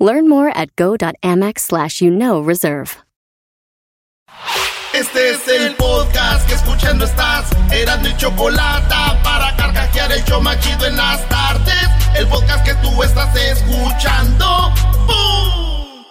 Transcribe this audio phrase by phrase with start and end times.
[0.00, 2.96] Learn more at go.amex slash you know reserve.
[4.92, 7.50] Este es el podcast que escuchando estás.
[7.72, 11.88] Eran mi chocolate para carcajear el show machido en las tardes.
[12.16, 14.72] El podcast que tú estás escuchando.
[15.06, 16.04] ¡Bum!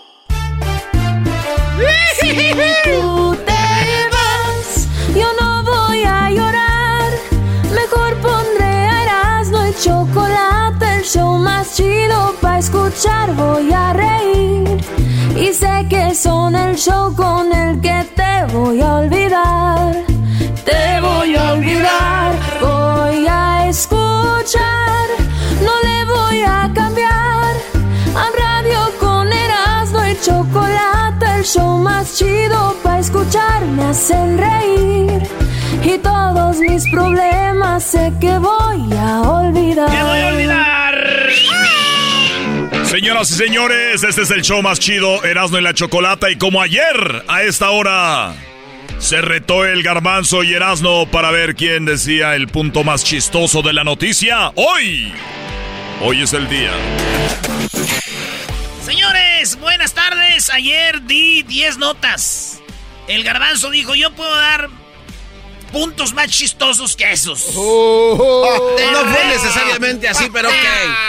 [2.22, 2.54] Si
[2.84, 7.12] tú te vas, yo no voy a llorar.
[7.74, 13.34] Mejor pondré a Erasmo y chocolate, el show más chido para escuchar.
[13.34, 14.78] Voy a reír
[15.36, 19.96] y sé que son el show con el que te voy a olvidar.
[20.66, 25.08] Te voy a olvidar, voy a escuchar,
[25.66, 27.56] no le voy a cambiar.
[28.16, 30.99] A radio con Erasmo y chocolate,
[31.54, 35.22] show más chido para escuchar me hacen reír.
[35.84, 39.90] Y todos mis problemas sé que voy a olvidar.
[39.90, 40.96] ¡Me voy a olvidar!
[42.86, 46.30] Señoras y señores, este es el show más chido, Erasmo y la Chocolata.
[46.30, 48.34] Y como ayer, a esta hora,
[49.00, 53.74] se retó el garbanzo y Erasmo para ver quién decía el punto más chistoso de
[53.74, 54.52] la noticia.
[54.56, 55.14] Hoy,
[56.02, 56.72] hoy es el día.
[58.84, 59.29] Señores,
[59.80, 60.50] buenas tardes.
[60.50, 62.60] Ayer di 10 notas.
[63.08, 64.70] El garbanzo dijo, yo puedo dar
[65.72, 67.46] puntos más chistosos que esos.
[67.46, 70.56] Te no fue necesariamente así, pero ok.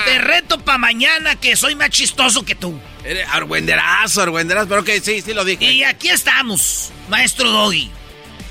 [0.04, 2.78] Te reto para mañana que soy más chistoso que tú.
[3.04, 5.64] Eres Argüenderazo, argüenderazo, pero ok, sí, sí lo dije.
[5.64, 7.90] Y aquí estamos, maestro Doggy.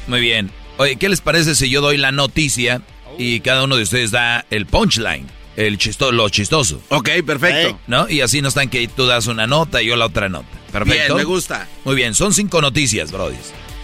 [0.07, 0.51] Muy bien.
[0.75, 2.81] Oye, ¿qué les parece si yo doy la noticia
[3.17, 5.38] y cada uno de ustedes da el punchline?
[5.55, 6.81] El chisto lo chistoso.
[6.89, 7.79] Ok, perfecto.
[7.87, 8.07] ¿No?
[8.09, 10.47] Y así no están que tú das una nota y yo la otra nota.
[10.71, 11.15] Perfecto.
[11.15, 11.67] Bien, me gusta.
[11.83, 13.37] Muy bien, son cinco noticias, Brody.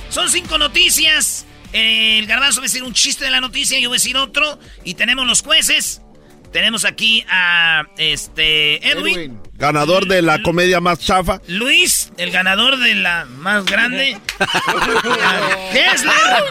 [0.09, 1.45] Son cinco noticias.
[1.73, 4.59] El garbanzo va a decir un chiste de la noticia, yo voy a decir otro.
[4.83, 6.01] Y tenemos los jueces.
[6.53, 9.41] Tenemos aquí a este Edwin.
[9.55, 11.41] Ganador de la comedia más chafa.
[11.47, 14.17] Luis, el ganador de la más grande.
[14.39, 16.43] a Hessler.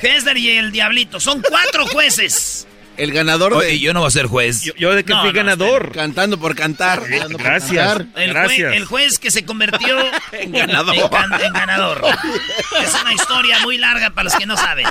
[0.00, 1.20] Hessler y el Diablito.
[1.20, 2.67] Son cuatro jueces.
[2.98, 3.78] El ganador Oye, de.
[3.80, 4.62] yo no voy a ser juez.
[4.76, 5.92] Yo de que No, fui no, ganador.
[5.92, 7.02] Cantando por cantar.
[7.08, 8.00] Gracias.
[8.00, 8.74] El, jue- Gracias.
[8.76, 9.96] el juez que se convirtió
[10.32, 10.94] En ganador.
[10.96, 12.04] En, can- en ganador.
[12.82, 14.86] Es una historia muy larga para los que no saben.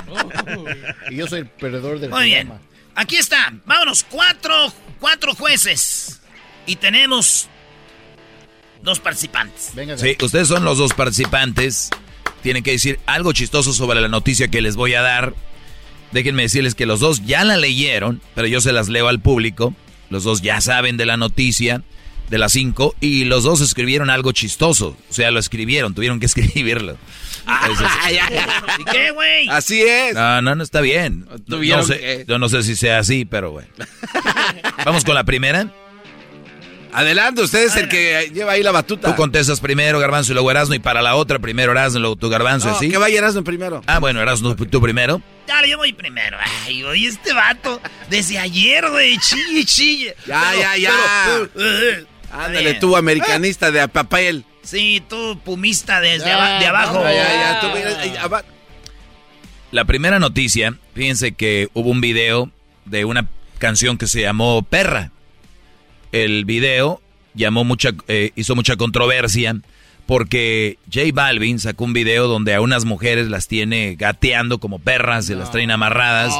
[1.10, 2.48] Y yo soy el perdedor del Muy bien.
[2.48, 2.66] programa.
[2.94, 3.52] Aquí está.
[3.66, 4.04] Vámonos.
[4.08, 6.20] Cuatro, cuatro jueces.
[6.66, 7.48] Y tenemos
[8.82, 9.70] dos participantes.
[9.74, 11.90] Venga, Sí, ustedes son los dos participantes.
[12.42, 15.34] Tienen que decir algo chistoso sobre la noticia que les voy a dar.
[16.12, 19.74] Déjenme decirles que los dos ya la leyeron, pero yo se las leo al público.
[20.10, 21.82] Los dos ya saben de la noticia
[22.30, 24.96] de las cinco y los dos escribieron algo chistoso.
[25.10, 26.96] O sea, lo escribieron, tuvieron que escribirlo.
[27.62, 27.86] Entonces,
[28.78, 29.48] ¿Y qué, güey?
[29.48, 30.14] Así es.
[30.14, 31.26] no, no, no está bien.
[31.30, 33.68] No, Tuvieron sé, que- yo no sé si sea así, pero bueno.
[34.84, 35.72] Vamos con la primera.
[36.92, 39.08] Adelante, usted es el que lleva ahí la batuta.
[39.08, 42.16] Tú contestas primero, Garbanzo, y luego Erasmo, y para la otra primero Erasmo, y luego
[42.16, 42.88] tu Garbanzo, No, ¿así?
[42.90, 43.82] que vaya Erasmo primero.
[43.86, 45.20] Ah, bueno, Erasmo, tú primero.
[45.46, 46.36] Dale, yo voy primero.
[46.64, 47.80] Ay, oye, este vato.
[48.10, 49.18] Desde ayer, güey.
[49.18, 50.14] Chille, chille.
[50.26, 50.92] Ya, Pero- ya, ya.
[51.54, 54.44] pero- Ándale, tú, americanista de papel.
[54.62, 57.02] Sí, tú, pumista desde Ya, aba- de abajo.
[57.04, 57.60] Ya, ya, ya.
[57.60, 58.44] Tú, mira, eh, aba-
[59.70, 62.50] La primera noticia, fíjense que hubo un video
[62.84, 63.26] de una
[63.58, 65.10] canción que se llamó Perra.
[66.12, 67.00] El video
[67.34, 69.56] llamó mucha, eh, hizo mucha controversia
[70.06, 75.26] porque J Balvin sacó un video donde a unas mujeres las tiene gateando como perras,
[75.26, 76.32] se las traen amarradas.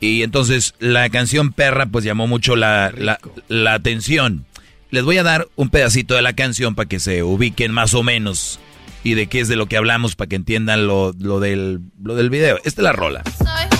[0.00, 4.46] Y entonces la canción Perra pues llamó mucho la, la, la atención.
[4.90, 8.02] Les voy a dar un pedacito de la canción para que se ubiquen más o
[8.02, 8.58] menos
[9.04, 12.14] y de qué es de lo que hablamos para que entiendan lo, lo, del, lo
[12.14, 12.56] del video.
[12.64, 13.22] Esta es la rola.
[13.38, 13.78] Soy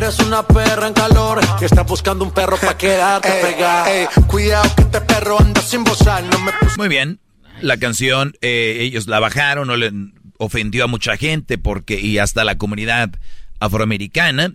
[0.00, 4.08] eres una perra en calor y estás buscando un perro para quedarte pegado.
[4.26, 7.20] cuidado que este perro anda sin bozar, no me puse Muy bien.
[7.60, 9.92] La canción, eh, ellos la bajaron, no le
[10.38, 13.10] ofendió a mucha gente porque, y hasta la comunidad
[13.58, 14.54] afroamericana.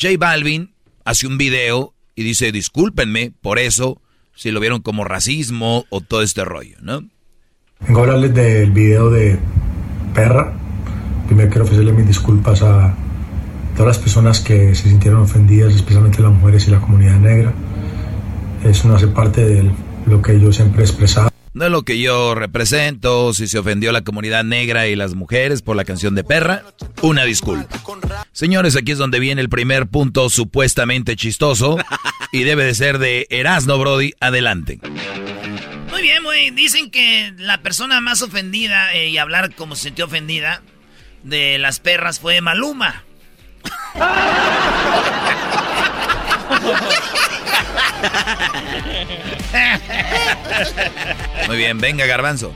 [0.00, 0.74] J Balvin
[1.04, 4.00] hace un video y dice, discúlpenme por eso,
[4.36, 7.02] si lo vieron como racismo o todo este rollo, ¿no?
[7.80, 9.40] Vengo a hablarles del video de
[10.14, 10.52] Perra.
[11.26, 12.94] Primero quiero ofrecerle mis disculpas a
[13.74, 17.52] todas las personas que se sintieron ofendidas, especialmente las mujeres y la comunidad negra.
[18.64, 19.70] Eso no hace parte del
[20.06, 21.30] lo que yo siempre he expresado.
[21.54, 25.62] No es lo que yo represento, si se ofendió la comunidad negra y las mujeres
[25.62, 26.64] por la canción de perra,
[27.00, 27.68] una disculpa.
[28.32, 31.78] Señores, aquí es donde viene el primer punto supuestamente chistoso
[32.32, 34.14] y debe de ser de Erasno Brody.
[34.18, 34.80] Adelante.
[35.90, 36.50] Muy bien, güey.
[36.50, 40.60] Dicen que la persona más ofendida eh, y hablar como se sintió ofendida
[41.22, 43.04] de las perras fue Maluma.
[51.46, 52.52] Muy bien, venga, Garbanzo.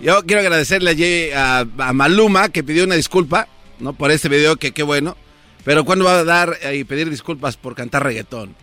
[0.00, 3.48] Yo quiero agradecerle a, a, Maluma que pidió una disculpa,
[3.78, 3.94] ¿no?
[3.94, 5.16] Por este video, que qué bueno.
[5.64, 8.54] Pero ¿cuándo va a dar y pedir disculpas por cantar reggaetón?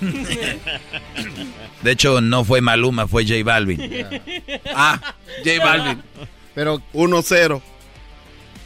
[1.82, 4.06] De hecho, no fue Maluma, fue J Balvin.
[4.74, 5.00] ah,
[5.44, 6.02] J Balvin.
[6.54, 7.62] Pero 1-0.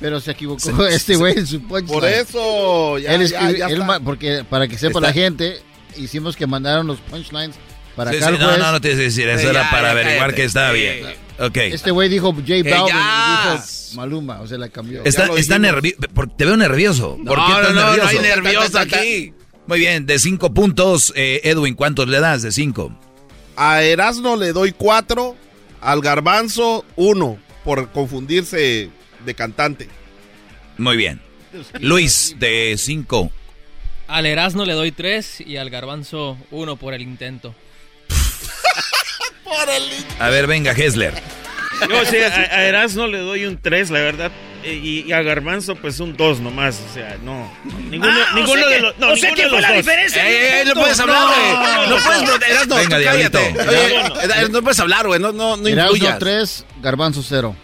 [0.01, 1.87] Pero se equivocó este güey en su punchline.
[1.87, 5.09] Por eso, ya, él ya, ya él, porque para que sepa está.
[5.09, 5.63] la gente,
[5.97, 7.57] hicimos que mandaron los punchlines
[7.97, 8.29] para sí, acá.
[8.29, 11.07] Sí, no, no, no tienes que decir eso, era para averiguar que estaba bien.
[11.39, 11.73] Okay.
[11.73, 13.65] Este güey dijo J Balvin y dijo
[13.97, 15.03] Maluma, o sea, la cambió.
[15.05, 15.99] Está, está nervioso,
[16.37, 17.19] te veo nervioso.
[17.25, 18.03] ¿Por no, qué estás no, nervioso?
[18.03, 19.35] No, hay nervioso aquí.
[19.67, 22.93] Muy bien, de cinco puntos, eh, Edwin, ¿cuántos le das de cinco?
[23.57, 25.37] A Erasno le doy cuatro,
[25.81, 28.91] al Garbanzo uno, por confundirse
[29.25, 29.89] de cantante.
[30.79, 31.21] Muy bien.
[31.81, 33.31] Luis, de cinco.
[34.09, 37.55] Al Erasno le doy tres y al Garbanzo uno por el intento.
[39.45, 40.15] por el intento.
[40.23, 41.15] A ver, venga, Hessler.
[41.89, 44.31] Yo sí, a, a Erasno le doy un 3, la verdad.
[44.65, 46.81] Y, y, a Garbanzo, pues un 2 nomás.
[46.89, 47.53] O sea, no.
[47.91, 48.99] Ninguno, Ah, o ninguno sea de los.
[48.99, 49.77] No, o sea que fue la dos.
[49.79, 50.31] diferencia.
[50.31, 51.89] Eh, eh, no puedes hablar, güey.
[51.91, 53.39] No, puedes, Erasno, Venga, tú cállate.
[53.39, 53.69] Diablito.
[53.71, 55.21] Oye, eh, no puedes hablar, güey.
[55.21, 56.19] No, no, no Erasmo influyas.
[56.19, 57.57] 3, Garbanzo 0.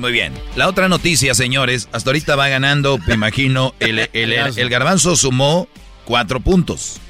[0.00, 0.32] Muy bien.
[0.56, 5.14] La otra noticia, señores, hasta ahorita va ganando, me imagino, el, el, el, el garbanzo
[5.14, 5.68] sumó
[6.04, 7.00] cuatro puntos.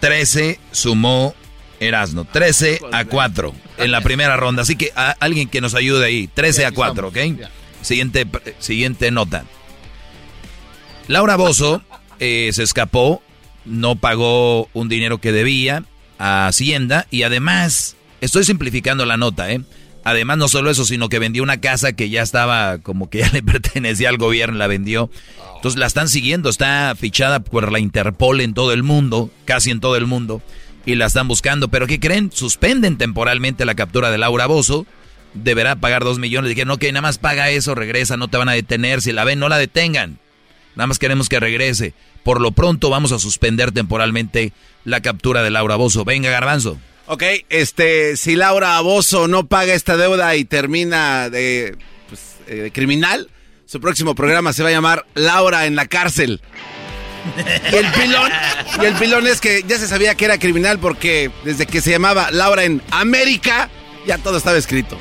[0.00, 1.34] 13 sumó
[1.80, 2.24] Erasno.
[2.24, 4.62] 13 a 4 en la primera ronda.
[4.62, 6.28] Así que a, alguien que nos ayude ahí.
[6.28, 7.16] 13 a 4, ¿ok?
[7.82, 8.26] Siguiente,
[8.58, 9.44] siguiente nota.
[11.06, 11.82] Laura Bozo
[12.18, 13.22] eh, se escapó,
[13.64, 15.84] no pagó un dinero que debía
[16.18, 19.60] a Hacienda y además, estoy simplificando la nota, ¿eh?
[20.04, 23.28] Además, no solo eso, sino que vendió una casa que ya estaba como que ya
[23.32, 25.10] le pertenecía al gobierno, la vendió.
[25.56, 29.80] Entonces la están siguiendo, está fichada por la Interpol en todo el mundo, casi en
[29.80, 30.40] todo el mundo,
[30.86, 31.68] y la están buscando.
[31.68, 32.30] Pero ¿qué creen?
[32.32, 34.86] Suspenden temporalmente la captura de Laura Bozo.
[35.34, 36.48] Deberá pagar dos millones.
[36.48, 39.02] Dijeron, ok, nada más paga eso, regresa, no te van a detener.
[39.02, 40.18] Si la ven, no la detengan.
[40.76, 41.92] Nada más queremos que regrese.
[42.22, 44.52] Por lo pronto vamos a suspender temporalmente
[44.84, 46.04] la captura de Laura Bozo.
[46.04, 46.78] Venga, Garbanzo.
[47.08, 51.76] Ok, este, si Laura Bozo no paga esta deuda y termina de,
[52.08, 53.28] pues, eh, de criminal,
[53.64, 56.40] su próximo programa se va a llamar Laura en la cárcel.
[57.72, 58.30] Y el pilón,
[58.82, 61.90] y el pilón es que ya se sabía que era criminal porque desde que se
[61.90, 63.70] llamaba Laura en América,
[64.06, 64.98] ya todo estaba escrito.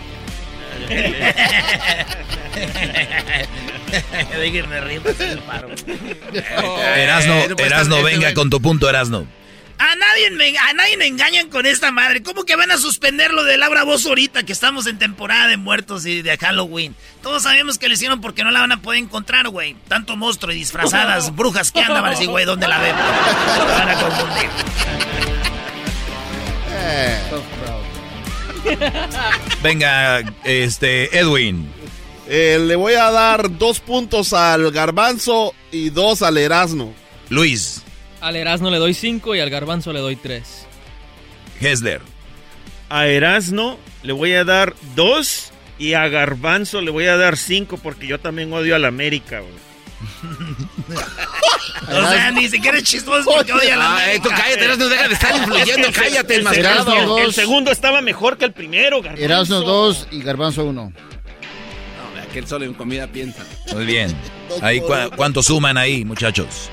[4.40, 5.20] Déjenme reír, pues.
[5.20, 5.68] Erasno,
[7.50, 9.28] no puede Erasno, estar- venga con tu punto, Erasno.
[9.80, 12.24] A nadie, me, a nadie me engañan con esta madre.
[12.24, 15.58] ¿Cómo que van a suspender lo de Laura Bozo ahorita que estamos en temporada de
[15.58, 16.96] muertos y de Halloween?
[17.22, 19.76] Todos sabemos que le hicieron porque no la van a poder encontrar, güey.
[19.88, 23.02] Tanto monstruo y disfrazadas brujas que andan, van a decir, güey, ¿dónde la vemos?
[23.78, 24.50] Van a confundir.
[29.62, 31.72] Venga, este, Edwin.
[32.28, 36.94] Eh, le voy a dar dos puntos al Garbanzo y dos al Erasno.
[37.30, 37.84] Luis.
[38.22, 40.66] Al Erasno le doy cinco y al Garbanzo le doy tres.
[41.60, 42.02] Hessler.
[42.90, 47.78] A Erasno le voy a dar 2 y a Garbanzo le voy a dar 5
[47.78, 49.54] porque yo también odio a la América, güey.
[51.90, 54.44] O sea, ni siquiera es chistoso porque odia a la Ah, eh, tú América.
[54.44, 57.36] cállate, Erasno, deja de estar influyendo, cállate, el, el dos.
[57.36, 59.24] segundo estaba mejor que el primero, Garbanzo.
[59.24, 60.74] Erasmo 2 y Garbanzo 1.
[60.74, 60.94] No,
[62.30, 63.44] aquel solo en comida piensa.
[63.74, 64.16] Muy bien.
[64.62, 66.70] Ahí, ¿cu- ¿Cuánto suman ahí, muchachos?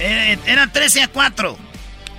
[0.00, 1.56] Eh, era 13 a 4.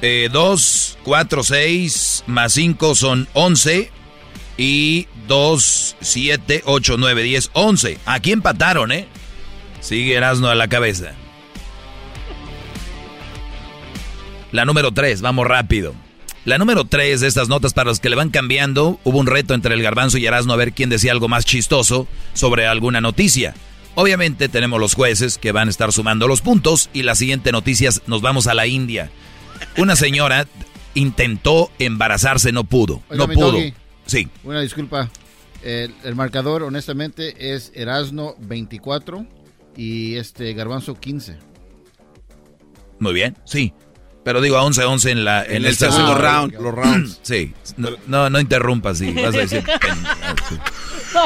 [0.02, 3.92] Eh, 2, 4, 6, más 5 son 11.
[4.58, 7.98] Y 2, 7, 8, 9, 10, 11.
[8.06, 9.08] Aquí empataron, ¿eh?
[9.80, 11.14] Sigue Erasno a la cabeza.
[14.52, 15.96] La número 3, vamos rápido.
[16.44, 19.54] La número 3 de estas notas para los que le van cambiando, hubo un reto
[19.54, 23.54] entre el garbanzo y Erasno a ver quién decía algo más chistoso sobre alguna noticia.
[23.96, 27.90] Obviamente tenemos los jueces que van a estar sumando los puntos y la siguiente noticia
[27.90, 29.12] es, nos vamos a la India.
[29.78, 30.48] Una señora
[30.94, 33.02] intentó embarazarse, no pudo.
[33.10, 33.52] Oiga, no pudo.
[33.52, 33.74] doggy.
[34.06, 34.28] Sí.
[34.44, 35.10] Una disculpa.
[35.62, 39.28] El, el marcador, honestamente, es Erasno 24,
[39.76, 41.38] y este Garbanzo 15.
[43.00, 43.74] Muy bien, sí.
[44.24, 46.54] Pero digo a 11-11 en, la, en, En el segundo round.
[46.54, 47.20] Los rounds.
[47.24, 49.63] Sí, no, no, no interrumpas, sí, vas a decir.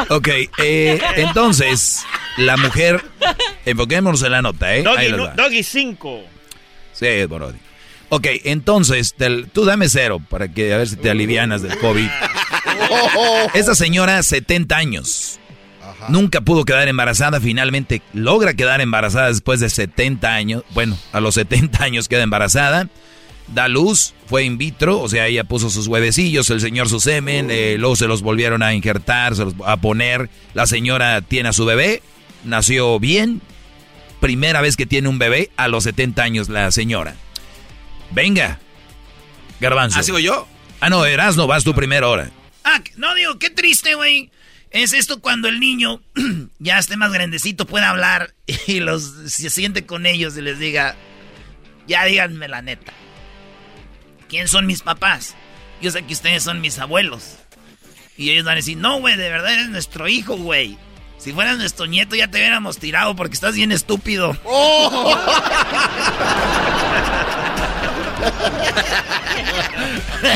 [0.09, 2.03] Ok, eh, entonces,
[2.37, 3.03] la mujer,
[3.65, 4.81] enfoquémonos en la nota, ¿eh?
[4.81, 5.33] Doggy, les no- va.
[5.35, 6.23] Doggy 5.
[6.91, 7.57] Sí, Brody.
[8.09, 12.07] Ok, entonces, te- tú dame cero para que a ver si te alivianas del COVID.
[13.53, 15.39] Esta señora, 70 años.
[16.09, 20.63] Nunca pudo quedar embarazada, finalmente logra quedar embarazada después de 70 años.
[20.73, 22.89] Bueno, a los 70 años queda embarazada.
[23.47, 27.49] Da luz, fue in vitro, o sea, ella puso sus huevecillos, el señor su semen,
[27.51, 30.29] eh, luego se los volvieron a injertar, se los a poner.
[30.55, 32.01] La señora tiene a su bebé,
[32.43, 33.41] nació bien.
[34.19, 37.15] Primera vez que tiene un bebé a los 70 años la señora.
[38.11, 38.59] Venga,
[39.59, 39.99] Garbanzo.
[39.99, 40.47] ¿Ah, sigo yo?
[40.79, 42.31] Ah, no, Erasno, vas tú primero ahora.
[42.63, 44.31] Ah, no digo, qué triste, güey.
[44.75, 46.01] Es esto cuando el niño
[46.59, 48.33] ya esté más grandecito, pueda hablar
[48.67, 50.97] y los se siente con ellos y les diga,
[51.87, 52.91] ya díganme la neta.
[54.27, 55.33] ¿Quién son mis papás?
[55.81, 57.37] Yo sé que ustedes son mis abuelos.
[58.17, 60.77] Y ellos van a decir, no, güey, de verdad eres nuestro hijo, güey.
[61.19, 64.33] Si fueras nuestro nieto ya te hubiéramos tirado porque estás bien estúpido.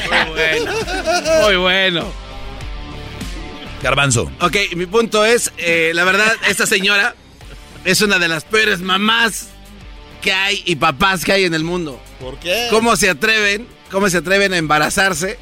[0.07, 0.73] Muy bueno.
[1.43, 2.28] Muy bueno.
[3.81, 4.31] Garbanzo.
[4.41, 7.15] Ok, mi punto es, eh, la verdad, esta señora
[7.85, 9.47] es una de las peores mamás
[10.21, 11.99] que hay y papás que hay en el mundo.
[12.19, 12.67] ¿Por qué?
[12.69, 13.67] ¿Cómo se atreven?
[13.89, 15.39] ¿Cómo se atreven a embarazarse?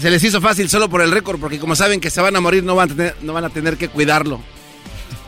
[0.00, 2.40] Se les hizo fácil solo por el récord, porque como saben que se van a
[2.40, 4.40] morir, no van a tener, no van a tener que cuidarlo.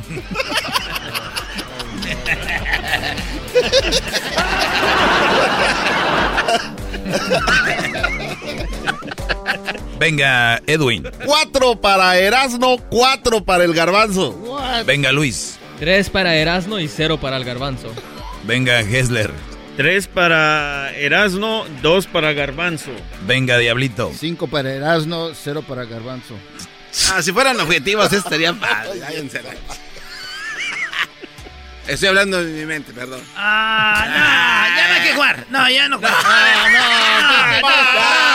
[9.98, 11.08] Venga, Edwin.
[11.24, 14.58] Cuatro para Erasno, cuatro para el garbanzo.
[14.84, 15.58] Venga, Luis.
[15.78, 17.92] Tres para Erasmo y cero para el garbanzo.
[18.44, 19.32] Venga, Hessler.
[19.76, 22.92] Tres para Erasno, dos para Garbanzo.
[23.26, 24.10] Venga, Diablito.
[24.18, 26.34] Cinco para Erasno, cero para Garbanzo.
[27.12, 29.02] Ah, si fueran objetivos, estaría padre.
[31.86, 33.20] Estoy hablando de mi mente, perdón.
[33.36, 35.46] Ah, no, ya no hay que jugar.
[35.50, 36.14] No, ya no jugar.
[36.24, 37.56] Ah,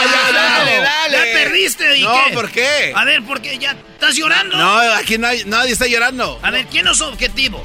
[0.04, 1.16] no, ya, dale, dale.
[1.16, 2.32] Ya perdiste, ¿y No, qué?
[2.34, 2.92] ¿por qué?
[2.96, 3.58] A ver, ¿por qué?
[3.58, 4.56] ¿Ya estás llorando?
[4.56, 6.40] No, aquí nadie, nadie está llorando.
[6.42, 7.62] A ver, ¿quién es su objetivo?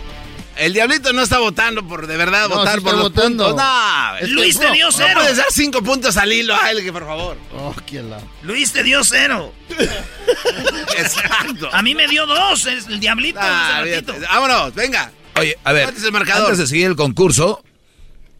[0.57, 3.45] El diablito no está votando por de verdad No, votar sí por está los votando.
[3.49, 3.63] puntos.
[3.63, 5.11] No, es Luis que- te dio no cero.
[5.13, 7.37] puedes dar cinco puntos al hilo a él, por favor.
[7.55, 8.19] Oh, quién la.
[8.41, 9.53] Luis te dio cero.
[10.97, 11.69] Exacto.
[11.71, 13.39] A mí me dio dos, es el diablito.
[13.41, 13.83] Ah.
[14.29, 15.11] Vámonos, venga.
[15.39, 16.43] Oye, a ver, ¿Cuánto es el marcador?
[16.45, 17.63] antes de seguir el concurso,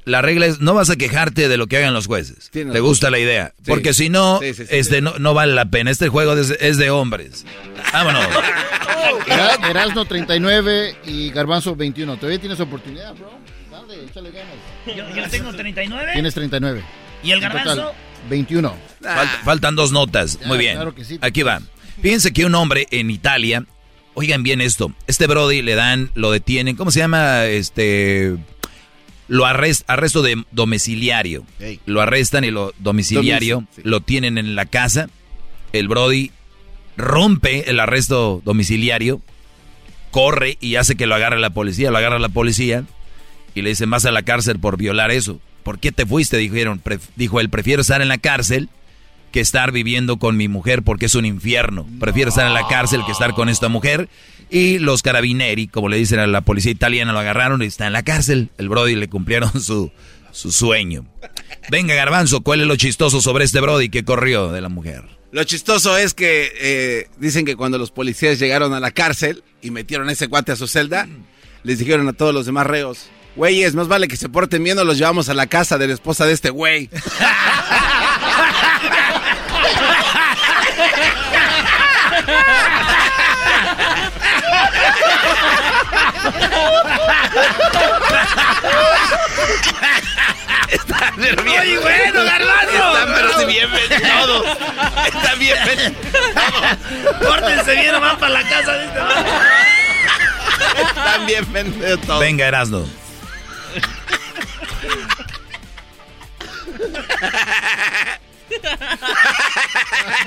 [0.06, 2.50] la regla es no vas a quejarte de lo que hagan los jueces.
[2.52, 3.54] Tienes ¿Te gusta la idea?
[3.58, 3.64] Sí.
[3.68, 4.70] Porque si no, Sí, sí, sí.
[4.72, 5.92] este no, no vale la pena.
[5.92, 7.46] Este juego es, es de hombres.
[7.94, 8.26] Vámonos.
[9.28, 12.16] Era- Erasno 39 y Garbanzo 21.
[12.18, 13.32] Todavía tienes oportunidad, bro.
[13.72, 14.56] Dale, échale ganas.
[14.86, 16.12] Yo, yo tengo 39.
[16.14, 16.84] Tienes 39.
[17.24, 17.94] ¿Y el garbanzo?
[18.30, 18.74] 21.
[19.02, 20.40] Falt- faltan dos notas.
[20.40, 20.76] Ya, Muy bien.
[20.76, 21.18] claro que sí.
[21.22, 21.62] Aquí va.
[22.02, 23.66] Fíjense que un hombre en Italia,
[24.20, 27.46] oigan bien esto, este Brody le dan, lo detienen, ¿cómo se llama?
[27.46, 28.36] Este,
[29.28, 31.46] lo arrest, arresto de domiciliario.
[31.86, 33.82] Lo arrestan y lo domiciliario, sí.
[33.86, 35.08] lo tienen en la casa.
[35.72, 36.32] El Brody
[36.98, 39.22] rompe el arresto domiciliario,
[40.10, 42.86] corre y hace que lo agarre la policía, lo agarra la policía
[43.54, 45.40] y le dicen vas a la cárcel por violar eso.
[45.62, 46.38] ¿Por qué te fuiste?
[46.38, 48.70] Dijeron, "Pref- dijo él, prefiero estar en la cárcel
[49.38, 51.86] que estar viviendo con mi mujer porque es un infierno.
[52.00, 54.10] Prefiero estar en la cárcel que estar con esta mujer.
[54.50, 57.94] Y los carabineri, como le dicen a la policía italiana, lo agarraron y está en
[57.94, 58.50] la cárcel.
[58.58, 59.92] El Brody le cumplieron su,
[60.32, 61.06] su sueño.
[61.70, 65.04] Venga, Garbanzo, ¿cuál es lo chistoso sobre este Brody que corrió de la mujer?
[65.32, 69.70] Lo chistoso es que eh, dicen que cuando los policías llegaron a la cárcel y
[69.70, 71.08] metieron a ese cuate a su celda,
[71.62, 74.84] les dijeron a todos los demás reos, güeyes, más vale que se porten bien o
[74.84, 76.90] los llevamos a la casa de la esposa de este güey.
[90.70, 91.66] Están pero bien.
[91.66, 92.98] Muy bueno, garbanzo.
[92.98, 93.70] Están pero sí bien
[94.20, 94.46] todos.
[95.14, 95.98] Están bien ven-
[97.22, 99.00] Pórtense bien, no van para la casa de este.
[100.82, 102.20] Están bien vendidos todos.
[102.20, 102.86] Venga, Erasno.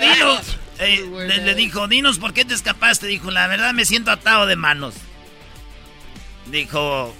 [0.01, 0.59] Dinos.
[0.79, 3.07] eh, le, le dijo, dinos por qué te escapaste.
[3.07, 4.95] Dijo, la verdad me siento atado de manos.
[6.47, 7.15] Dijo,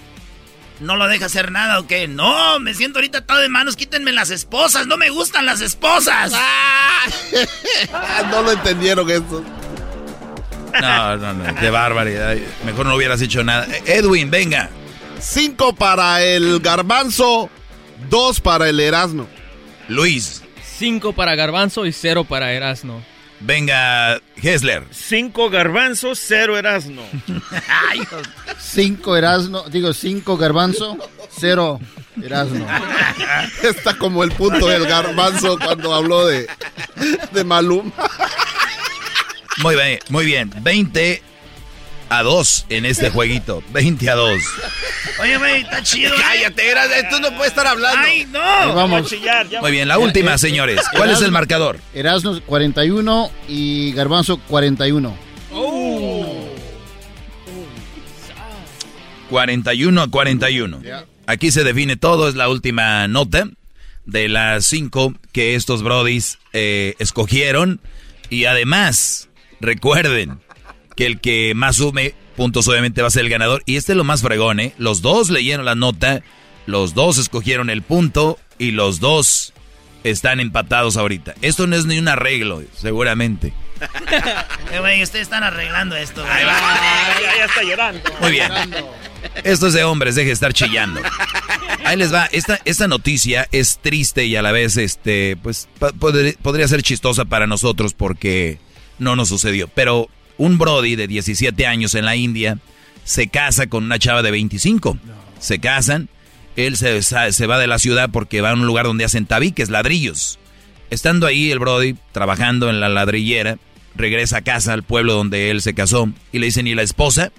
[0.81, 2.07] ¿no lo deja hacer nada o qué?
[2.07, 3.75] No, me siento ahorita atado de manos.
[3.75, 4.87] Quítenme las esposas.
[4.87, 6.33] No me gustan las esposas.
[6.35, 7.05] Ah,
[8.31, 9.43] no lo entendieron eso.
[10.81, 12.35] No, no, no, qué barbaridad.
[12.65, 13.67] Mejor no hubieras hecho nada.
[13.85, 14.69] Edwin, venga.
[15.19, 17.49] Cinco para el garbanzo,
[18.09, 19.27] dos para el Erasmo.
[19.87, 20.41] Luis.
[20.63, 23.03] Cinco para Garbanzo y cero para Erasno.
[23.43, 24.85] Venga, Hessler.
[24.91, 27.01] Cinco garbanzos, cero Erasno.
[28.59, 30.97] Cinco Erasno, digo cinco Garbanzo,
[31.29, 31.79] cero
[32.21, 32.65] Erasno.
[33.63, 36.47] Está como el punto del garbanzo cuando habló de,
[37.31, 37.91] de Maluma.
[39.61, 40.51] Muy bien, muy bien.
[40.61, 41.23] 20
[42.11, 43.63] a 2 en este jueguito.
[43.71, 44.41] 20 a 2.
[45.21, 46.13] Oye, güey, está chido.
[46.13, 46.17] ¿eh?
[46.19, 48.01] Cállate, tú no puedes estar hablando.
[48.03, 48.41] ¡Ay, no!
[48.41, 49.15] Ahí vamos.
[49.61, 50.81] Muy bien, la última, señores.
[50.95, 51.79] ¿Cuál es el marcador?
[51.93, 55.17] Erasno 41 y Garbanzo 41.
[59.29, 60.81] 41 a 41.
[61.27, 63.47] Aquí se define todo, es la última nota
[64.05, 67.79] de las cinco que estos brodis eh, escogieron.
[68.29, 69.29] Y además,
[69.61, 70.41] recuerden
[71.01, 73.63] que el que más sume puntos obviamente va a ser el ganador.
[73.65, 74.73] Y este es lo más fregón, ¿eh?
[74.77, 76.21] Los dos leyeron la nota,
[76.67, 79.51] los dos escogieron el punto y los dos
[80.03, 81.33] están empatados ahorita.
[81.41, 83.51] Esto no es ni un arreglo, seguramente.
[84.71, 86.33] Eh, güey, ustedes están arreglando esto, güey.
[86.43, 88.01] ya, ya está llorando.
[88.21, 88.51] Muy bien.
[89.43, 91.01] Esto es de hombres, deje de estar chillando.
[91.83, 92.25] Ahí les va.
[92.31, 96.83] Esta, esta noticia es triste y a la vez, este, pues, pa- podri- podría ser
[96.83, 98.59] chistosa para nosotros porque
[98.99, 99.67] no nos sucedió.
[99.67, 100.07] Pero
[100.41, 102.57] un Brody de 17 años en la India
[103.03, 104.97] se casa con una chava de 25.
[105.39, 106.09] Se casan.
[106.55, 110.39] Él se, va de la ciudad porque va a un lugar donde hacen tabiques, ladrillos.
[110.89, 113.59] Estando ahí el Brody, trabajando en la ladrillera,
[113.95, 117.31] regresa a casa, al pueblo donde él se casó, y le dicen, ¿y la esposa?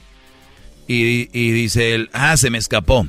[0.87, 3.07] Y, y dice él, ah, se me escapó.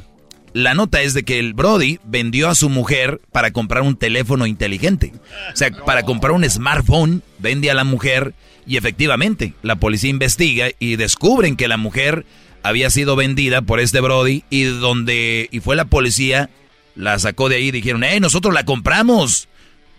[0.54, 4.46] La nota es de que el Brody vendió a su mujer para comprar un teléfono
[4.46, 5.14] inteligente.
[5.54, 8.34] O sea, para comprar un smartphone, vende a la mujer
[8.66, 12.26] y efectivamente la policía investiga y descubren que la mujer
[12.64, 16.50] había sido vendida por este Brody y donde y fue la policía
[16.96, 19.48] la sacó de ahí y dijeron, "Eh, nosotros la compramos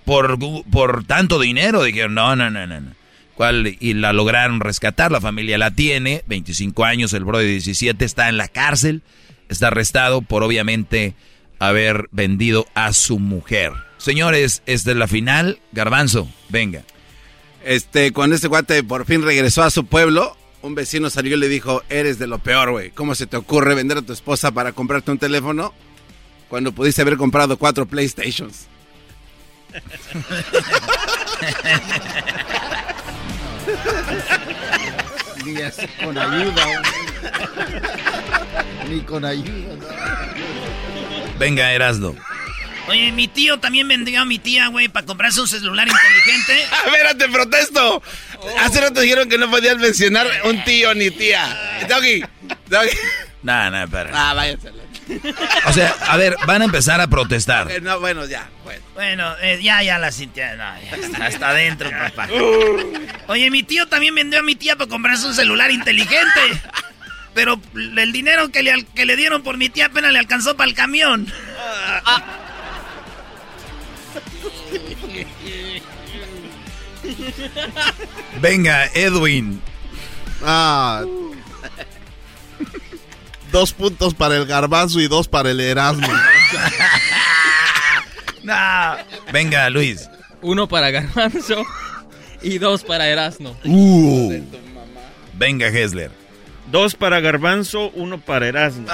[0.04, 0.38] por
[0.70, 2.92] por tanto dinero." Dijeron, "No, no, no, no." no.
[3.34, 3.76] ¿Cuál?
[3.80, 8.28] Y la lograron rescatar, la familia la tiene, 25 años, el Brody de 17 está
[8.28, 9.02] en la cárcel,
[9.48, 11.14] está arrestado por obviamente
[11.58, 13.72] haber vendido a su mujer.
[13.98, 16.82] Señores, esta es la final, Garbanzo, venga.
[17.64, 21.48] Este, cuando este cuate por fin regresó a su pueblo, un vecino salió y le
[21.48, 22.90] dijo, eres de lo peor, güey.
[22.90, 25.72] ¿Cómo se te ocurre vender a tu esposa para comprarte un teléfono
[26.48, 28.66] cuando pudiste haber comprado cuatro PlayStations?
[35.44, 36.82] Ni así con ayuda.
[38.88, 39.74] Ni con ayuda.
[41.38, 42.14] Venga, Erasdo.
[42.88, 46.62] Oye, mi tío también vendió a mi tía, güey, para comprarse un celular inteligente.
[46.86, 48.02] Espérate, protesto.
[48.60, 51.46] Hace rato dijeron que no podías mencionar un tío ni tía.
[51.88, 52.22] Doggy,
[52.68, 52.90] Doggy.
[53.42, 54.10] Nah, nah, para.
[54.12, 54.70] Ah, váyanse.
[55.66, 57.70] O sea, a ver, van a empezar a protestar.
[57.70, 58.48] Eh, No, bueno, ya.
[58.64, 58.82] Bueno.
[58.94, 60.44] Bueno, eh, ya, ya la sintió.
[60.56, 62.28] No, ya está, hasta adentro, papá.
[63.26, 66.62] Oye, mi tío también vendió a mi tía para comprarse un celular inteligente.
[67.34, 70.68] Pero el dinero que le, que le dieron por mi tía apenas le alcanzó para
[70.70, 71.30] el camión.
[78.40, 79.60] Venga, Edwin.
[80.42, 81.04] Ah.
[83.52, 86.08] Dos puntos para el garbanzo y dos para el Erasmo.
[88.44, 88.96] No.
[89.32, 90.08] Venga, Luis.
[90.42, 91.64] Uno para Garbanzo
[92.42, 93.56] y dos para Erasno.
[93.64, 94.38] Uh.
[95.32, 96.10] Venga, Hessler.
[96.70, 98.86] Dos para garbanzo, uno para Erasmo.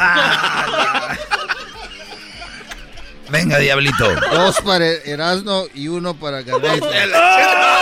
[3.28, 4.14] Venga, Diablito.
[4.32, 6.88] Dos para Erasno y uno para Garbanzo.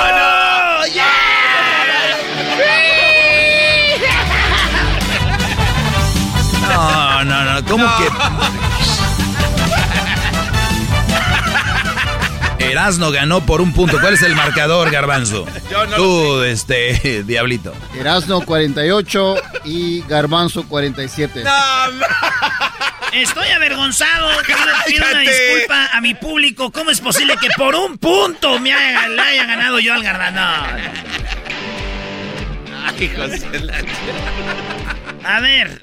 [6.62, 7.64] No, no, no.
[7.68, 8.09] ¿Cómo que?
[12.70, 14.01] Erasno ganó por un punto.
[14.01, 15.46] ¿Cuál es el marcador, Garbanzo?
[15.70, 17.72] Yo no Tú, este, Diablito.
[17.98, 21.44] Erasno 48 y Garbanzo 47.
[23.12, 24.29] Estoy avergonzado.
[24.87, 26.71] Pido una disculpa a mi público.
[26.73, 30.40] ¿Cómo es posible que por un punto me haya, le haya ganado yo al Garbanzo?
[32.87, 33.83] Ay, José la-
[35.37, 35.81] A ver,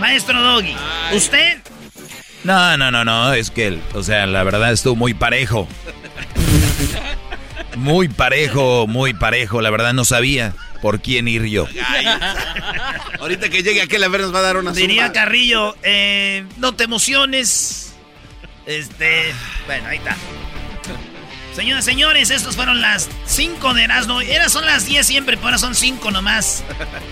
[0.00, 0.76] maestro Doggy,
[1.12, 1.58] usted
[2.44, 3.32] No, no, no, no.
[3.34, 5.68] Es que, o sea, la verdad estuvo muy parejo.
[7.76, 9.62] Muy parejo, muy parejo.
[9.62, 11.66] La verdad no sabía por quién ir yo.
[11.86, 12.06] Ay.
[13.20, 15.12] Ahorita que llegue aquel a ver nos va a dar una diría zumba.
[15.12, 17.94] Carrillo, eh, no te emociones.
[18.66, 19.32] Este,
[19.66, 20.16] bueno, ahí está.
[21.54, 24.20] Señoras, señores, estos fueron las 5 de Erasmo.
[24.20, 26.62] Eras son las 10 siempre, pero ahora son 5 nomás.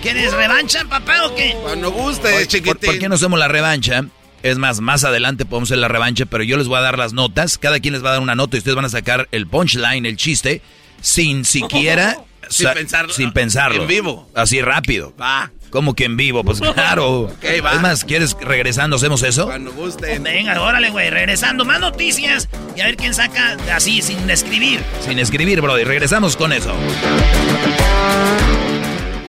[0.01, 1.57] ¿Quieres revancha, papá, o qué?
[1.61, 2.75] Cuando guste, chiquitín.
[2.75, 4.05] ¿Por, por qué no hacemos la revancha?
[4.45, 7.13] Es más, más adelante podemos hacer la revancha, pero yo les voy a dar las
[7.13, 7.59] notas.
[7.59, 10.07] Cada quien les va a dar una nota y ustedes van a sacar el punchline,
[10.07, 10.63] el chiste,
[11.01, 12.17] sin siquiera...
[12.51, 13.13] Sin sa- pensarlo.
[13.13, 13.83] Sin pensarlo.
[13.83, 14.31] En vivo.
[14.35, 15.15] Así rápido.
[15.21, 15.51] Va.
[15.71, 16.45] ¿Cómo que en vivo?
[16.45, 17.23] Pues claro.
[17.23, 17.75] Ok, va.
[17.75, 19.47] Es más, ¿quieres regresando hacemos eso?
[19.47, 20.19] Cuando guste.
[20.19, 21.11] Venga, órale, güey.
[21.11, 24.81] Regresando, más noticias y a ver quién saca así, sin escribir.
[25.05, 25.87] Sin escribir, brother.
[25.87, 26.75] Regresamos con eso.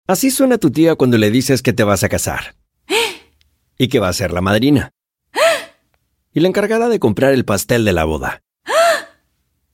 [0.06, 2.54] Así suena tu tía cuando le dices que te vas a casar.
[3.78, 4.92] Y que va a ser la madrina.
[6.32, 8.42] Y la encargada de comprar el pastel de la boda.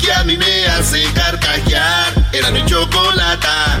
[0.00, 2.30] que a mí me hace carcajear.
[2.32, 3.78] Era mi chocolata.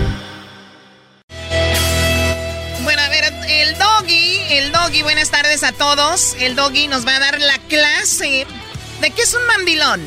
[2.82, 6.34] Bueno, a ver, el doggy, el doggy, buenas tardes a todos.
[6.40, 8.46] El doggy nos va a dar la clase
[9.00, 10.00] de qué es un mandilón.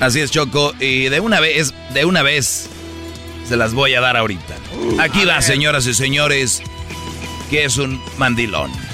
[0.00, 0.74] Así es, Choco.
[0.78, 2.68] Y de una vez, de una vez,
[3.48, 4.56] se las voy a dar ahorita.
[5.00, 6.62] Aquí va, señoras y señores,
[7.50, 8.85] que es un mandilón.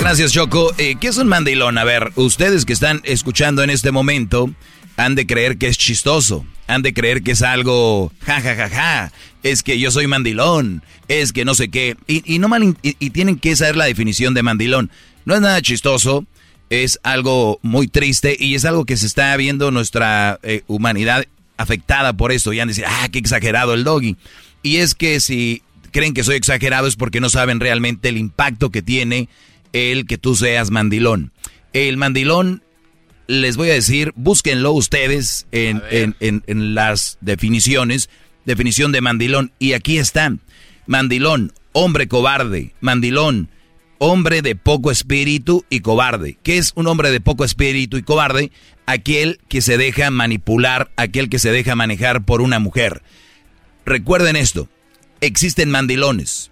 [0.00, 0.72] Gracias, Choco.
[0.78, 1.76] Eh, ¿Qué es un mandilón?
[1.76, 4.50] A ver, ustedes que están escuchando en este momento
[4.96, 6.46] han de creer que es chistoso.
[6.66, 9.12] Han de creer que es algo ja, ja, ja, ja.
[9.42, 10.82] Es que yo soy mandilón.
[11.08, 11.96] Es que no sé qué.
[12.06, 14.90] Y, y no mal, y, tienen que saber la definición de mandilón.
[15.26, 16.24] No es nada chistoso.
[16.70, 21.26] Es algo muy triste y es algo que se está viendo nuestra eh, humanidad
[21.58, 22.54] afectada por esto.
[22.54, 24.16] Y han de decir, ah, qué exagerado el doggy.
[24.62, 28.70] Y es que si creen que soy exagerado es porque no saben realmente el impacto
[28.70, 29.28] que tiene
[29.72, 31.32] el que tú seas mandilón.
[31.72, 32.62] El mandilón,
[33.26, 38.10] les voy a decir, búsquenlo ustedes en, en, en, en las definiciones.
[38.44, 39.52] Definición de mandilón.
[39.58, 40.34] Y aquí está.
[40.86, 42.74] Mandilón, hombre cobarde.
[42.80, 43.50] Mandilón,
[43.98, 46.38] hombre de poco espíritu y cobarde.
[46.42, 48.50] ¿Qué es un hombre de poco espíritu y cobarde?
[48.86, 53.02] Aquel que se deja manipular, aquel que se deja manejar por una mujer.
[53.84, 54.68] Recuerden esto,
[55.20, 56.50] existen mandilones,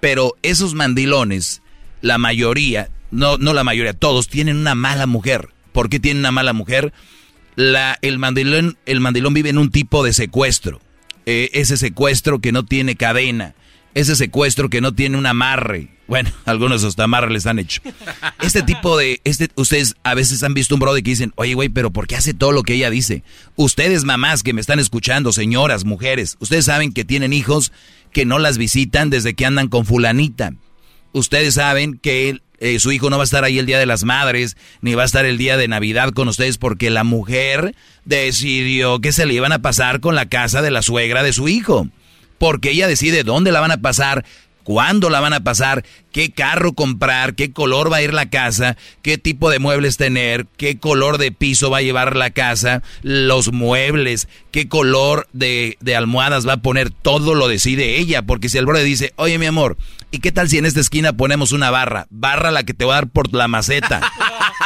[0.00, 1.62] pero esos mandilones,
[2.00, 5.48] la mayoría, no, no la mayoría, todos tienen una mala mujer.
[5.72, 6.92] ¿Por qué tienen una mala mujer?
[7.56, 9.00] La, el, mandilón, el
[9.32, 10.80] vive en un tipo de secuestro.
[11.26, 13.54] Eh, ese secuestro que no tiene cadena,
[13.94, 15.90] ese secuestro que no tiene un amarre.
[16.06, 17.82] Bueno, algunos hasta amarre les han hecho.
[18.40, 21.68] Este tipo de, este, ustedes a veces han visto un brother que dicen, oye güey,
[21.68, 23.24] pero ¿por qué hace todo lo que ella dice?
[23.56, 27.72] Ustedes mamás que me están escuchando, señoras, mujeres, ustedes saben que tienen hijos
[28.12, 30.54] que no las visitan desde que andan con fulanita.
[31.12, 34.04] Ustedes saben que eh, su hijo no va a estar ahí el día de las
[34.04, 39.00] madres, ni va a estar el día de Navidad con ustedes porque la mujer decidió
[39.00, 41.88] que se le iban a pasar con la casa de la suegra de su hijo.
[42.38, 44.24] Porque ella decide dónde la van a pasar,
[44.68, 48.76] cuándo la van a pasar, qué carro comprar, qué color va a ir la casa,
[49.00, 53.50] qué tipo de muebles tener, qué color de piso va a llevar la casa, los
[53.50, 58.58] muebles, qué color de, de almohadas va a poner, todo lo decide ella, porque si
[58.58, 59.78] el brother dice, oye mi amor,
[60.10, 62.06] ¿y qué tal si en esta esquina ponemos una barra?
[62.10, 64.02] Barra la que te va a dar por la maceta.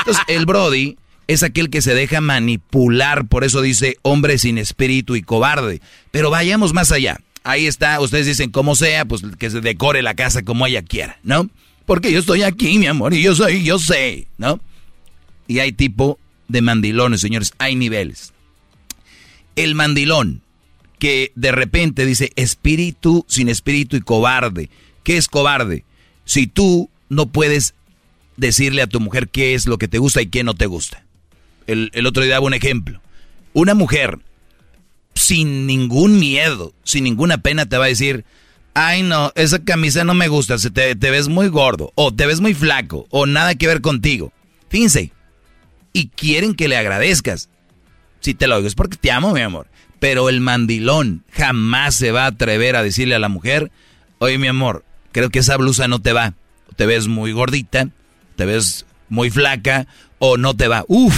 [0.01, 0.97] Entonces el Brody
[1.29, 5.81] es aquel que se deja manipular, por eso dice hombre sin espíritu y cobarde.
[6.11, 7.21] Pero vayamos más allá.
[7.45, 11.19] Ahí está, ustedes dicen como sea, pues que se decore la casa como ella quiera,
[11.23, 11.51] ¿no?
[11.87, 14.61] Porque yo estoy aquí, mi amor, y yo soy, yo sé, ¿no?
[15.49, 18.33] Y hay tipo de mandilones, señores, hay niveles.
[19.57, 20.43] El mandilón,
[21.03, 24.71] que de repente dice espíritu sin espíritu y cobarde.
[25.03, 25.85] ¿Qué es cobarde?
[26.25, 27.75] Si tú no puedes
[28.37, 31.05] decirle a tu mujer qué es lo que te gusta y qué no te gusta.
[31.67, 33.01] El, el otro día daba un ejemplo.
[33.53, 34.21] Una mujer
[35.23, 38.25] sin ningún miedo, sin ninguna pena te va a decir,
[38.75, 42.41] ay no, esa camisa no me gusta, se te, ves muy gordo, o te ves
[42.41, 44.33] muy flaco, o nada que ver contigo.
[44.69, 45.13] Fíjense,
[45.93, 47.49] y quieren que le agradezcas.
[48.19, 49.69] Si te lo digo es porque te amo, mi amor.
[50.01, 53.71] Pero el mandilón jamás se va a atrever a decirle a la mujer,
[54.19, 56.35] oye mi amor, creo que esa blusa no te va.
[56.75, 57.91] Te ves muy gordita,
[58.35, 59.87] te ves muy flaca,
[60.19, 60.85] o no te va.
[60.89, 61.15] Uf,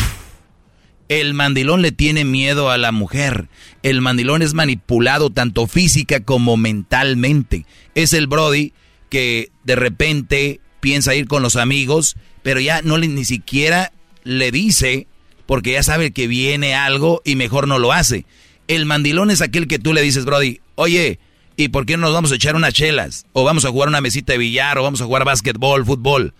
[1.09, 3.49] el mandilón le tiene miedo a la mujer.
[3.83, 7.67] El mandilón es manipulado tanto física como mentalmente.
[7.95, 8.73] Es el Brody
[9.11, 13.93] que de repente piensa ir con los amigos, pero ya no le, ni siquiera
[14.25, 15.07] le dice
[15.47, 18.25] porque ya sabe que viene algo y mejor no lo hace.
[18.67, 21.19] El mandilón es aquel que tú le dices, Brody, oye,
[21.57, 23.27] ¿y por qué no nos vamos a echar unas chelas?
[23.35, 26.33] O vamos a jugar una mesita de billar, o vamos a jugar básquetbol, fútbol.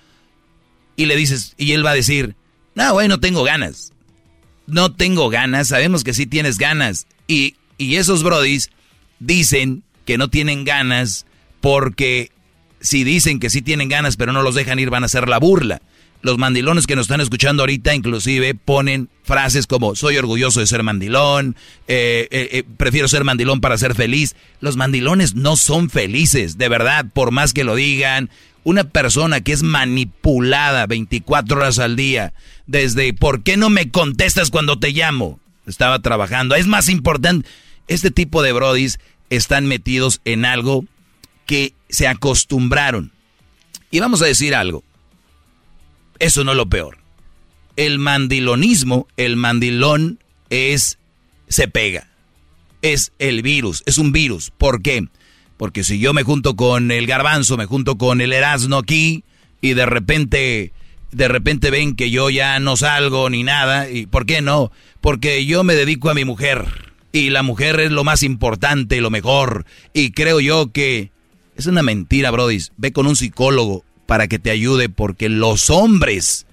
[0.96, 2.35] Y le dices, y él va a decir,
[2.74, 3.92] no, güey, no tengo ganas
[4.66, 7.07] no tengo ganas, sabemos que sí tienes ganas.
[7.27, 8.70] Y, y esos brodis
[9.18, 11.27] dicen que no tienen ganas
[11.61, 12.31] porque
[12.81, 15.38] si dicen que sí tienen ganas pero no los dejan ir van a hacer la
[15.38, 15.81] burla.
[16.24, 20.83] Los mandilones que nos están escuchando ahorita inclusive ponen frases como soy orgulloso de ser
[20.83, 21.55] mandilón,
[21.87, 24.35] eh, eh, eh, prefiero ser mandilón para ser feliz.
[24.61, 28.31] Los mandilones no son felices, de verdad, por más que lo digan.
[28.64, 32.33] Una persona que es manipulada 24 horas al día,
[32.66, 35.38] desde ¿por qué no me contestas cuando te llamo?
[35.66, 36.55] Estaba trabajando.
[36.55, 37.48] Es más importante,
[37.88, 38.98] este tipo de brodis
[39.31, 40.85] están metidos en algo
[41.46, 43.12] que se acostumbraron.
[43.90, 44.83] Y vamos a decir algo.
[46.18, 46.98] Eso no es lo peor.
[47.77, 50.18] El mandilonismo, el mandilón
[50.50, 50.98] es
[51.48, 52.09] se pega.
[52.83, 54.50] Es el virus, es un virus.
[54.57, 55.07] ¿Por qué?
[55.57, 59.25] Porque si yo me junto con el garbanzo, me junto con el Erasmo aquí
[59.61, 60.73] y de repente,
[61.12, 64.73] de repente ven que yo ya no salgo ni nada, ¿y por qué no?
[65.01, 69.11] Porque yo me dedico a mi mujer y la mujer es lo más importante, lo
[69.11, 71.12] mejor y creo yo que
[71.57, 72.59] es una mentira, Brody.
[72.77, 76.47] Ve con un psicólogo para que te ayude porque los hombres,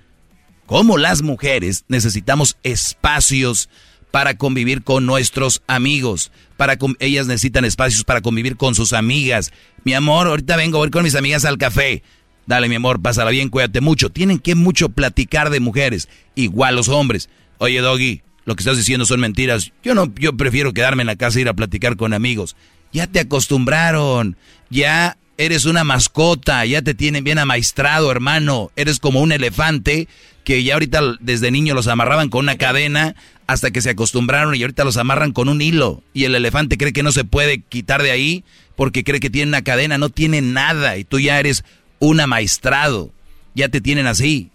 [0.65, 3.69] como las mujeres, necesitamos espacios
[4.11, 6.31] para convivir con nuestros amigos.
[6.57, 9.51] Para ellas necesitan espacios para convivir con sus amigas.
[9.83, 12.03] Mi amor, ahorita vengo a ir con mis amigas al café.
[12.45, 14.09] Dale, mi amor, pásala bien, cuídate mucho.
[14.09, 16.09] Tienen que mucho platicar de mujeres.
[16.35, 17.29] Igual los hombres.
[17.57, 19.71] Oye, Doggy, lo que estás diciendo son mentiras.
[19.83, 22.55] Yo no, yo prefiero quedarme en la casa e ir a platicar con amigos.
[22.91, 24.35] Ya te acostumbraron.
[24.69, 26.65] Ya eres una mascota.
[26.65, 28.71] Ya te tienen bien amaestrado, hermano.
[28.75, 30.07] Eres como un elefante
[30.43, 33.15] que ya ahorita desde niño los amarraban con una cadena
[33.47, 36.03] hasta que se acostumbraron y ahorita los amarran con un hilo.
[36.13, 38.43] Y el elefante cree que no se puede quitar de ahí
[38.75, 41.63] porque cree que tiene una cadena, no tiene nada y tú ya eres
[41.99, 43.11] un amaestrado,
[43.53, 44.49] ya te tienen así.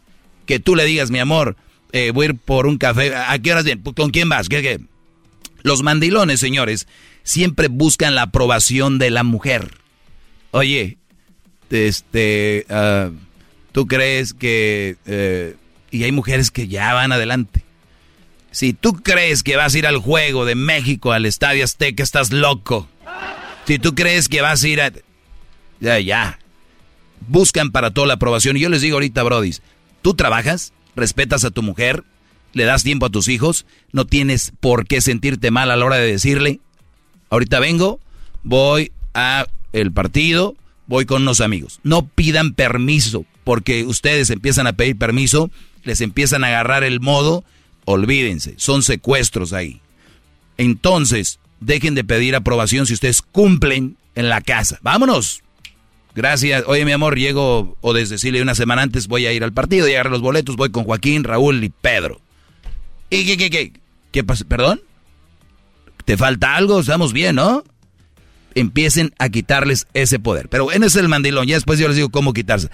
[0.46, 1.56] Que tú le digas, mi amor,
[1.92, 3.82] eh, voy a ir por un café, ¿a qué horas bien?
[3.82, 4.48] ¿Con quién vas?
[4.48, 4.80] ¿Qué, qué?
[5.62, 6.86] Los mandilones, señores,
[7.22, 9.78] siempre buscan la aprobación de la mujer.
[10.52, 10.98] Oye,
[11.70, 13.12] este, uh,
[13.72, 14.96] tú crees que...
[15.06, 15.56] Eh,
[15.90, 17.64] y hay mujeres que ya van adelante.
[18.50, 22.32] Si tú crees que vas a ir al juego de México, al Estadio Azteca, estás
[22.32, 22.88] loco.
[23.66, 24.92] Si tú crees que vas a ir a...
[25.80, 26.38] Ya, ya.
[27.28, 28.56] Buscan para toda la aprobación.
[28.56, 29.52] Y yo les digo ahorita, Brody,
[30.00, 32.04] tú trabajas, respetas a tu mujer,
[32.52, 35.96] le das tiempo a tus hijos, no tienes por qué sentirte mal a la hora
[35.96, 36.60] de decirle,
[37.28, 38.00] ahorita vengo,
[38.42, 41.80] voy a el partido, voy con unos amigos.
[41.82, 45.50] No pidan permiso, porque ustedes empiezan a pedir permiso
[45.86, 47.44] les empiezan a agarrar el modo,
[47.84, 49.80] olvídense, son secuestros ahí.
[50.58, 54.78] Entonces, dejen de pedir aprobación si ustedes cumplen en la casa.
[54.82, 55.42] Vámonos.
[56.14, 56.64] Gracias.
[56.66, 59.86] Oye, mi amor, llego, o desde Chile una semana antes voy a ir al partido
[59.86, 60.56] y agarrar los boletos.
[60.56, 62.20] Voy con Joaquín, Raúl y Pedro.
[63.10, 63.72] ¿Y qué, qué, qué?
[64.12, 64.44] ¿Qué pasa?
[64.46, 64.80] ¿Perdón?
[66.04, 66.80] ¿Te falta algo?
[66.80, 67.64] Estamos bien, ¿no?
[68.56, 70.48] empiecen a quitarles ese poder.
[70.48, 71.46] Pero bueno, ese es el mandilón.
[71.46, 72.68] Ya después yo les digo cómo quitarse.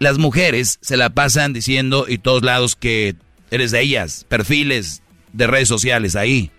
[0.00, 3.16] Las mujeres se la pasan diciendo y todos lados que
[3.50, 5.02] eres de ellas, perfiles
[5.34, 6.50] de redes sociales ahí.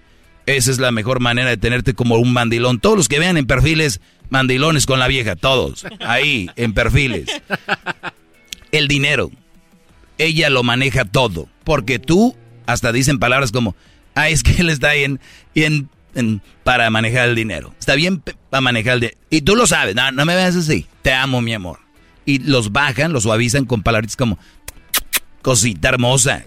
[0.45, 2.79] Esa es la mejor manera de tenerte como un mandilón.
[2.79, 3.99] Todos los que vean en perfiles,
[4.29, 5.87] mandilones con la vieja, todos.
[6.01, 7.29] Ahí, en perfiles.
[8.71, 9.31] El dinero.
[10.19, 11.49] Ella lo maneja todo.
[11.63, 12.35] Porque tú,
[12.67, 13.75] hasta dicen palabras como,
[14.13, 15.17] ah, es que él está ahí
[15.55, 17.73] en, para manejar el dinero.
[17.79, 19.17] Está bien para manejar el dinero.
[19.31, 20.85] Y tú lo sabes, no, no me veas así.
[21.01, 21.79] Te amo, mi amor.
[22.25, 24.37] Y los bajan, los suavizan con palabras como,
[25.41, 26.45] cosita hermosa,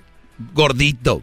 [0.53, 1.23] gordito.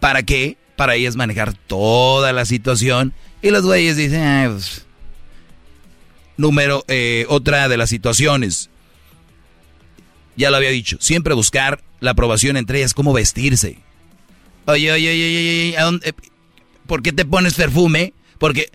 [0.00, 0.56] ¿Para qué?
[0.76, 3.12] Para ellas manejar toda la situación.
[3.42, 4.86] Y los güeyes dicen, pues".
[6.36, 8.70] Número, eh, otra de las situaciones.
[10.36, 13.78] Ya lo había dicho, siempre buscar la aprobación entre ellas, cómo vestirse.
[14.66, 16.14] Oye, oye, oye, oye, ¿a dónde?
[16.86, 18.12] ¿por qué te pones perfume?
[18.38, 18.70] Porque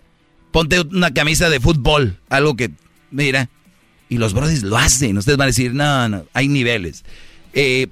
[0.50, 2.70] ponte una camisa de fútbol, algo que,
[3.10, 3.48] mira,
[4.08, 5.18] y los brothers lo hacen.
[5.18, 7.04] Ustedes van a decir, no, no, hay niveles.
[7.52, 7.88] Eh,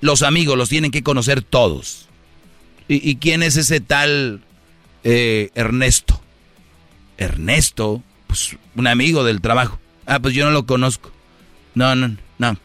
[0.00, 2.08] los amigos los tienen que conocer todos.
[2.88, 4.42] ¿Y, quién es ese tal
[5.04, 6.20] eh, Ernesto?
[7.16, 9.78] Ernesto, pues un amigo del trabajo.
[10.04, 11.10] Ah, pues yo no lo conozco.
[11.74, 12.58] No, no, no.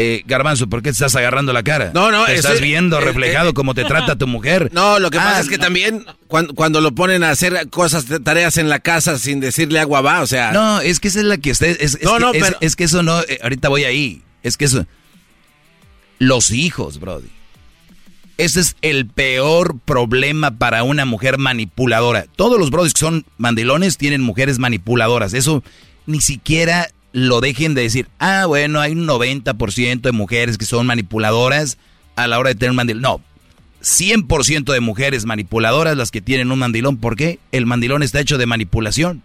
[0.00, 1.90] Eh, Garbanzo, ¿por qué te estás agarrando la cara?
[1.92, 4.70] No, no, te estás viendo reflejado cómo te trata tu mujer.
[4.78, 8.58] No, lo que pasa ah, es que también cuando, lo ponen a hacer cosas, tareas
[8.58, 10.52] en la casa sin decirle agua va, o sea.
[10.52, 11.76] No, es que esa es la que usted.
[11.80, 12.56] Es, no, no, pero...
[12.60, 13.20] es, que eso no.
[13.42, 14.22] ahorita voy ahí.
[14.44, 14.86] Es que eso.
[16.20, 17.28] Los hijos, Brody.
[18.36, 22.26] Ese es el peor problema para una mujer manipuladora.
[22.36, 25.34] Todos los brodis que son mandilones tienen mujeres manipuladoras.
[25.34, 25.64] Eso
[26.06, 26.88] ni siquiera
[27.26, 28.08] lo dejen de decir.
[28.18, 31.78] Ah, bueno, hay un 90% de mujeres que son manipuladoras
[32.16, 33.02] a la hora de tener un mandilón.
[33.02, 33.20] No,
[33.82, 36.96] 100% de mujeres manipuladoras las que tienen un mandilón.
[36.96, 37.38] ¿Por qué?
[37.52, 39.22] El mandilón está hecho de manipulación.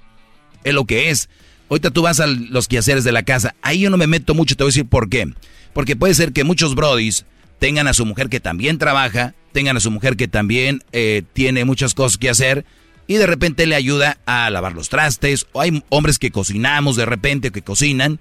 [0.63, 1.29] Es lo que es.
[1.69, 3.55] Ahorita tú vas a los quehaceres de la casa.
[3.61, 5.31] Ahí yo no me meto mucho, te voy a decir por qué.
[5.73, 7.25] Porque puede ser que muchos brodis
[7.59, 11.65] tengan a su mujer que también trabaja, tengan a su mujer que también eh, tiene
[11.65, 12.65] muchas cosas que hacer
[13.07, 15.47] y de repente le ayuda a lavar los trastes.
[15.51, 18.19] O hay hombres que cocinamos de repente, que cocinan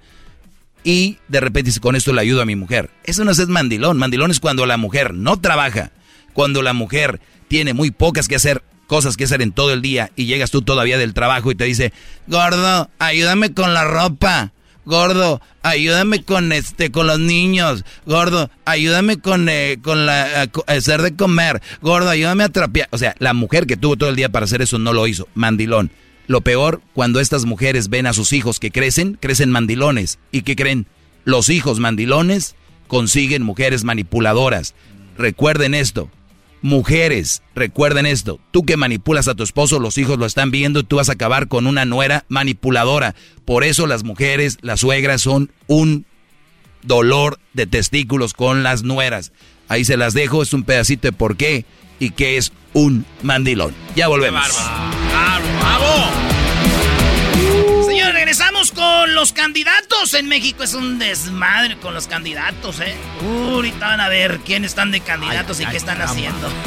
[0.83, 2.89] y de repente dice, con esto le ayudo a mi mujer.
[3.03, 3.97] Eso no es mandilón.
[3.97, 5.91] Mandilón es cuando la mujer no trabaja,
[6.33, 10.11] cuando la mujer tiene muy pocas que hacer, cosas que hacer en todo el día
[10.15, 11.93] y llegas tú todavía del trabajo y te dice,
[12.27, 14.52] gordo, ayúdame con la ropa
[14.85, 21.15] gordo, ayúdame con este, con los niños, gordo, ayúdame con, eh, con la, hacer de
[21.15, 22.87] comer, gordo, ayúdame a trapear.
[22.91, 25.27] O sea, la mujer que tuvo todo el día para hacer eso no lo hizo,
[25.33, 25.91] mandilón.
[26.27, 30.19] Lo peor, cuando estas mujeres ven a sus hijos que crecen, crecen mandilones.
[30.31, 30.87] ¿Y qué creen?
[31.25, 32.55] Los hijos mandilones
[32.87, 34.73] consiguen mujeres manipuladoras.
[35.17, 36.09] Recuerden esto,
[36.63, 40.83] Mujeres, recuerden esto, tú que manipulas a tu esposo, los hijos lo están viendo y
[40.83, 43.15] tú vas a acabar con una nuera manipuladora.
[43.43, 46.05] Por eso las mujeres, las suegras son un
[46.81, 49.33] dolor de testículos con las nueras.
[49.67, 51.65] Ahí se las dejo, es un pedacito de por qué
[51.99, 53.75] y qué es un mandilón.
[53.97, 54.47] Ya volvemos.
[59.03, 60.13] Con los candidatos.
[60.13, 62.95] En México es un desmadre con los candidatos, ¿eh?
[63.21, 66.49] ahorita van a ver quiénes están de candidatos y qué están haciendo.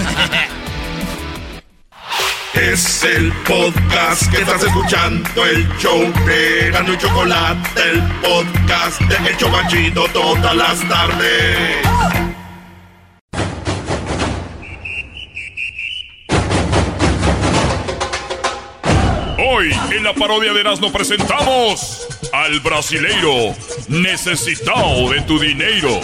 [2.53, 9.29] Es el podcast que estás escuchando, el show de Gano y Chocolate, el podcast de
[9.29, 12.26] El Chocachito todas las tardes.
[19.49, 23.55] Hoy en la parodia de Erasmo presentamos al brasileiro
[23.87, 26.01] necesitado de tu dinero.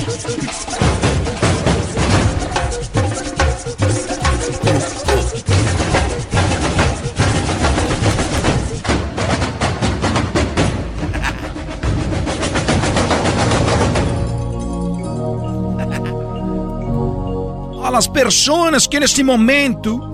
[17.85, 20.12] A las personas que en este momento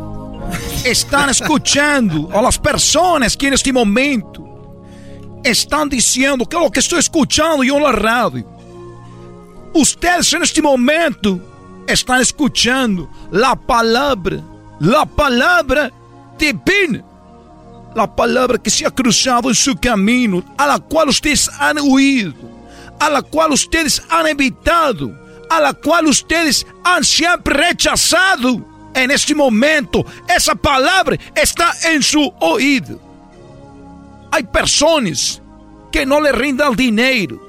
[0.90, 4.82] están escuchando, a las personas que en este momento
[5.44, 8.46] están diciendo que lo que estoy escuchando yo en la radio.
[9.74, 11.40] Ustedes en este momento
[11.86, 14.42] están escuchando la palabra,
[14.80, 15.90] la palabra
[16.38, 17.04] divina,
[17.94, 22.34] la palabra que se ha cruzado en su camino, a la cual ustedes han huido,
[22.98, 25.14] a la cual ustedes han evitado,
[25.50, 32.32] a la cual ustedes han siempre rechazado en este momento, esa palabra está en su
[32.40, 33.00] oído.
[34.30, 35.40] Hay personas
[35.90, 37.40] que no le rindan dinero.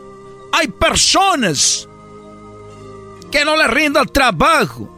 [0.51, 1.87] Hay personas
[3.31, 4.89] que no le rindan trabajo.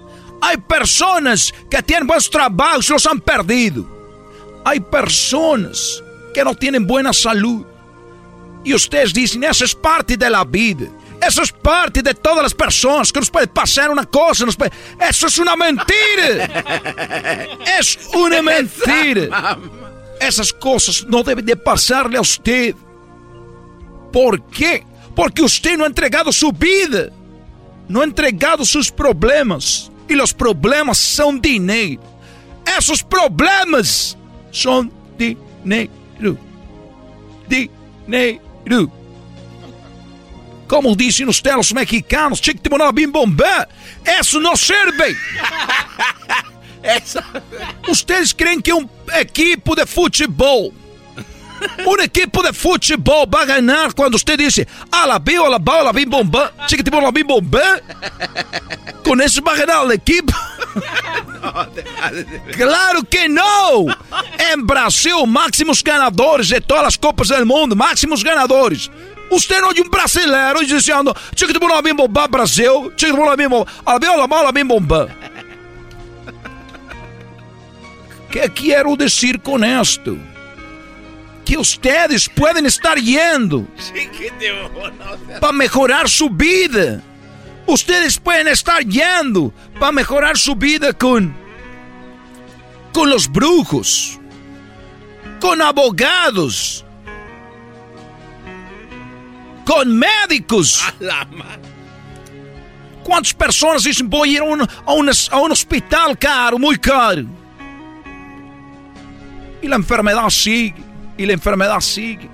[0.42, 3.86] Hay personas que tienen buenos trabajos y los han perdido.
[4.64, 7.66] Hay personas que no tienen buena salud.
[8.64, 10.88] Y ustedes dicen, eso es parte de la vida.
[11.22, 14.46] Eso es parte de todas las personas que nos puede pasar una cosa.
[14.46, 14.72] Nos puede...
[15.08, 16.50] Eso es una mentira.
[17.80, 19.58] es una mentira.
[20.20, 22.76] Esas cosas no deben de pasarle a usted.
[24.12, 24.84] ¿Por qué?
[25.16, 27.10] Porque usted no ha entregado su vida.
[27.88, 29.92] No ha entregado sus problemas.
[30.08, 32.02] Y los problemas son dinero.
[32.78, 34.18] Esos problemas
[34.50, 36.38] son dinero.
[37.48, 38.92] Dinero.
[40.72, 43.68] Como dicen ustedes los mexicanos, chiquitimona bim bombé.
[44.06, 45.18] Eso no sirve.
[47.90, 50.72] Ustedes creen que un equipo de fútbol
[51.86, 55.60] un equipo de futebol va a ganar cuando usted dice, a la B, a la
[55.60, 57.80] B, a la bim bomba, chiquitimo la bim bomba.
[59.04, 60.34] Con eso va a ganar el equipo.
[62.56, 63.86] claro que no.
[64.52, 68.90] En Brasil, máximos ganadores de todas las copas del mundo, máximos ganadores.
[69.32, 73.72] Usted no oye un brasileiro diciendo, chiquitimo la bim bomba, Brasil, chiquitimo la bim bomba,
[73.86, 75.08] a la B, a la B, a la bim bomba.
[78.30, 80.16] ¿Qué quiero decir con esto?
[81.44, 83.66] que ustedes pueden estar yendo
[85.42, 87.02] para mejorar su vida.
[87.66, 91.36] Ustedes pueden estar yendo para mejorar su vida con
[92.94, 94.20] con los brujos,
[95.40, 96.86] con abogados,
[99.66, 100.84] con médicos.
[103.04, 106.78] ¿Cuántas personas dicen voy a ir a un, a un, a un hospital caro, muy
[106.78, 107.26] caro?
[109.62, 110.76] Y la enfermedad sigue
[111.18, 112.30] y la enfermedad sigue.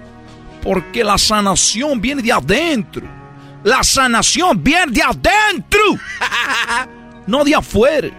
[0.61, 3.07] Porque la sanación viene de adentro.
[3.63, 5.81] La sanación viene de adentro.
[7.27, 8.09] No de afuera.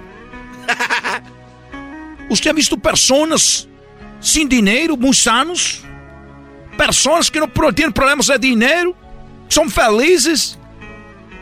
[2.28, 3.66] ¿Usted ha visto personas
[4.20, 5.80] sin dinero, muy sanos?
[6.79, 8.95] Personas que no tienen problemas de dinero,
[9.49, 10.57] son felices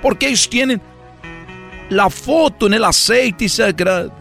[0.01, 0.80] porque ellos tienen
[1.91, 4.12] la foto el aceite sagrado.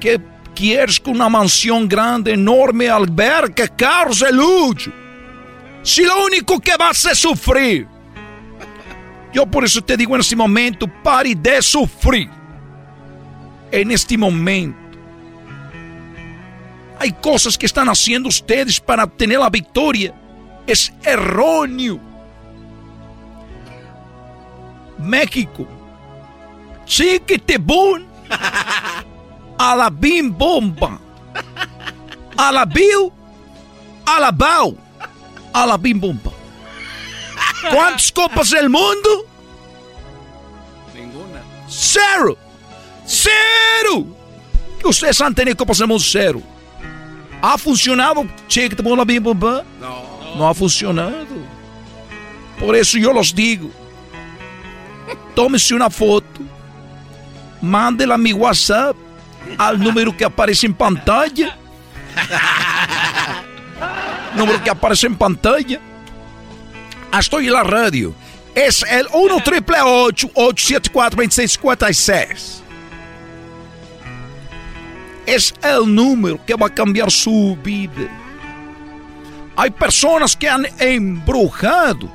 [0.00, 0.20] Que
[0.54, 4.90] quieres con una mansión grande, enorme, alberca, carros de lujo.
[5.82, 7.88] Si lo único que vas a sufrir.
[9.32, 12.30] Yo por eso te digo en este momento, pare de sufrir.
[13.70, 14.85] En este momento.
[16.98, 20.14] Hay cosas que están haciendo ustedes para obtener la victoria.
[20.66, 22.00] Es erróneo.
[24.98, 25.66] México.
[26.86, 28.06] Chiquitibún.
[29.58, 30.98] a la bim bomba.
[32.36, 33.10] A la bill,
[34.04, 34.76] a la bau,
[35.52, 36.30] a la bim bomba.
[37.72, 39.26] ¿Cuántas copas del mundo?
[40.94, 41.42] Ninguna.
[41.68, 42.36] Cero.
[43.06, 44.06] Cero.
[44.84, 46.42] Ustedes han tenido copas del mundo cero.
[47.42, 48.26] ¿Ha funcionado?
[49.06, 49.64] Bim bomba?
[49.80, 50.36] No.
[50.36, 51.26] No ha funcionado.
[52.58, 53.70] Por eso yo los digo.
[55.34, 56.40] Tómese una foto.
[57.60, 58.96] Mándela a mi WhatsApp
[59.58, 61.56] al número que aparece en pantalla.
[64.34, 65.80] número que aparece en pantalla.
[67.18, 68.14] Estoy en la radio.
[68.54, 72.62] Es el 1 triple 874 2656.
[75.26, 78.08] Es el número que va a cambiar su vida.
[79.56, 82.08] Hay personas que han embrujado.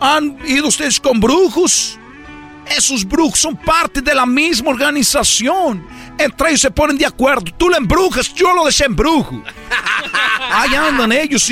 [0.00, 1.98] ¿Han ido ustedes con brujos?
[2.66, 5.86] Esos brujos son parte de la misma organización.
[6.18, 7.52] Entre ellos se ponen de acuerdo.
[7.56, 9.42] Tú lo embrujas, yo lo desembrujo.
[10.50, 11.50] Ahí andan ellos.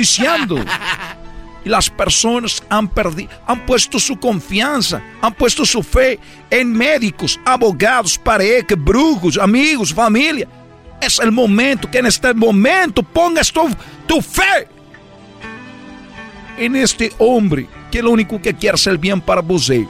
[1.65, 7.39] Y las personas han perdido, han puesto su confianza, han puesto su fe en médicos,
[7.43, 10.47] abogados, parejas, brujos, amigos, familia.
[11.01, 13.67] Es el momento que en este momento pongas tu,
[14.07, 14.67] tu fe
[16.57, 19.87] en este hombre que lo único que quiere es el bien para você.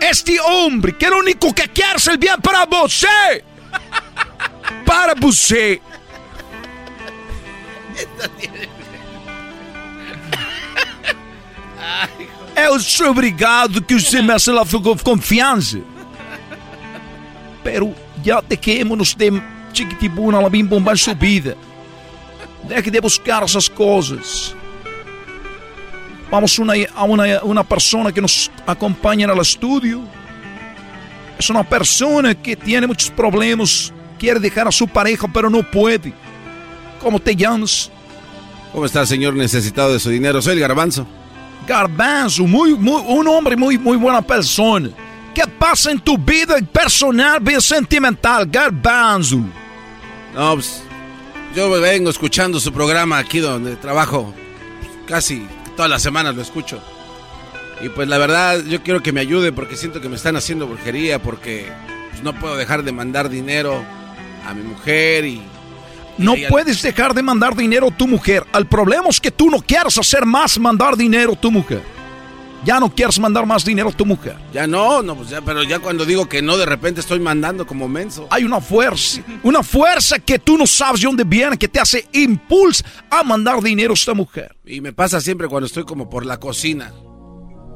[0.00, 3.44] Este hombre que lo único que quiere es el bien para você.
[4.86, 5.14] Para
[11.80, 12.28] você.
[12.56, 14.64] Eu sou obrigado que você me hace la
[15.02, 15.80] confiança.
[17.62, 21.56] Pero ya dejémonos de chiquitibuna, la bim bomba subida.
[22.64, 24.54] Deje de buscar essas coisas.
[26.30, 30.02] Vamos una, a una, una persona que nos acompaña en el estudio.
[31.38, 33.92] Es una persona que tiene muchos problemas.
[34.18, 36.12] Quiere dejar a su pareja, pero no puede.
[37.00, 37.90] ¿Cómo te llamas?
[38.72, 40.40] ¿Cómo está, señor necesitado de su dinero?
[40.42, 41.06] Soy el garbanzo.
[41.66, 44.90] Garbanzo, muy, muy, un hombre muy, muy buena persona.
[45.34, 49.40] ¿Qué pasa en tu vida personal, vida sentimental, Garbanzo?
[50.34, 50.82] No, pues
[51.54, 54.34] yo vengo escuchando su programa aquí donde trabajo.
[55.06, 55.46] Casi
[55.76, 56.80] todas las semanas lo escucho.
[57.82, 60.66] Y pues la verdad, yo quiero que me ayude porque siento que me están haciendo
[60.66, 61.66] brujería, porque
[62.10, 63.82] pues, no puedo dejar de mandar dinero
[64.46, 65.42] a mi mujer y...
[66.20, 68.46] No puedes dejar de mandar dinero a tu mujer.
[68.54, 71.82] El problema es que tú no quieres hacer más mandar dinero a tu mujer.
[72.62, 74.36] Ya no quieres mandar más dinero a tu mujer.
[74.52, 77.66] Ya no, no, pues ya, pero ya cuando digo que no, de repente estoy mandando
[77.66, 78.26] como menso.
[78.30, 82.06] Hay una fuerza, una fuerza que tú no sabes de dónde viene, que te hace
[82.12, 84.54] impulso a mandar dinero a esta mujer.
[84.66, 86.92] Y me pasa siempre cuando estoy como por la cocina.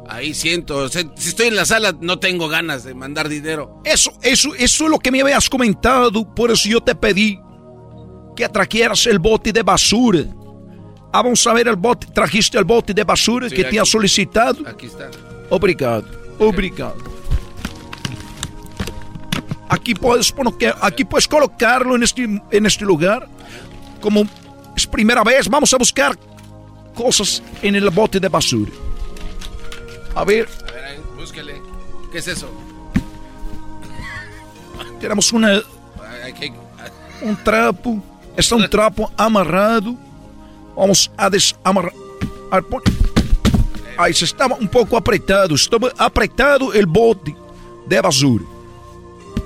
[0.06, 3.80] Ahí siento, si estoy en la sala no tengo ganas de mandar dinero.
[3.84, 7.40] Eso, eso, eso es lo que me habías comentado, por eso yo te pedí
[8.34, 10.24] que trajeras el bote de basura.
[11.12, 14.66] Ah, vamos a ver el bote, trajiste el bote de basura que te ha solicitado.
[14.66, 15.10] Aquí está.
[15.50, 16.04] Obrigado,
[16.38, 16.96] obrigado.
[19.68, 20.34] Aquí puedes,
[20.80, 23.28] aquí puedes colocarlo en este, en este lugar.
[24.00, 24.24] Como
[24.76, 26.18] es primera vez, vamos a buscar
[26.94, 28.72] cosas en el bote de basura.
[30.14, 30.48] A ver.
[30.68, 31.60] A ver, ahí, búsquele.
[32.12, 32.48] ¿Qué es eso?
[35.00, 35.62] Tenemos una.
[37.22, 38.02] Un trapo.
[38.36, 39.96] Está un trapo amarrado.
[40.76, 41.92] Vamos a desamarrar.
[43.96, 45.54] Ahí se estaba un poco apretado.
[45.54, 47.34] Estaba apretado el bote
[47.86, 48.44] de basura.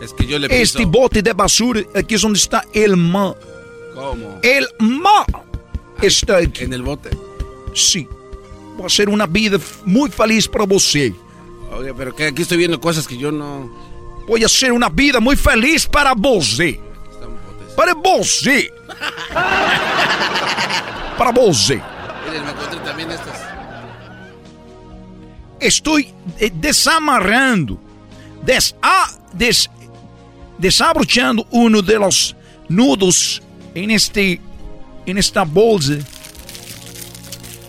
[0.03, 0.63] Es que yo le piso.
[0.63, 3.35] Este bote de basura aquí es donde está el ma.
[3.95, 4.39] ¿Cómo?
[4.43, 5.25] El ma
[6.01, 6.65] está aquí.
[6.65, 7.11] ¿En el bote?
[7.75, 8.09] Sí.
[8.81, 11.13] Va a ser una vida muy feliz para você.
[11.73, 13.71] Oye, pero que aquí estoy viendo cosas que yo no.
[14.27, 16.81] Voy a hacer una vida muy feliz para você.
[17.79, 18.73] Para você.
[21.17, 21.81] para você.
[22.25, 23.39] Miren, me encontré también estas.
[25.61, 27.79] Estoy eh, desamarrando,
[28.43, 29.71] des, ah, des,
[30.59, 32.35] desabrochando uno de los
[32.69, 33.41] nudos
[33.77, 34.41] en este,
[35.07, 35.99] en esta bolsa.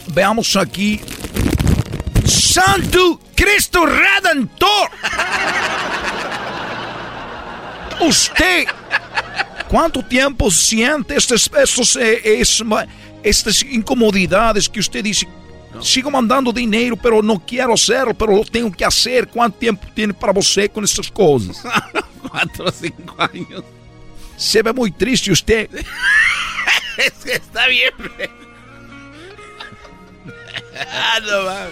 [0.08, 1.00] Veamos aquí.
[2.26, 4.90] Santo Cristo Redentor.
[8.02, 8.66] Usted,
[9.70, 12.64] ¿cuánto tiempo siente estos, estos, eh, es,
[13.24, 15.28] estas incomodidades que usted dice?
[15.82, 19.28] Sigo mandando dinero, pero no quiero hacerlo, pero lo tengo que hacer.
[19.28, 21.64] ¿Cuánto tiempo tiene para você con estas cosas?
[22.30, 23.64] Cuatro o cinco años.
[24.36, 25.70] Se ve muy triste usted.
[26.98, 27.94] es que está bien.
[30.92, 31.68] ah, no, va.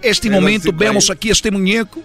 [0.00, 2.00] Este momento vemos aquí este muñeco.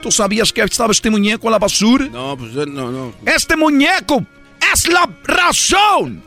[0.00, 2.06] ¿Tú sabías que estaba este muñeco en la basura?
[2.06, 3.12] No, pues yo no, no.
[3.26, 4.24] Este muñeco
[4.72, 6.22] es la razón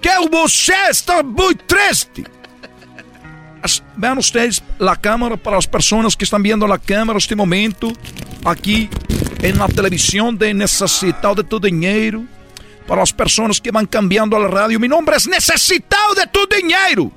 [0.00, 2.24] que você está muy triste.
[3.96, 7.92] Vean ustedes la cámara para las personas que están viendo la cámara este momento
[8.44, 8.88] aquí
[9.42, 12.24] en la televisión de Necesitado de tu Dinero.
[12.86, 16.40] Para las personas que van cambiando a la radio, mi nombre es Necesitado de tu
[16.46, 17.12] Dinero.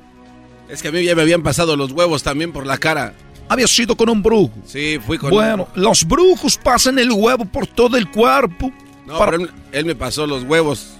[0.69, 3.13] Es que a mí ya me habían pasado los huevos también por la cara.
[3.47, 4.53] Había sido con un brujo.
[4.65, 8.71] Sí, fui con Bueno, los brujos pasan el huevo por todo el cuerpo.
[9.13, 10.95] No, pero él, él me pasó los huevos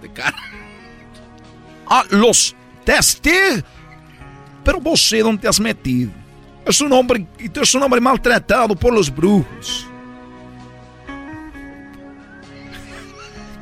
[0.00, 0.36] de cara.
[1.88, 3.64] Ah, los testigos.
[4.62, 6.12] Pero você não te has metido.
[6.64, 9.86] Es un hombre, es un hombre maltratado por los brujos.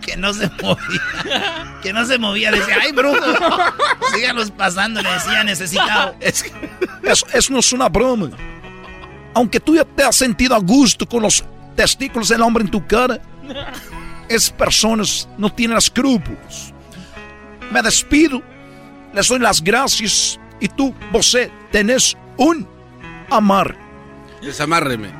[0.02, 1.78] Que no se movía.
[1.82, 2.50] Que no se movía.
[2.50, 3.18] Decía, ay, brujo.
[4.14, 5.02] Síganos pasando.
[5.02, 6.14] Le decía, necesitado.
[6.20, 6.44] Es
[7.02, 8.30] eso, eso no es una broma.
[9.34, 11.44] Aunque tú ya te has sentido a gusto con los
[11.76, 13.20] testículos del hombre en tu cara,
[14.28, 16.72] esas personas no tienen escrúpulos.
[17.70, 18.42] Me despido.
[19.12, 20.38] Les doy las gracias.
[20.60, 22.68] Y tú, você, tenés un
[23.30, 23.76] amar.
[24.42, 25.10] Desamárreme.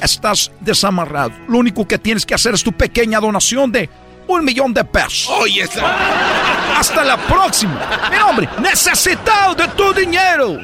[0.00, 1.32] Estás desamarrado.
[1.48, 3.88] Lo único que tienes que hacer es tu pequeña donación de
[4.28, 5.28] un millón de pesos.
[5.30, 6.78] Oye, esa.
[6.78, 7.80] Hasta la próxima.
[8.10, 10.58] Mi hombre, necesitado de tu dinero.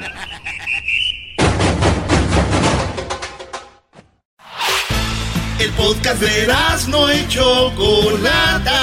[5.62, 6.52] El podcast de
[6.88, 8.80] no y Chocolata.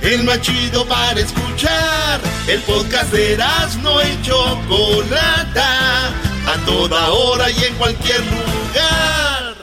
[0.00, 2.20] El más chido para escuchar.
[2.46, 3.36] El podcast de
[3.82, 6.10] no y Chocolata.
[6.46, 9.54] A toda hora y en cualquier lugar.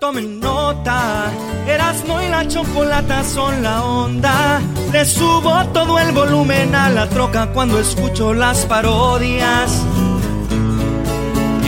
[0.00, 1.30] Tomen nota,
[1.64, 4.60] Erasmo y la chocolata son la onda.
[4.90, 9.80] Le subo todo el volumen a la troca cuando escucho las parodias.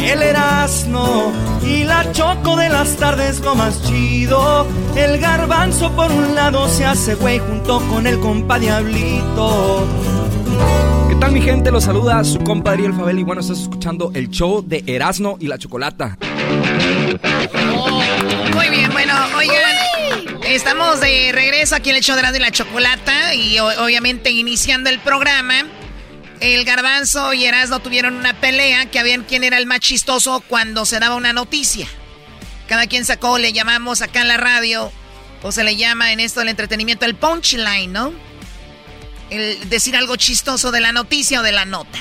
[0.05, 1.33] El Erasmo
[1.63, 4.67] y la choco de las tardes lo más chido.
[4.95, 9.87] El garbanzo por un lado se hace güey junto con el compa Diablito.
[11.09, 11.71] ¿Qué tal mi gente?
[11.71, 15.47] Los saluda su compa Ariel Fabel y bueno, estás escuchando el show de Erasmo y
[15.47, 16.19] la Chocolata.
[18.55, 19.77] Muy bien, bueno, oigan,
[20.47, 24.91] estamos de regreso aquí en el show de la, de la chocolata y obviamente iniciando
[24.91, 25.65] el programa.
[26.45, 30.85] El garbanzo y Erasmo tuvieron una pelea que habían quién era el más chistoso cuando
[30.85, 31.87] se daba una noticia.
[32.69, 34.93] Cada quien sacó, le llamamos acá en la radio,
[35.43, 38.13] o se le llama en esto del entretenimiento el punchline, ¿no?
[39.31, 41.99] El decir algo chistoso de la noticia o de la nota.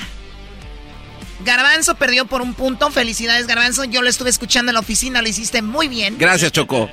[1.42, 2.90] Garbanzo perdió por un punto.
[2.90, 3.84] Felicidades, Garbanzo.
[3.84, 6.18] Yo lo estuve escuchando en la oficina, lo hiciste muy bien.
[6.18, 6.90] Gracias, Choco.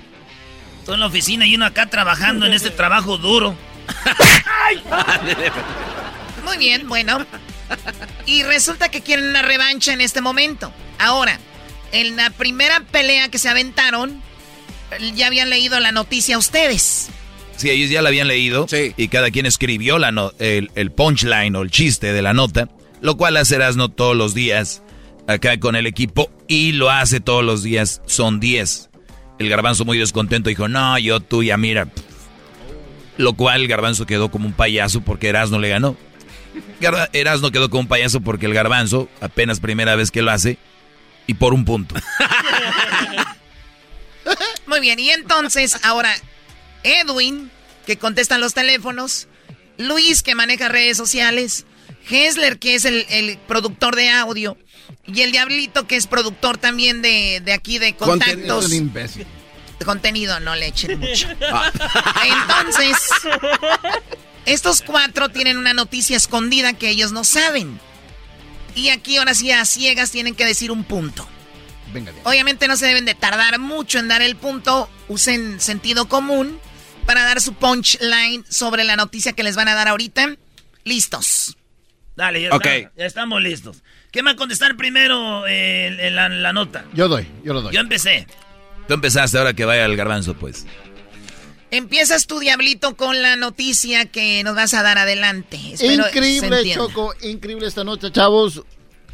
[0.85, 3.57] Tú en la oficina y uno acá trabajando en este trabajo duro.
[6.45, 7.25] Muy bien, bueno.
[8.25, 10.73] Y resulta que quieren una revancha en este momento.
[10.99, 11.39] Ahora,
[11.91, 14.21] en la primera pelea que se aventaron,
[15.15, 17.09] ya habían leído la noticia ustedes.
[17.55, 18.65] Sí, ellos ya la habían leído
[18.97, 22.67] y cada quien escribió la no- el, el punchline o el chiste de la nota,
[23.01, 24.81] lo cual hace Erasmo todos los días
[25.27, 28.89] acá con el equipo y lo hace todos los días, son 10.
[29.39, 31.87] El garbanzo muy descontento dijo, no, yo tú ya mira.
[33.17, 35.95] Lo cual el garbanzo quedó como un payaso porque Erasmo le ganó.
[37.13, 40.57] Erasmo quedó como un payaso porque el garbanzo, apenas primera vez que lo hace,
[41.27, 41.95] y por un punto.
[44.67, 46.13] Muy bien, y entonces ahora
[46.83, 47.51] Edwin,
[47.85, 49.27] que contesta los teléfonos,
[49.77, 51.65] Luis, que maneja redes sociales,
[52.09, 54.57] Hessler, que es el, el productor de audio,
[55.07, 58.65] y el Diablito, que es productor también de, de aquí de contactos.
[58.65, 59.25] Es un imbécil.
[59.79, 61.27] De contenido, no le echen mucho.
[61.29, 62.97] Entonces,
[64.45, 67.79] estos cuatro tienen una noticia escondida que ellos no saben.
[68.75, 71.27] Y aquí ahora sí a ciegas tienen que decir un punto.
[71.93, 72.23] Venga, bien.
[72.25, 74.89] Obviamente no se deben de tardar mucho en dar el punto.
[75.09, 76.57] Usen sentido común
[77.05, 80.35] para dar su punchline sobre la noticia que les van a dar ahorita.
[80.85, 81.57] Listos.
[82.15, 82.65] Dale, ya, Ok.
[82.65, 83.77] está- ya estamos listos.
[84.11, 86.85] ¿Quién va a contestar primero eh, la, la nota?
[86.93, 87.73] Yo doy, yo lo doy.
[87.73, 88.27] Yo empecé.
[88.87, 90.65] Tú empezaste ahora que vaya el garbanzo, pues.
[91.71, 95.57] Empiezas tu diablito con la noticia que nos vas a dar adelante.
[95.71, 96.73] Espero increíble.
[96.73, 98.61] Choco, increíble esta nota, chavos.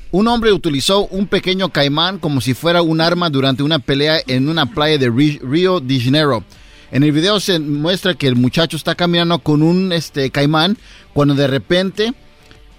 [0.09, 4.49] Un hombre utilizó un pequeño caimán como si fuera un arma durante una pelea en
[4.49, 6.43] una playa de Río de Janeiro.
[6.91, 10.79] En el video se muestra que el muchacho está caminando con un este caimán
[11.13, 12.13] cuando de repente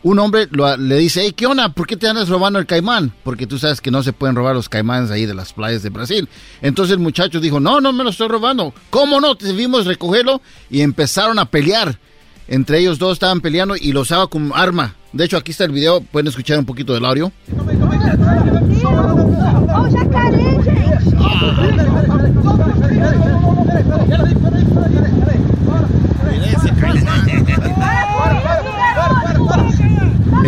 [0.02, 1.68] un hombre lo- le dice, hey, ¿qué onda?
[1.70, 3.12] ¿Por qué te andas robando el caimán?
[3.24, 5.90] Porque tú sabes que no se pueden robar los caimanes ahí de las playas de
[5.90, 6.28] Brasil.
[6.62, 8.72] Entonces el muchacho dijo, no, no me lo estoy robando.
[8.90, 9.34] ¿Cómo no?
[9.34, 10.40] Debimos recogerlo
[10.70, 11.98] y empezaron a pelear.
[12.46, 14.94] Entre ellos dos estaban peleando y lo usaba como arma.
[15.12, 16.00] De hecho, aquí está el video.
[16.00, 17.32] Pueden escuchar un poquito del audio.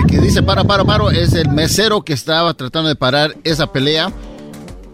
[0.00, 3.70] El que dice para, para, paro es el mesero que estaba tratando de parar esa
[3.70, 4.10] pelea.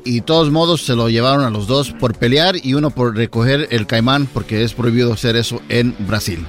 [0.05, 3.15] Y de todos modos se lo llevaron a los dos por pelear y uno por
[3.15, 6.45] recoger el caimán porque es prohibido hacer eso en Brasil.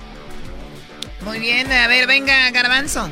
[1.23, 3.07] Muy bien, a ver, venga, Garbanzo.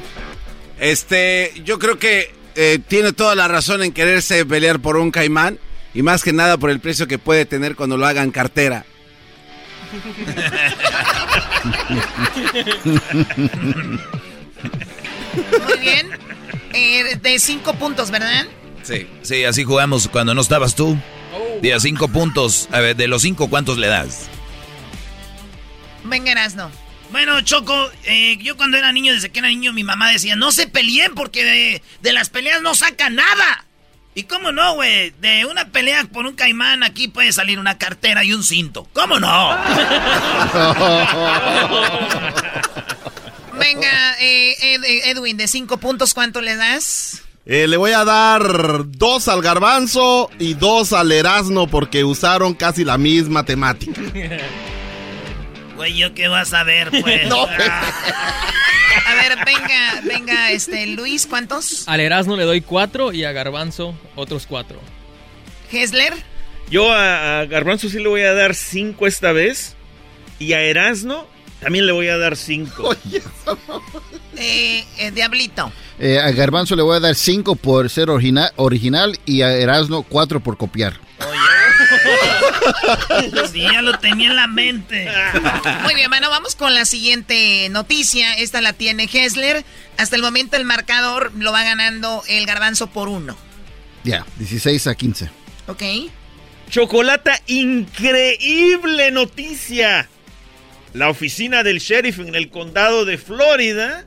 [0.80, 5.60] Este, yo creo que eh, tiene toda la razón en quererse pelear por un caimán
[5.94, 8.84] y más que nada por el precio que puede tener cuando lo hagan cartera.
[15.36, 16.10] Muy bien.
[16.74, 18.46] Eh, de cinco puntos, ¿verdad?
[18.84, 19.08] Sí.
[19.24, 20.98] Sí, así jugamos cuando no estabas tú.
[21.62, 22.68] De a cinco puntos.
[22.72, 24.28] A ver, de los cinco, ¿cuántos le das?
[26.04, 26.70] Venga, Erasno.
[27.12, 30.52] Bueno, Choco, eh, yo cuando era niño, desde que era niño, mi mamá decía, no
[30.52, 33.66] se peleen porque de, de las peleas no saca nada.
[34.18, 35.12] ¿Y cómo no, güey?
[35.20, 38.88] De una pelea por un caimán aquí puede salir una cartera y un cinto.
[38.94, 39.52] ¿Cómo no?
[43.66, 47.22] Venga, eh, Ed- Edwin, de cinco puntos, ¿cuánto le das?
[47.46, 52.84] Eh, le voy a dar dos al garbanzo y dos al erasno porque usaron casi
[52.84, 54.02] la misma temática.
[55.76, 57.28] Güey, ¿yo qué vas a ver, pues?
[57.28, 57.44] No.
[57.44, 61.86] A ver, venga, venga, este, Luis, ¿cuántos?
[61.90, 64.80] Al Erasmo le doy cuatro y a Garbanzo otros cuatro.
[65.70, 66.14] Hesler,
[66.72, 69.76] Yo a, a Garbanzo sí le voy a dar cinco esta vez.
[70.40, 71.28] Y a Erasno
[71.66, 72.96] también le voy a dar cinco.
[74.38, 75.72] eh, eh, Diablito.
[75.98, 80.04] Eh, a Garbanzo le voy a dar 5 por ser origina- original y a Erasmo
[80.04, 81.00] 4 por copiar.
[83.52, 85.08] Sí, ya lo tenía en la mente.
[85.84, 88.34] Muy bien, bueno, vamos con la siguiente noticia.
[88.36, 89.64] Esta la tiene Hesler.
[89.98, 93.38] Hasta el momento el marcador lo va ganando el garbanzo por uno.
[94.04, 95.30] Ya, 16 a 15.
[95.68, 95.84] ¿Ok?
[96.70, 100.10] Chocolata, increíble noticia.
[100.96, 104.06] La oficina del sheriff en el condado de Florida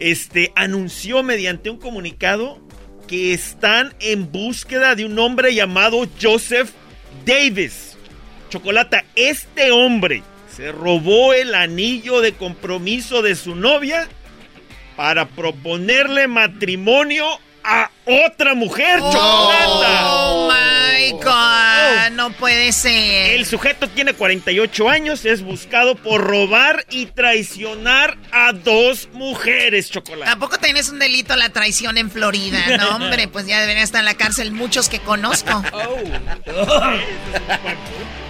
[0.00, 2.60] este, anunció mediante un comunicado
[3.06, 6.70] que están en búsqueda de un hombre llamado Joseph
[7.24, 7.96] Davis.
[8.48, 10.24] Chocolata, este hombre
[10.56, 14.08] se robó el anillo de compromiso de su novia
[14.96, 17.26] para proponerle matrimonio
[17.64, 20.14] a otra mujer, Chocolata.
[20.14, 23.38] Oh my God, no puede ser.
[23.38, 30.30] El sujeto tiene 48 años, es buscado por robar y traicionar a dos mujeres, Chocolata.
[30.30, 32.76] ¿Tampoco tenés un delito la traición en Florida?
[32.78, 35.62] No, hombre, pues ya deberían estar en la cárcel muchos que conozco.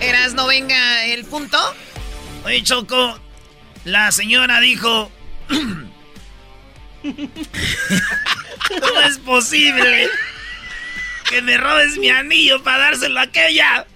[0.01, 1.59] Eras, no venga el punto.
[2.45, 3.19] Oye, Choco,
[3.85, 5.11] la señora dijo...
[8.69, 10.09] ¿Cómo es posible
[11.29, 13.87] que me robes mi anillo para dárselo a aquella?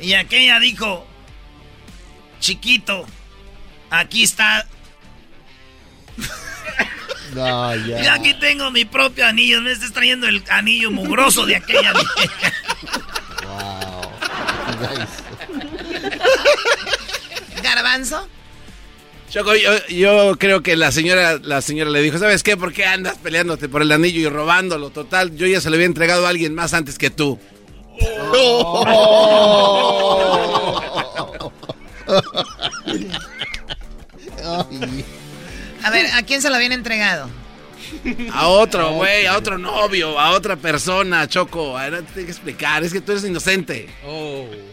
[0.00, 1.06] Y aquella dijo,
[2.40, 3.06] chiquito,
[3.90, 4.66] aquí está.
[7.34, 8.02] No, ya.
[8.02, 11.92] Yo aquí tengo mi propio anillo, me estás trayendo el anillo mugroso de aquella.
[11.92, 12.02] Wow.
[17.62, 18.28] ¿Garbanzo?
[19.30, 22.56] Choco, yo, yo creo que la señora, la señora le dijo, ¿sabes qué?
[22.56, 24.90] ¿Por qué andas peleándote por el anillo y robándolo?
[24.90, 27.38] Total, yo ya se lo había entregado a alguien más antes que tú.
[35.82, 37.28] A ver, ¿a quién se lo habían entregado?
[38.32, 41.76] A otro, güey, a otro novio, a otra persona, Choco.
[41.76, 43.88] A ver, No te tengo que explicar, es que tú eres inocente.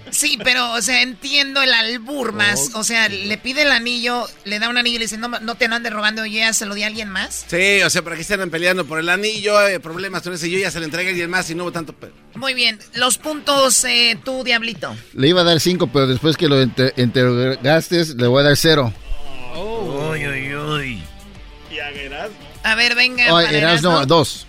[0.10, 2.72] Sí, pero, o sea, entiendo el albur más.
[2.76, 5.56] O sea, le pide el anillo, le da un anillo y le dice, no, no
[5.56, 7.46] te andes robando, yo ya se lo di a alguien más.
[7.48, 10.58] Sí, o sea, para que estén peleando por el anillo, hay problemas con ese, yo
[10.60, 11.94] ya se lo entregué a alguien más y no hubo tanto...
[11.94, 14.96] pe- Muy bien, los puntos, eh, tú, Diablito.
[15.14, 18.58] Le iba a dar cinco, pero después que lo inter- interrogaste, le voy a dar
[18.58, 18.94] cero.
[22.72, 23.32] A ver, venga.
[24.06, 24.47] Dos.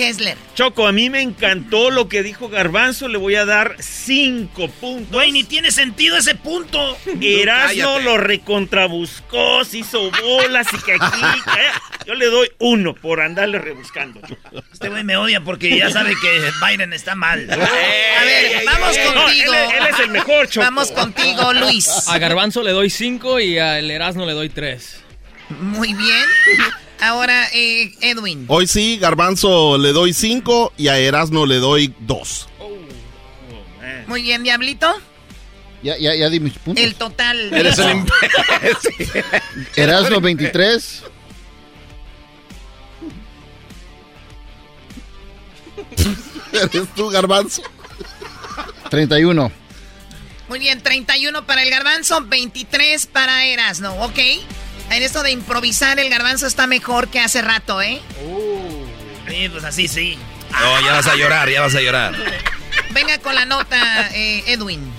[0.00, 0.36] Hessler.
[0.54, 5.12] Choco, a mí me encantó lo que dijo Garbanzo, le voy a dar cinco puntos.
[5.12, 6.96] Güey, ni tiene sentido ese punto.
[7.20, 8.02] Erasno Cállate.
[8.04, 11.20] lo recontrabuscó, se hizo bolas y que aquí.
[11.44, 14.20] que- Yo le doy uno por andarle rebuscando.
[14.72, 17.48] Este güey me odia porque ya sabe que Biden está mal.
[17.50, 19.52] A ver, vamos No, contigo.
[19.54, 20.64] él, él es el mejor, Choco.
[20.64, 21.88] Vamos contigo, Luis.
[22.08, 25.02] A Garbanzo le doy 5 y al Erasmo le doy 3.
[25.60, 26.24] Muy bien.
[27.00, 28.44] Ahora, eh, Edwin.
[28.48, 32.48] Hoy sí, Garbanzo le doy 5 y a Erasno le doy 2.
[34.06, 34.92] Muy bien, Diablito.
[35.82, 36.84] Ya, ya, ya di mis puntos.
[36.84, 37.52] El total.
[37.54, 38.06] Eres un
[39.76, 41.02] Erasno 23.
[46.52, 47.62] Eres tú, Garbanzo.
[48.90, 49.50] 31.
[50.48, 54.18] Muy bien, 31 para el garbanzo, 23 para Erasno, ¿ok?
[54.90, 58.00] En esto de improvisar, el garbanzo está mejor que hace rato, ¿eh?
[59.28, 60.18] Sí, pues así sí.
[60.50, 62.14] No, ya vas a llorar, ya vas a llorar.
[62.90, 64.92] Venga con la nota, eh, Edwin.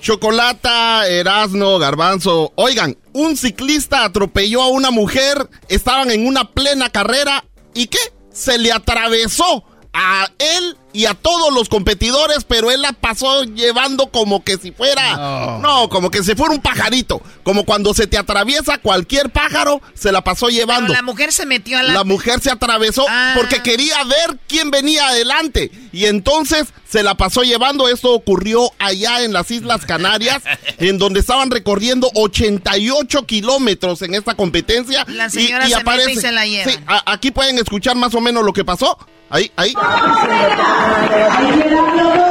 [0.00, 2.52] Chocolata, Erasno, Garbanzo.
[2.56, 8.00] Oigan, un ciclista atropelló a una mujer, estaban en una plena carrera y ¿qué?
[8.32, 14.08] Se le atravesó a él y a todos los competidores, pero él la pasó llevando
[14.08, 15.58] como que si fuera, No.
[15.58, 20.12] no, como que si fuera un pajarito, como cuando se te atraviesa cualquier pájaro, se
[20.12, 20.92] la pasó Pero llevando.
[20.92, 21.92] la mujer se metió a la...
[21.94, 23.32] La mujer se atravesó Ah.
[23.36, 25.70] porque quería ver quién venía adelante.
[25.92, 27.88] Y entonces se la pasó llevando.
[27.88, 30.42] Esto ocurrió allá en las Islas Canarias,
[30.78, 35.04] en donde estaban recorriendo 88 kilómetros en esta competencia.
[35.08, 36.70] La señora se mete y se la lleva.
[36.70, 38.98] Sí, a- aquí pueden escuchar más o menos lo que pasó.
[39.30, 39.72] Ahí, ahí.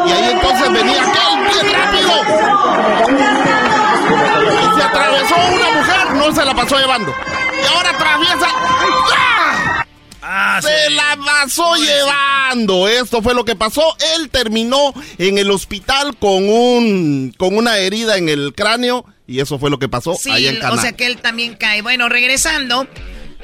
[0.08, 2.12] Y ahí entonces venía aquel bien rápido.
[4.54, 7.14] Y se atravesó una mujer, no se la pasó llevando.
[7.64, 8.48] Y ahora atraviesa.
[9.18, 9.86] ¡Ah!
[10.24, 10.94] Ah, se sí.
[10.94, 12.88] la pasó llevando.
[12.88, 13.84] Esto fue lo que pasó.
[14.16, 19.60] Él terminó en el hospital con un con una herida en el cráneo y eso
[19.60, 20.82] fue lo que pasó Sí, ahí en o Canadá.
[20.82, 21.82] sea que él también cae.
[21.82, 22.88] Bueno, regresando,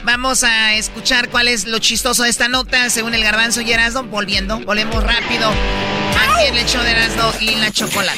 [0.07, 4.03] vamos a escuchar cuál es lo chistoso de esta nota según el garbanzo y Erasmo.
[4.03, 5.49] Volviendo, volvemos rápido.
[5.49, 8.17] Aquí el show de Erasmo y la chocolate.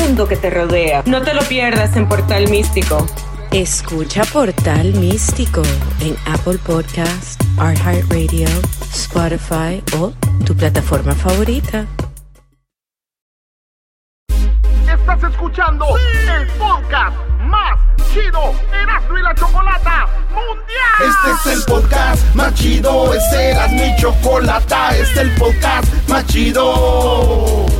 [0.00, 1.02] que te rodea.
[1.04, 3.06] No te lo pierdas en Portal Místico.
[3.52, 5.62] Escucha Portal Místico
[6.00, 8.48] en Apple Podcast, iHeartRadio,
[8.92, 10.12] Spotify o
[10.44, 11.86] tu plataforma favorita.
[14.88, 17.78] Estás escuchando el podcast más
[18.12, 21.10] chido Erasmo y la Chocolata Mundial.
[21.10, 26.26] Este es el podcast más chido, es Erasmo y Chocolata, este es el podcast más
[26.26, 27.79] chido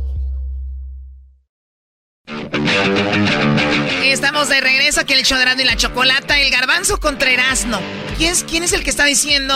[4.03, 6.39] Estamos de regreso aquí en el show de y la Chocolata.
[6.39, 7.79] El garbanzo contra Erasno.
[8.17, 9.55] ¿Quién es, quién es el que está diciendo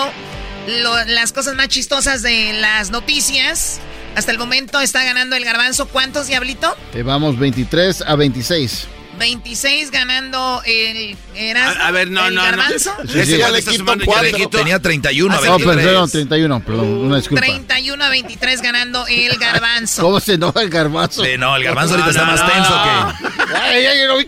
[1.08, 3.80] las cosas más chistosas de las noticias?
[4.16, 5.88] Hasta el momento está ganando el garbanzo.
[5.88, 6.76] ¿Cuántos, Diablito?
[6.94, 8.88] Eh, vamos 23 a 26.
[9.18, 11.84] 26 ganando el Erasmo.
[11.84, 12.94] A, ver, no, el no, garbanzo.
[13.04, 13.22] no.
[13.22, 14.50] Ese ya le quito cuatro.
[14.50, 15.76] Tenía 31 a 23.
[15.76, 17.46] No, perdón, 31, perdón, una disculpa.
[17.46, 20.02] 31 a 23 ganando el garbanzo.
[20.02, 21.24] ¿Cómo se enoja el garbanzo?
[21.24, 23.56] Sí, no, el garbanzo ahorita está más tenso que...
[23.56, 24.20] Ay, ay, no,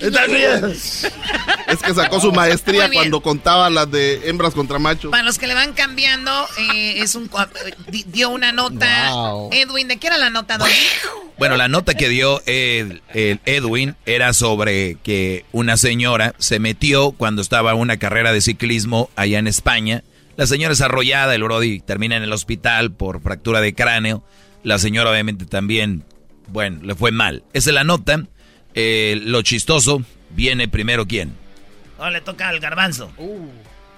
[1.67, 5.11] es que sacó su maestría cuando contaba las de hembras contra machos.
[5.11, 6.31] Para los que le van cambiando,
[6.73, 7.29] eh, es un
[8.07, 9.09] dio una nota.
[9.51, 10.57] Edwin, ¿de qué era la nota,
[11.37, 17.11] Bueno, la nota que dio el, el Edwin era sobre que una señora se metió
[17.11, 20.03] cuando estaba en una carrera de ciclismo allá en España.
[20.35, 24.23] La señora es arrollada, el Brody termina en el hospital por fractura de cráneo.
[24.63, 26.03] La señora obviamente también,
[26.47, 27.43] bueno, le fue mal.
[27.53, 28.25] Esa es la nota.
[28.75, 31.33] Eh, lo chistoso, viene primero quién.
[31.97, 33.11] Oh, le toca al garbanzo.
[33.17, 33.47] Uh.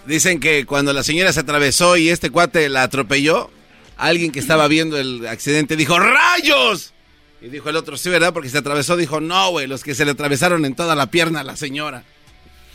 [0.06, 3.52] Dicen que cuando la señora se atravesó y este cuate la atropelló,
[3.98, 6.94] alguien que estaba viendo el accidente dijo, ¡rayos!
[7.42, 8.34] Y dijo el otro, sí, ¿verdad?
[8.34, 11.40] Porque se atravesó, dijo, no, güey, los que se le atravesaron en toda la pierna
[11.40, 12.04] a la señora.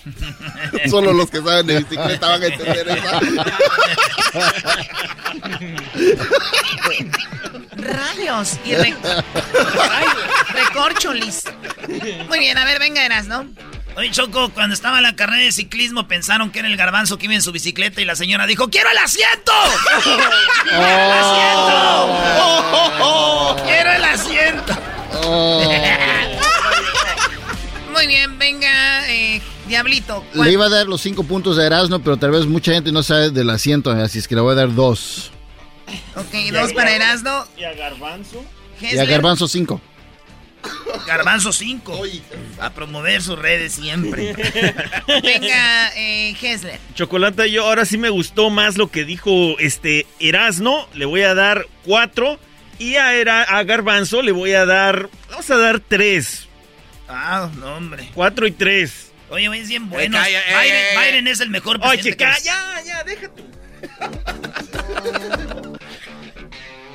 [0.91, 3.21] Solo los que saben de bicicleta van a entender eso.
[7.77, 8.75] Rayos y
[10.53, 11.45] recorcholis.
[12.29, 13.47] Muy bien, a ver, venga, Eras, ¿no?
[13.97, 17.27] Oye, Choco, cuando estaba en la carrera de ciclismo pensaron que era el garbanzo que
[17.27, 19.53] iba en su bicicleta y la señora dijo, ¡Quiero el asiento!
[20.65, 23.57] ¡Quiero el asiento!
[23.65, 24.75] ¡Quiero el asiento!
[27.93, 30.25] Muy bien, venga, eh, Diablito.
[30.35, 33.05] Le iba a dar los cinco puntos de Erasmo, pero tal vez mucha gente no
[33.05, 35.31] sabe del asiento, así es que le voy a dar dos.
[36.17, 37.45] Ok, dos para Erasmo.
[37.57, 38.45] ¿Y a Garbanzo?
[38.81, 39.81] Y a Garbanzo cinco.
[41.07, 42.03] Garbanzo 5.
[42.61, 44.35] A promover sus redes siempre.
[45.23, 46.79] Venga, eh, Hessler.
[46.95, 50.89] Chocolata, yo ahora sí me gustó más lo que dijo este Erasno.
[50.95, 52.39] Le voy a dar 4.
[52.79, 53.09] Y a,
[53.43, 55.09] a Garbanzo le voy a dar.
[55.31, 56.49] Vamos a dar 3.
[57.09, 58.09] Ah, no, hombre.
[58.15, 59.13] 4 y 3.
[59.31, 60.19] Oye, es bien bueno.
[60.97, 62.25] Byron, es el mejor presidente.
[62.25, 63.43] Oye, ya, ya, déjate.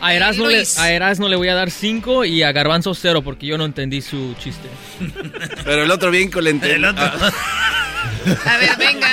[0.02, 3.58] A Erasmo, le, a le voy a dar 5 y a Garbanzo 0 porque yo
[3.58, 4.70] no entendí su chiste.
[5.66, 9.10] Pero el otro bien con el A ver, venga,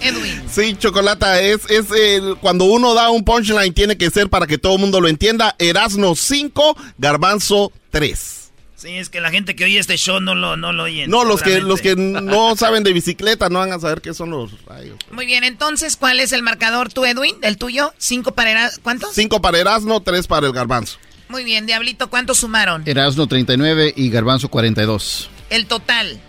[0.00, 0.42] Edwin.
[0.50, 4.58] Sí, Chocolata, es, es el, cuando uno da un punchline tiene que ser para que
[4.58, 5.54] todo el mundo lo entienda.
[5.58, 8.43] Erasno 5, Garbanzo 3.
[8.84, 11.06] Sí, es que la gente que oye este show no lo, no lo oye.
[11.06, 14.28] No, los que, los que no saben de bicicleta no van a saber qué son
[14.28, 14.98] los rayos.
[15.10, 17.34] Muy bien, entonces, ¿cuál es el marcador tú, Edwin?
[17.40, 17.94] ¿El tuyo?
[17.96, 18.82] ¿Cinco para Erasno?
[18.82, 19.14] ¿Cuántos?
[19.14, 20.98] 5 para Erasno, 3 para el Garbanzo.
[21.30, 22.82] Muy bien, Diablito, ¿cuántos sumaron?
[22.84, 25.30] Erasno 39 y Garbanzo 42.
[25.48, 26.20] El total.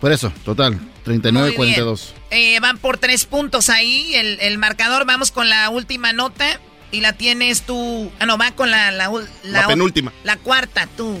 [0.00, 2.14] Por eso, total, 39 Muy 42.
[2.32, 5.06] Eh, van por tres puntos ahí el, el marcador.
[5.06, 6.58] Vamos con la última nota.
[6.90, 8.10] Y la tienes tú.
[8.18, 10.12] Ah, no, va con la, la, ul- La penúltima.
[10.24, 11.20] La cuarta, tú.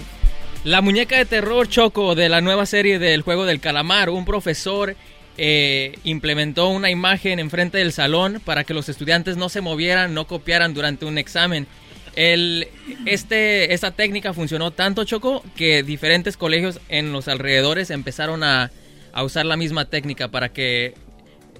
[0.64, 4.10] La muñeca de terror Choco de la nueva serie del juego del calamar.
[4.10, 4.94] Un profesor
[5.36, 10.28] eh, implementó una imagen enfrente del salón para que los estudiantes no se movieran, no
[10.28, 11.66] copiaran durante un examen.
[12.14, 12.68] El,
[13.06, 18.70] este, esta técnica funcionó tanto Choco que diferentes colegios en los alrededores empezaron a,
[19.12, 20.94] a usar la misma técnica para que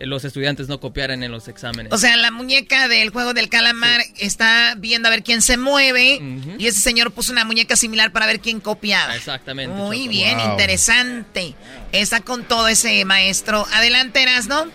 [0.06, 1.92] los estudiantes no copiaran en los exámenes.
[1.92, 6.20] O sea, la muñeca del juego del calamar está viendo a ver quién se mueve.
[6.58, 9.14] Y ese señor puso una muñeca similar para ver quién copiaba.
[9.16, 9.74] Exactamente.
[9.74, 10.10] Muy Choco.
[10.10, 10.50] bien, Wow.
[10.52, 11.54] interesante.
[11.92, 13.66] Está con todo ese maestro.
[13.72, 14.66] Adelante, ¿no?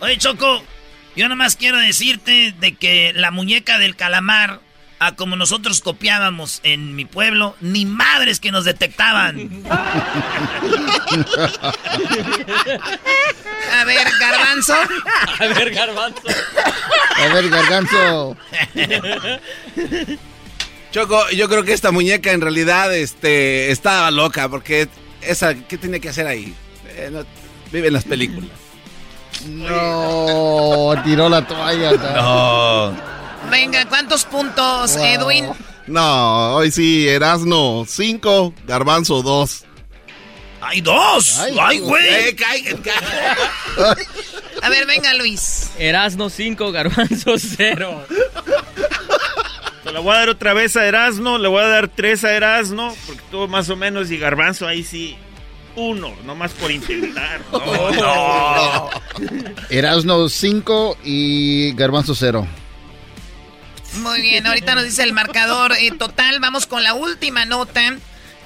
[0.00, 0.62] Oye, Choco,
[1.16, 4.60] yo nomás quiero decirte de que la muñeca del calamar,
[5.06, 9.62] a como nosotros copiábamos en mi pueblo, ni madres que nos detectaban.
[13.72, 14.74] A ver, Garbanzo.
[15.38, 16.22] A ver, Garbanzo.
[17.16, 18.36] A ver, Garbanzo.
[20.92, 24.88] Choco, yo creo que esta muñeca en realidad este, estaba loca porque
[25.22, 26.54] esa, ¿qué tiene que hacer ahí?
[26.90, 27.24] Eh, no-
[27.72, 28.50] vive en las películas.
[29.48, 31.92] No, tiró la toalla.
[31.92, 33.21] No.
[33.50, 35.04] Venga, ¿cuántos puntos, Wow.
[35.04, 35.46] Edwin?
[35.86, 39.64] No, hoy sí, Erasno 5, Garbanzo 2.
[40.60, 41.38] ¡Hay dos!
[41.60, 42.06] ¡Ay, güey!
[42.08, 42.36] Eh,
[44.62, 45.70] A ver, venga, Luis.
[45.76, 48.06] Erasno 5, Garbanzo 0.
[49.92, 52.94] Le voy a dar otra vez a Erasno, le voy a dar tres a Erasno,
[53.06, 55.16] porque tuvo más o menos, y Garbanzo ahí sí,
[55.76, 57.40] uno, nomás por intentar.
[57.52, 58.90] No, no.
[59.68, 62.46] Erasno 5 y Garbanzo 0.
[63.96, 66.40] Muy bien, ahorita nos dice el marcador eh, total.
[66.40, 67.96] Vamos con la última nota,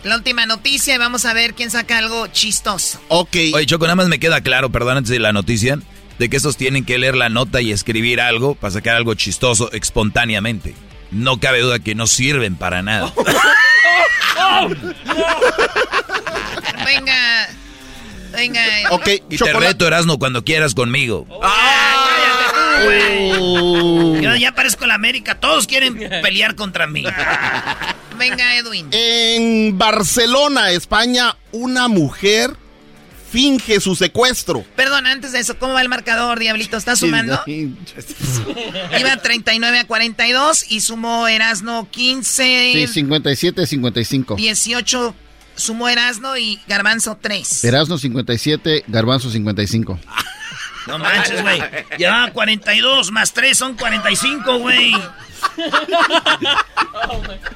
[0.04, 3.00] la última noticia y vamos a ver quién saca algo chistoso.
[3.08, 3.36] Ok.
[3.54, 5.78] Oye, Choco, nada más me queda claro, perdón, antes de la noticia,
[6.18, 9.70] de que estos tienen que leer la nota y escribir algo para sacar algo chistoso
[9.72, 10.74] espontáneamente.
[11.10, 13.12] No cabe duda que no sirven para nada.
[16.84, 17.48] Venga,
[18.32, 18.62] venga.
[18.90, 21.26] Ok, Y te reto, Erasno, cuando quieras conmigo.
[24.22, 27.04] Yo ya parezco la América, todos quieren pelear contra mí.
[28.18, 28.88] Venga, Edwin.
[28.92, 32.56] En Barcelona, España, una mujer
[33.30, 34.64] finge su secuestro.
[34.76, 36.76] Perdón, antes de eso, ¿cómo va el marcador, Diablito?
[36.76, 37.42] ¿Está sumando?
[37.46, 42.72] Iba 39 a 42 y sumó Erasno 15.
[42.72, 44.36] Sí, 57, 55.
[44.36, 45.14] 18
[45.56, 47.64] sumó Erasno y Garbanzo 3.
[47.64, 49.98] Erasno 57, Garbanzo 55.
[50.86, 51.60] No manches, güey.
[51.98, 54.92] Llevaba 42 más 3 son 45, güey.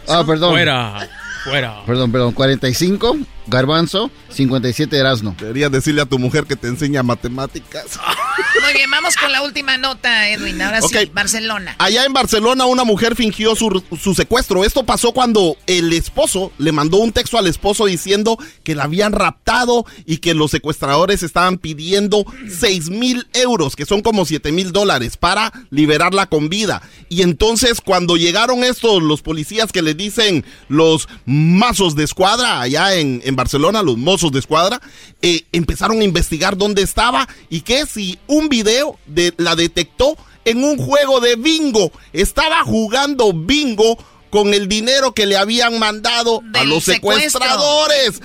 [0.08, 0.50] Ah, perdón.
[0.52, 1.08] Fuera,
[1.44, 1.84] fuera.
[1.86, 2.32] Perdón, perdón.
[2.32, 3.18] 45,
[3.50, 5.34] Garbanzo, 57, Erasno.
[5.38, 7.98] Deberías decirle a tu mujer que te enseña matemáticas.
[8.62, 10.60] Muy bien, vamos con la última nota, Edwin.
[10.62, 11.10] Ahora sí.
[11.12, 11.74] Barcelona.
[11.78, 14.64] Allá en Barcelona una mujer fingió su, su secuestro.
[14.64, 19.12] Esto pasó cuando el esposo le mandó un texto al esposo diciendo que la habían
[19.12, 24.72] raptado y que los secuestradores estaban pidiendo 6 mil euros, que son como 7 mil
[24.72, 26.82] dólares, para liberarla con vida.
[27.08, 32.94] Y entonces cuando llegaron estos, los policías que le dicen los mazos de escuadra, allá
[32.94, 34.80] en, en Barcelona, los mozos de escuadra,
[35.22, 40.62] eh, empezaron a investigar dónde estaba y que si un video de, la detectó en
[40.64, 41.92] un juego de bingo.
[42.12, 43.98] Estaba jugando bingo
[44.30, 47.40] con el dinero que le habían mandado a los secuestro.
[47.40, 48.20] secuestradores.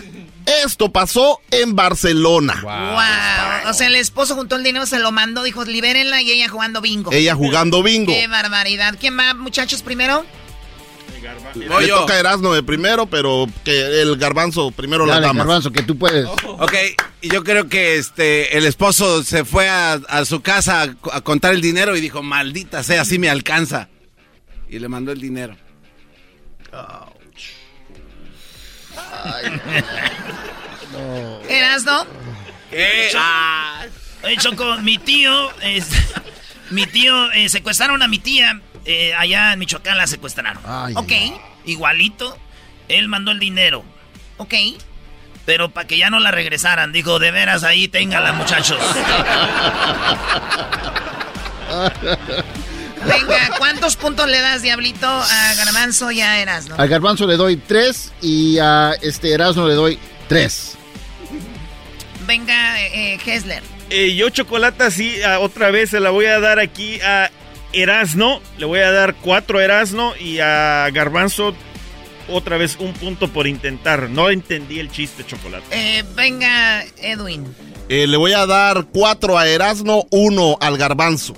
[0.63, 2.59] Esto pasó en Barcelona.
[2.61, 3.71] Wow.
[3.71, 6.81] O sea, el esposo juntó el dinero, se lo mandó, dijo, libérenla y ella jugando
[6.81, 7.11] bingo.
[7.11, 8.11] Ella jugando bingo.
[8.13, 8.95] Qué barbaridad.
[8.99, 10.23] ¿Quién va, muchachos, primero?
[11.55, 15.39] Le toca a Erasmo de primero, pero que el garbanzo primero la Dale, dama.
[15.39, 16.25] Garbanzo, que tú puedes.
[16.25, 16.73] Ok,
[17.21, 21.13] y yo creo que este el esposo se fue a, a su casa a, co-
[21.13, 23.89] a contar el dinero y dijo, maldita sea, así me alcanza.
[24.69, 25.55] Y le mandó el dinero.
[31.49, 32.05] ¿Erasno?
[32.71, 33.09] ¿Qué?
[34.23, 35.87] Oye, Choco, mi tío, es-
[36.71, 40.61] mi tío, eh, secuestraron a mi tía, eh, allá en Michoacán la secuestraron.
[40.65, 41.11] Ay, ok,
[41.65, 42.37] igualito,
[42.87, 43.83] él mandó el dinero.
[44.37, 44.53] Ok,
[45.45, 46.91] pero para que ya no la regresaran.
[46.91, 48.79] Dijo, de veras, ahí téngala, muchachos.
[53.05, 56.75] Venga, ¿cuántos puntos le das, Diablito, a Garbanzo y a Erasno?
[56.77, 60.75] Al Garbanzo le doy tres y a este Erasmo le doy tres.
[62.25, 63.61] Venga, eh, Hessler.
[63.91, 67.29] Eh, yo chocolate sí, otra vez se la voy a dar aquí a
[67.75, 68.41] Erasno.
[68.57, 71.53] Le voy a dar cuatro a Erasno y a Garbanzo
[72.29, 74.09] otra vez un punto por intentar.
[74.09, 75.65] No entendí el chiste, chocolate.
[75.71, 77.45] Eh, venga, Edwin.
[77.89, 81.35] Eh, le voy a dar cuatro a Erasno, uno al Garbanzo.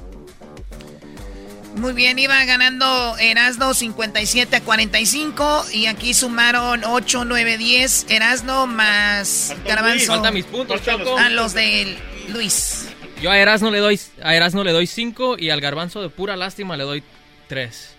[1.75, 8.07] Muy bien, iba ganando Erasno 57 a 45 y aquí sumaron 8, 9, 10.
[8.09, 10.07] Erasno más Garbanzo.
[10.07, 11.17] Falta mis puntos, Choco.
[11.17, 11.97] A los de
[12.29, 12.87] Luis.
[13.21, 16.35] Yo a Erasno le doy a Erasno le doy 5 y al Garbanzo de pura
[16.35, 17.03] lástima le doy
[17.47, 17.95] 3.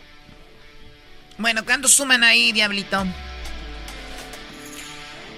[1.39, 3.05] Bueno, ¿cuántos suman ahí, Diablito?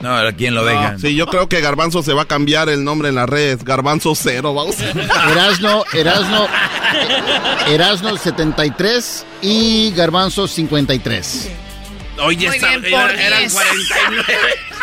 [0.00, 0.96] No, ¿a quién lo venga?
[0.98, 3.62] Sí, yo creo que Garbanzo se va a cambiar el nombre en las redes.
[3.64, 4.76] Garbanzo cero, vamos.
[5.30, 6.48] Erasno, Erasno,
[7.68, 11.50] Erasno 73 y Garbanzo 53.
[12.22, 13.52] Oye, Muy esta- bien, era- por eran 10.
[13.52, 14.24] 49.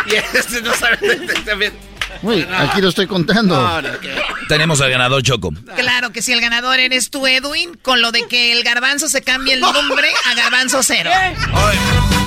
[0.06, 0.98] Y este no sabe
[1.46, 1.74] también.
[2.22, 3.56] Uy, aquí lo estoy contando.
[3.56, 4.16] No, no, que-
[4.48, 5.52] Tenemos al ganador Choco.
[5.76, 9.22] Claro que si el ganador eres tú, Edwin, con lo de que el garbanzo se
[9.22, 11.10] cambie el nombre a garbanzo cero.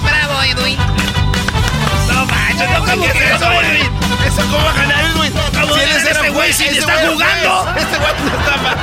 [0.03, 0.77] Bravo, Edwin.
[2.13, 3.91] No manches, no cambies eso, Edwin.
[4.27, 5.33] ¿Eso cómo va a ganar Edwin?
[5.33, 7.75] ¿Cómo Si él ganar es este güey si está jugando?
[7.79, 8.77] Este güey no está ma-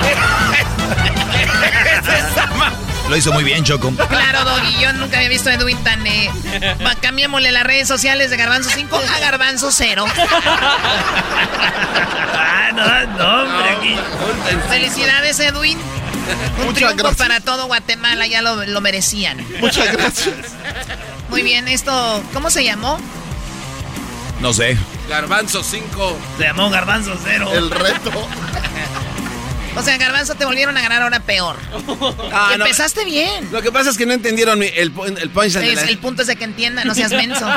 [2.00, 2.39] Ese está ma-
[3.10, 3.90] Lo hizo muy bien, Choco.
[4.08, 6.06] Claro, Doggy, yo nunca había visto a Edwin tan...
[6.06, 6.30] Eh,
[7.02, 10.04] cambiémosle las redes sociales de garbanzo 5 a garbanzo 0.
[12.32, 13.96] Ah, no, no, hombre, aquí.
[14.68, 15.76] Felicidades, Edwin.
[16.58, 17.16] Un Muchas triunfo gracias.
[17.16, 19.44] para todo Guatemala, ya lo, lo merecían.
[19.60, 20.34] Muchas gracias.
[21.28, 22.98] Muy bien, esto, ¿cómo se llamó?
[24.40, 24.76] No sé.
[25.08, 26.18] Garbanzo 5.
[26.38, 27.50] Se llamó Garbanzo Cero.
[27.52, 28.12] El reto.
[29.76, 31.56] O sea, Garbanzo te volvieron a ganar ahora peor.
[32.32, 32.64] Ah, Y no.
[32.66, 33.48] Empezaste bien.
[33.52, 35.98] Lo que pasa es que no entendieron mi- el, el punchline de Es- la- el
[35.98, 37.44] punto es de que entienda, no seas menso.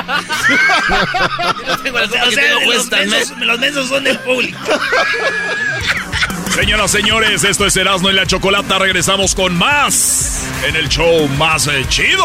[1.66, 4.58] No tengo O sea, o los, puesta en mensos, los mensos son del público.
[6.54, 8.78] Señoras, señores, esto es Erasmo y la Chocolata.
[8.78, 12.24] Regresamos con más en el show más eh, chido.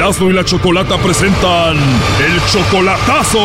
[0.00, 3.38] Erasmo y la Chocolata presentan el chocolatazo.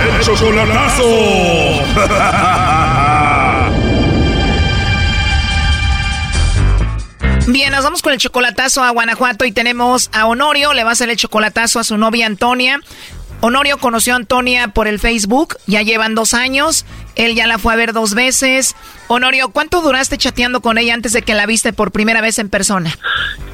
[0.00, 1.02] El chocolatazo.
[7.48, 10.92] Bien, nos vamos con el chocolatazo a Guanajuato y tenemos a Honorio, le va a
[10.92, 12.78] hacer el chocolatazo a su novia Antonia.
[13.40, 16.86] Honorio conoció a Antonia por el Facebook, ya llevan dos años,
[17.16, 18.76] él ya la fue a ver dos veces.
[19.08, 22.48] Honorio, ¿cuánto duraste chateando con ella antes de que la viste por primera vez en
[22.48, 22.94] persona?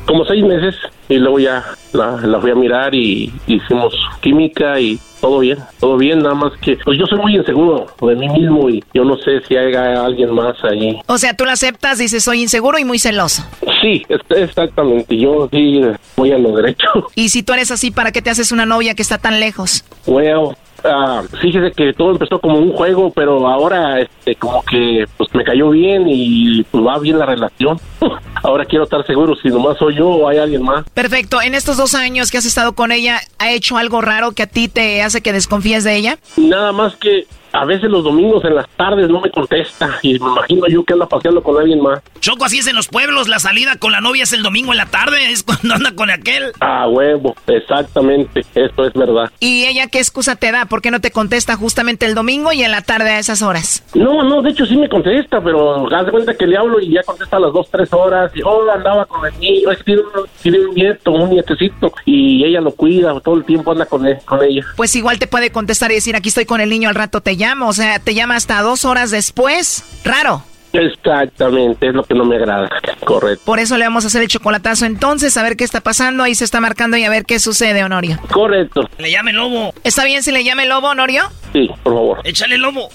[0.07, 0.75] como seis meses
[1.09, 5.97] y luego ya la, la fui a mirar y hicimos química y todo bien, todo
[5.97, 9.17] bien, nada más que pues yo soy muy inseguro de mí mismo y yo no
[9.19, 11.01] sé si hay alguien más ahí.
[11.07, 13.45] O sea, tú la aceptas, dices, soy inseguro y muy celoso.
[13.81, 15.81] Sí, exactamente, yo sí
[16.17, 16.89] voy a lo derecho.
[17.15, 19.85] Y si tú eres así, ¿para qué te haces una novia que está tan lejos?
[20.07, 25.35] Well, ah, fíjese que todo empezó como un juego, pero ahora este como que pues
[25.35, 27.79] me cayó bien y pues va bien la relación.
[28.43, 30.85] ahora quiero estar seguro si nomás soy yo o hay alguien más.
[30.91, 34.43] Perfecto, en estos dos años que has estado con ella, ¿ha hecho algo raro que
[34.43, 36.19] a ti te hace que desconfíes de ella?
[36.37, 40.27] Nada más que a veces los domingos en las tardes no me contesta y me
[40.31, 42.01] imagino yo que anda paseando con alguien más.
[42.21, 43.29] Choco, así es en los pueblos.
[43.29, 45.31] La salida con la novia es el domingo en la tarde.
[45.33, 46.53] Es cuando anda con aquel.
[46.61, 49.31] Ah, huevo, exactamente, eso es verdad.
[49.41, 50.67] ¿Y ella qué excusa te da?
[50.67, 53.83] ¿Por qué no te contesta justamente el domingo y en la tarde a esas horas?
[53.95, 56.93] No, no, de hecho sí me contesta, pero haz de cuenta que le hablo y
[56.93, 58.31] ya contesta a las dos, tres horas.
[58.35, 60.09] Y, oh, andaba con el niño, es que tiene un,
[60.43, 64.19] tiene un nieto, un nietecito, y ella lo cuida, todo el tiempo anda con, él-
[64.25, 64.65] con ella.
[64.77, 67.37] Pues igual te puede contestar y decir, aquí estoy con el niño, al rato te
[67.43, 67.69] llamo.
[67.69, 69.85] O sea, te llama hasta dos horas después.
[70.05, 70.43] Raro.
[70.73, 72.71] Exactamente, es lo que no me agrada,
[73.05, 73.45] correcto.
[73.45, 76.23] Por eso le vamos a hacer el chocolatazo entonces, a ver qué está pasando.
[76.23, 78.19] Ahí se está marcando y a ver qué sucede, Honorio.
[78.31, 78.89] Correcto.
[78.97, 79.75] Le llame lobo.
[79.85, 81.25] ¿Está bien si le llame lobo, Honorio?
[81.53, 82.21] Sí, por favor.
[82.25, 82.89] Échale lobo.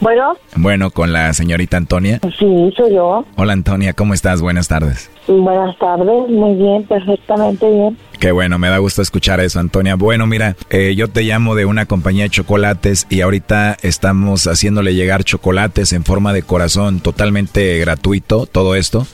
[0.00, 0.34] Bueno.
[0.56, 2.20] Bueno, con la señorita Antonia.
[2.38, 3.24] Sí, soy yo.
[3.36, 4.40] Hola Antonia, ¿cómo estás?
[4.40, 5.10] Buenas tardes.
[5.28, 7.98] Buenas tardes, muy bien, perfectamente bien.
[8.18, 9.94] Qué bueno, me da gusto escuchar eso, Antonia.
[9.96, 14.94] Bueno, mira, eh, yo te llamo de una compañía de chocolates y ahorita estamos haciéndole
[14.94, 19.06] llegar chocolates en forma de corazón, totalmente gratuito, todo esto,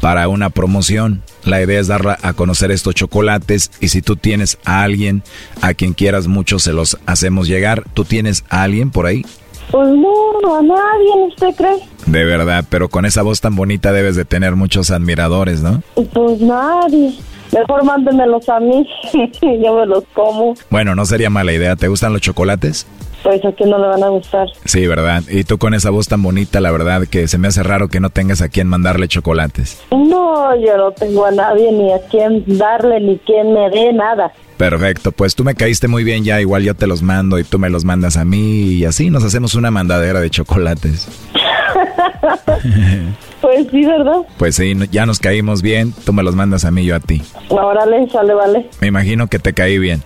[0.00, 1.22] para una promoción.
[1.44, 5.22] La idea es darla a conocer estos chocolates y si tú tienes a alguien
[5.60, 7.84] a quien quieras mucho, se los hacemos llegar.
[7.94, 9.24] ¿Tú tienes a alguien por ahí?
[9.70, 11.76] Pues no, a nadie, ¿usted cree?
[12.06, 15.82] De verdad, pero con esa voz tan bonita debes de tener muchos admiradores, ¿no?
[16.12, 17.14] Pues nadie.
[17.52, 18.86] Mejor mándenmelos a mí,
[19.42, 20.54] yo me los como.
[20.70, 21.76] Bueno, no sería mala idea.
[21.76, 22.86] ¿Te gustan los chocolates?
[23.22, 24.48] Pues a quién no le van a gustar.
[24.64, 25.22] Sí, ¿verdad?
[25.30, 28.00] Y tú con esa voz tan bonita, la verdad que se me hace raro que
[28.00, 29.80] no tengas a quien mandarle chocolates.
[29.92, 34.32] No, yo no tengo a nadie ni a quien darle ni quien me dé nada.
[34.56, 37.58] Perfecto, pues tú me caíste muy bien ya, igual yo te los mando y tú
[37.58, 41.08] me los mandas a mí y así nos hacemos una mandadera de chocolates.
[43.40, 44.22] pues sí, ¿verdad?
[44.38, 47.22] Pues sí, ya nos caímos bien, tú me los mandas a mí, yo a ti.
[47.48, 48.70] Órale, sale, vale.
[48.80, 50.02] Me imagino que te caí bien.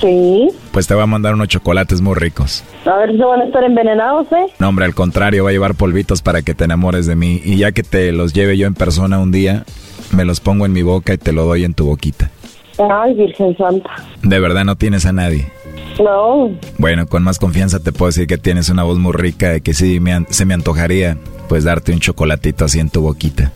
[0.00, 0.48] Sí.
[0.72, 2.64] Pues te voy a mandar unos chocolates muy ricos.
[2.84, 4.52] A ver si van a estar envenenados, ¿eh?
[4.58, 7.56] No, hombre, al contrario, va a llevar polvitos para que te enamores de mí y
[7.56, 9.64] ya que te los lleve yo en persona un día,
[10.12, 12.30] me los pongo en mi boca y te lo doy en tu boquita.
[12.78, 13.90] Ay, Virgen Santa.
[14.22, 15.50] ¿De verdad no tienes a nadie?
[16.02, 16.50] No.
[16.78, 19.72] Bueno, con más confianza te puedo decir que tienes una voz muy rica y que
[19.72, 21.16] sí me se me antojaría
[21.48, 23.52] pues darte un chocolatito así en tu boquita.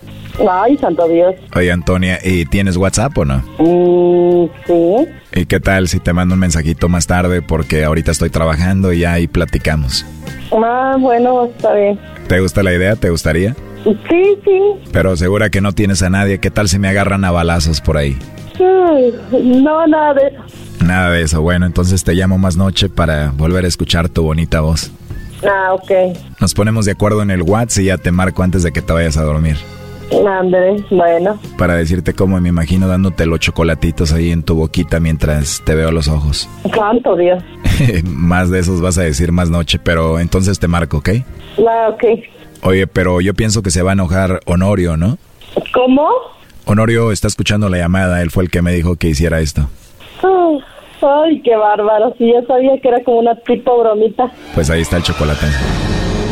[0.49, 1.35] Ay, santo Dios.
[1.55, 3.43] Oye, Antonia, ¿y tienes WhatsApp o no?
[3.59, 5.41] Mm, sí.
[5.41, 7.43] ¿Y qué tal si te mando un mensajito más tarde?
[7.43, 10.07] Porque ahorita estoy trabajando y ahí platicamos.
[10.53, 11.99] Ah, bueno, está bien.
[12.27, 12.97] ¿Te gusta la idea?
[12.97, 13.55] ¿Te gustaría?
[13.85, 14.61] Sí, sí.
[14.93, 16.39] Pero segura que no tienes a nadie.
[16.39, 18.17] ¿Qué tal si me agarran a balazos por ahí?
[18.59, 20.85] no, nada de eso.
[20.85, 21.41] Nada de eso.
[21.41, 24.91] Bueno, entonces te llamo más noche para volver a escuchar tu bonita voz.
[25.43, 25.91] Ah, ok.
[26.41, 28.93] Nos ponemos de acuerdo en el WhatsApp y ya te marco antes de que te
[28.93, 29.57] vayas a dormir.
[30.29, 31.39] Andrés, bueno.
[31.57, 35.93] Para decirte cómo me imagino dándote los chocolatitos ahí en tu boquita mientras te veo
[35.93, 36.49] los ojos.
[36.75, 37.43] Santo Dios.
[38.05, 41.11] más de esos vas a decir más noche, pero entonces te marco, ¿ok?
[41.59, 42.05] Ah, ok.
[42.63, 45.19] Oye, pero yo pienso que se va a enojar Honorio, ¿no?
[45.73, 46.09] ¿Cómo?
[46.67, 49.69] Honorio está escuchando la llamada, él fue el que me dijo que hiciera esto.
[51.03, 54.31] Ay, qué bárbaro, sí, yo sabía que era como una tipo bromita.
[54.55, 55.47] Pues ahí está el chocolate.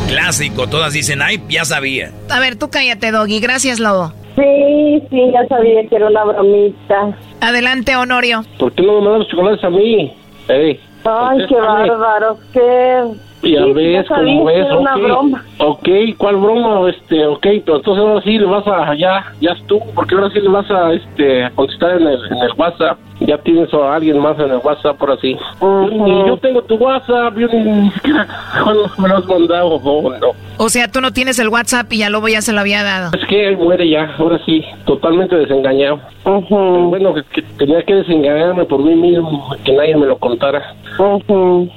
[0.09, 2.13] Clásico, todas dicen, ay, ya sabía.
[2.31, 4.13] A ver, tú cállate, Doggy, gracias, Lobo.
[4.37, 7.17] Sí, sí, ya sabía que era una bromita.
[7.41, 8.45] Adelante, Honorio.
[8.59, 10.15] ¿Por qué no me mandan los chocolates a mí?
[10.49, 13.03] Ey, Ay, qué bárbaro, qué...
[13.43, 15.44] Sí, ves, ya sabía como ves, era una broma.
[15.59, 16.90] Ok, ¿cuál broma?
[16.90, 20.40] Este, ok, pero entonces ahora sí le vas a, ya, ya estuvo, porque ahora sí
[20.40, 22.98] le vas a, este, a contestar en el, en el WhatsApp.
[23.20, 25.31] Ya tienes a alguien más en el WhatsApp por así.
[25.32, 28.27] Y yo tengo tu WhatsApp, yo ni, ni siquiera
[28.62, 30.28] cuando me lo has mandado, oh, no.
[30.57, 33.11] O sea, tú no tienes el WhatsApp y ya Lobo ya se lo había dado.
[33.19, 36.01] Es que él muere ya, ahora sí, totalmente desengañado.
[36.24, 36.40] Pero
[36.89, 40.74] bueno, que, que tenía que desengañarme por mí mismo, que nadie me lo contara.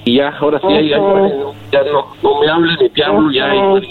[0.05, 1.53] Y ya, ahora sí, ahí- ahí muere, ¿no?
[1.72, 3.45] ya no, no me hables ni te hablo, ya.
[3.51, 3.88] ahí muere.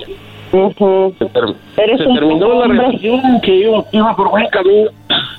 [0.51, 4.91] Se, ter- Eres se terminó la relación que iba, iba por buen camino.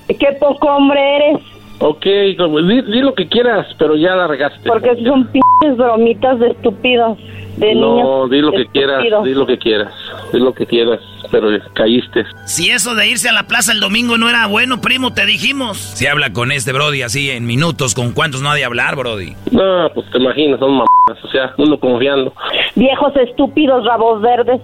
[0.08, 1.38] Qué poco hombre eres,
[1.84, 4.70] Ok, di, di lo que quieras, pero ya la regaste.
[4.70, 7.18] porque son pinches bromitas de estúpidos,
[7.58, 8.04] de niños.
[8.04, 9.92] no, di lo que quieras, di lo que quieras,
[10.32, 11.00] di lo que quieras,
[11.32, 12.24] pero caíste.
[12.46, 15.78] Si eso de irse a la plaza el domingo no era bueno, primo, te dijimos.
[15.78, 19.34] Si habla con este Brody así en minutos, ¿con cuántos no ha de hablar, Brody?
[19.52, 22.32] No, pues te imaginas, son mamadas, o sea, uno confiando.
[22.76, 24.62] Viejos estúpidos, rabos verdes.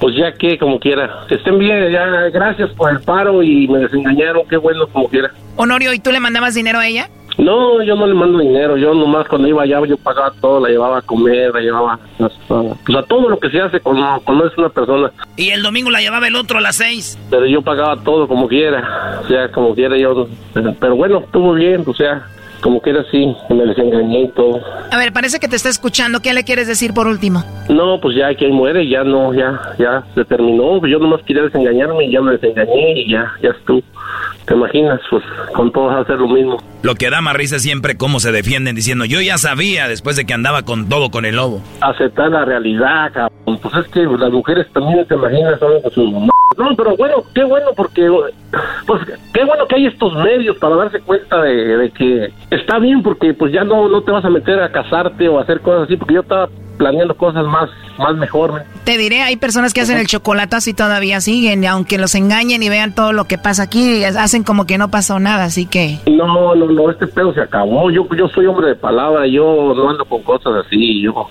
[0.00, 1.24] Pues ya que, como quiera.
[1.28, 5.30] Que estén bien, ya, gracias por el paro y me desengañaron, qué bueno, como quiera.
[5.56, 7.08] Honorio, ¿y tú le mandabas dinero a ella?
[7.38, 10.70] No, yo no le mando dinero, yo nomás cuando iba allá yo pagaba todo, la
[10.70, 14.46] llevaba a comer, la llevaba hasta, pues a todo lo que se hace cuando, cuando
[14.46, 17.18] es una persona, Y el domingo la llevaba el otro a las seis.
[17.28, 20.26] pero yo pagaba todo como quiera, o sea, como quiera yo,
[20.80, 22.26] pero bueno, estuvo bien, o sea,
[22.66, 24.60] como quiera sí, me desengañé y todo.
[24.90, 26.18] A ver, parece que te está escuchando.
[26.18, 27.44] ¿Qué le quieres decir por último?
[27.68, 31.44] No, pues ya que ahí muere, ya no, ya, ya se terminó, yo nomás quería
[31.44, 33.82] desengañarme y ya me desengañé y ya, ya estuvo.
[34.46, 35.00] ¿Te imaginas?
[35.10, 35.24] Pues
[35.54, 36.62] con todos hacer lo mismo.
[36.82, 40.16] Lo que da más risa es siempre cómo se defienden diciendo, yo ya sabía después
[40.16, 41.60] de que andaba con todo con el lobo.
[41.80, 43.58] aceptar la realidad, cabrón.
[43.60, 46.30] Pues es que las mujeres también, te imaginas, son con sus mamás.
[46.56, 48.08] No, pero bueno, qué bueno porque,
[48.86, 49.02] pues,
[49.34, 53.34] qué bueno que hay estos medios para darse cuenta de, de que está bien porque,
[53.34, 55.96] pues, ya no, no te vas a meter a casarte o a hacer cosas así,
[55.96, 58.52] porque yo estaba planeando cosas más, más mejor.
[58.52, 58.60] ¿me?
[58.84, 62.62] Te diré, hay personas que hacen el chocolatazo y todavía siguen, y aunque los engañen
[62.62, 65.98] y vean todo lo que pasa aquí, hacen como que no pasó nada, así que...
[66.06, 67.90] No, no, no, este pedo se acabó.
[67.90, 71.02] Yo, yo soy hombre de palabra, yo no ando con cosas así.
[71.02, 71.28] Yo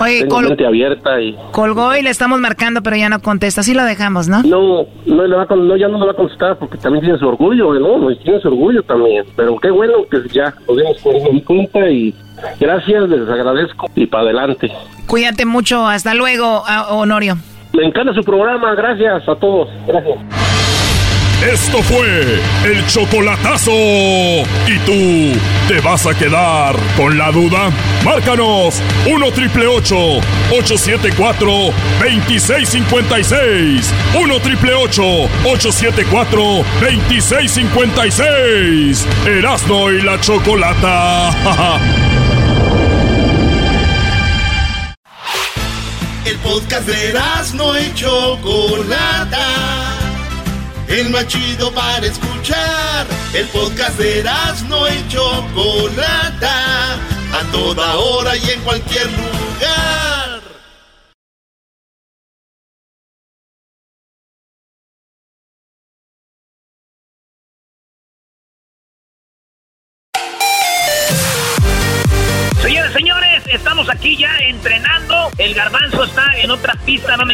[0.00, 3.74] Oye, tengo mente abierta y colgó y le estamos marcando, pero ya no contesta, así
[3.74, 4.42] lo dejamos, ¿no?
[4.42, 7.18] no, no, le va a no, ya no le va a contestar porque también tiene
[7.18, 8.14] su orgullo, ¿no?
[8.16, 9.24] Tiene su orgullo también.
[9.36, 12.14] Pero qué bueno que ya nos dimos cuenta y
[12.60, 14.70] gracias, les agradezco y para adelante.
[15.06, 17.38] Cuídate mucho, hasta luego, a- Honorio.
[17.72, 19.68] Me encanta su programa, gracias a todos.
[19.86, 20.18] Gracias.
[21.52, 23.70] Esto fue el chocolatazo.
[23.70, 25.38] ¿Y tú
[25.68, 27.70] te vas a quedar con la duda?
[28.04, 31.46] Márcanos 1 triple 874
[32.00, 33.94] 2656.
[34.20, 36.42] 1 triple 874
[36.80, 39.06] 2656.
[39.26, 41.30] Erasno y la chocolata.
[46.48, 47.12] podcast de
[47.54, 49.46] no y Chocolata.
[50.88, 53.06] El más chido para escuchar.
[53.34, 54.24] El podcast de
[54.68, 56.94] no y Chocolata.
[56.94, 60.40] A toda hora y en cualquier lugar.
[72.62, 75.30] Señores, señores, estamos aquí ya entrenando.
[75.38, 75.87] El garbanzo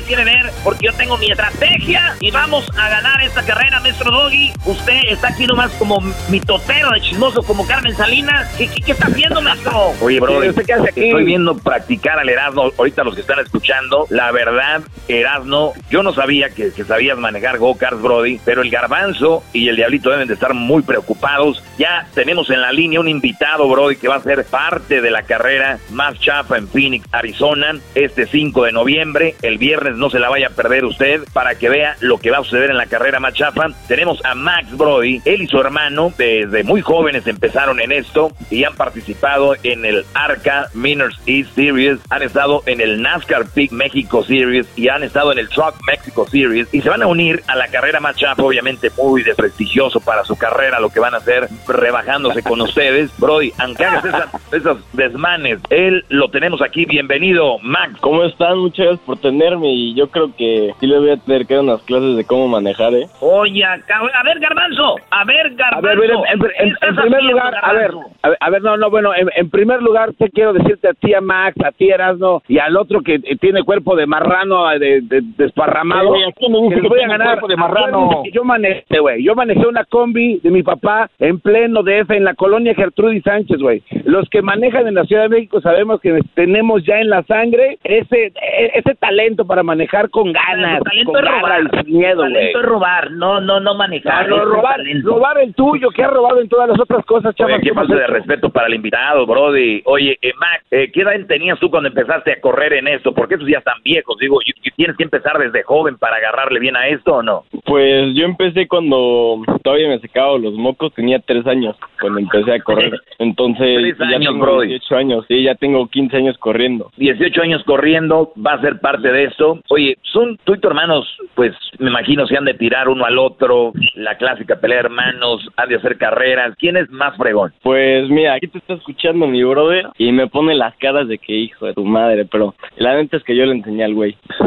[0.05, 4.51] quiere ver porque yo tengo mi estrategia y vamos a ganar esta carrera, maestro Doggy.
[4.65, 6.01] Usted está aquí nomás como
[6.31, 8.49] mi totero de chismoso, como Carmen Salinas.
[8.57, 9.93] ¿Qué, qué, qué está haciendo, maestro?
[10.01, 11.05] Oye, bro, ¿Usted qué hace aquí?
[11.05, 12.73] estoy viendo practicar al Erasmo.
[12.79, 17.59] Ahorita los que están escuchando, la verdad, Erasmo, yo no sabía que, que sabías manejar
[17.59, 21.63] go-karts, Brody, pero el Garbanzo y el Diablito deben de estar muy preocupados.
[21.77, 25.25] Ya tenemos en la línea un invitado, Brody, que va a ser parte de la
[25.25, 29.35] carrera más chapa en Phoenix, Arizona, este 5 de noviembre.
[29.43, 30.94] El viernes no se la vaya a perder usted
[31.33, 33.69] para que vea lo que va a suceder en la carrera más chapa.
[33.89, 38.65] Tenemos a Max Brody, él y su hermano, desde muy jóvenes empezaron en esto y
[38.65, 44.25] han participado en el ARCA Miners East Series, han estado en el NASCAR Peak México
[44.25, 47.57] Series y han estado en el Truck Mexico Series y se van a unir a
[47.57, 51.49] la carrera más chapa, obviamente muy desprestigioso para su carrera, lo que van a hacer
[51.67, 53.11] rebajándose con ustedes.
[53.19, 56.85] Brody, aunque hagas esas- esos desmanes, él lo tenemos aquí.
[56.85, 57.95] Bienvenido, Max.
[58.01, 58.59] ¿Cómo están?
[58.59, 61.63] Muchas gracias por tenerme y yo creo que sí le voy a tener que dar
[61.65, 63.07] unas clases de cómo manejar, ¿eh?
[63.21, 63.77] Oye, a
[64.25, 65.51] ver, Garbanzo, a ver, A
[65.81, 65.83] Garbanzo.
[65.83, 67.91] ver, ver, en, en- en- en primer lugar, a ver,
[68.23, 70.93] a ver, a ver, no, no, bueno, en, en primer lugar te quiero decirte a
[70.95, 74.71] ti, a Max, a ti, Erasno, y al otro que eh, tiene cuerpo de marrano,
[74.73, 77.27] eh, de, de- desparramado, ¿a dice que les que voy a ganar.
[77.29, 78.23] cuerpo de marrano?
[78.25, 82.25] Que Yo manejé, güey, yo manejé una combi de mi papá en pleno DF, en
[82.25, 83.83] la colonia Gertrudis Sánchez, güey.
[84.05, 87.79] Los que manejan en la Ciudad de México sabemos que tenemos ya en la sangre
[87.85, 91.61] ese, e- ese talento para manejar con ganas, Tu talento con es robar.
[91.63, 94.29] y sin miedo, Tu talento es robar, no, no, no manejar.
[94.29, 97.61] No, no, robar, robar el tuyo, que has robado en todas las otras cosas, chaval.
[97.61, 99.83] qué falta de respeto para el invitado, Brody.
[99.87, 103.13] Oye, eh, Max, eh, ¿qué edad tenías tú cuando empezaste a correr en esto?
[103.15, 104.17] Porque estos ya están viejos.
[104.19, 107.45] Digo, y- y ¿tienes que empezar desde joven para agarrarle bien a esto o no?
[107.65, 112.61] Pues yo empecé cuando todavía me secaba los mocos, tenía tres años cuando empecé a
[112.61, 112.93] correr.
[113.19, 114.69] Entonces, Tres ya años, tengo Brody.
[114.69, 116.91] 18 años, sí, ya tengo 15 años corriendo.
[116.97, 119.59] 18 años corriendo, va a ser parte de esto.
[119.69, 123.73] Oye, son tú y hermanos, pues me imagino se han de tirar uno al otro,
[123.95, 126.55] la clásica pelea de hermanos, han de hacer carreras.
[126.59, 127.53] ¿Quién es más fregón?
[127.63, 131.35] Pues mira, aquí te está escuchando mi brother y me pone las caras de que
[131.35, 134.17] hijo de tu madre, pero la neta es que yo le enseñé al güey.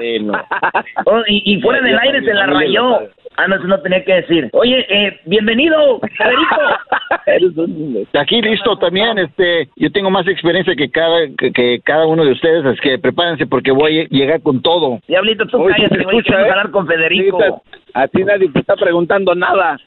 [0.00, 0.32] Sí, no.
[1.06, 3.00] Oh, y, y fuera del aire se la rayó.
[3.36, 4.48] Ah, no, eso no tenía que decir.
[4.52, 8.08] Oye, eh, bienvenido, Federico.
[8.18, 12.32] Aquí listo también, este, yo tengo más experiencia que cada que, que cada uno de
[12.32, 15.00] ustedes, es que prepárense porque voy a llegar con todo.
[15.06, 16.50] Diablito, tú Oye, cállate, ¿se güey, escucha, queremos eh?
[16.50, 17.38] hablar con Federico.
[17.38, 19.78] Sí, a ti nadie te está preguntando nada.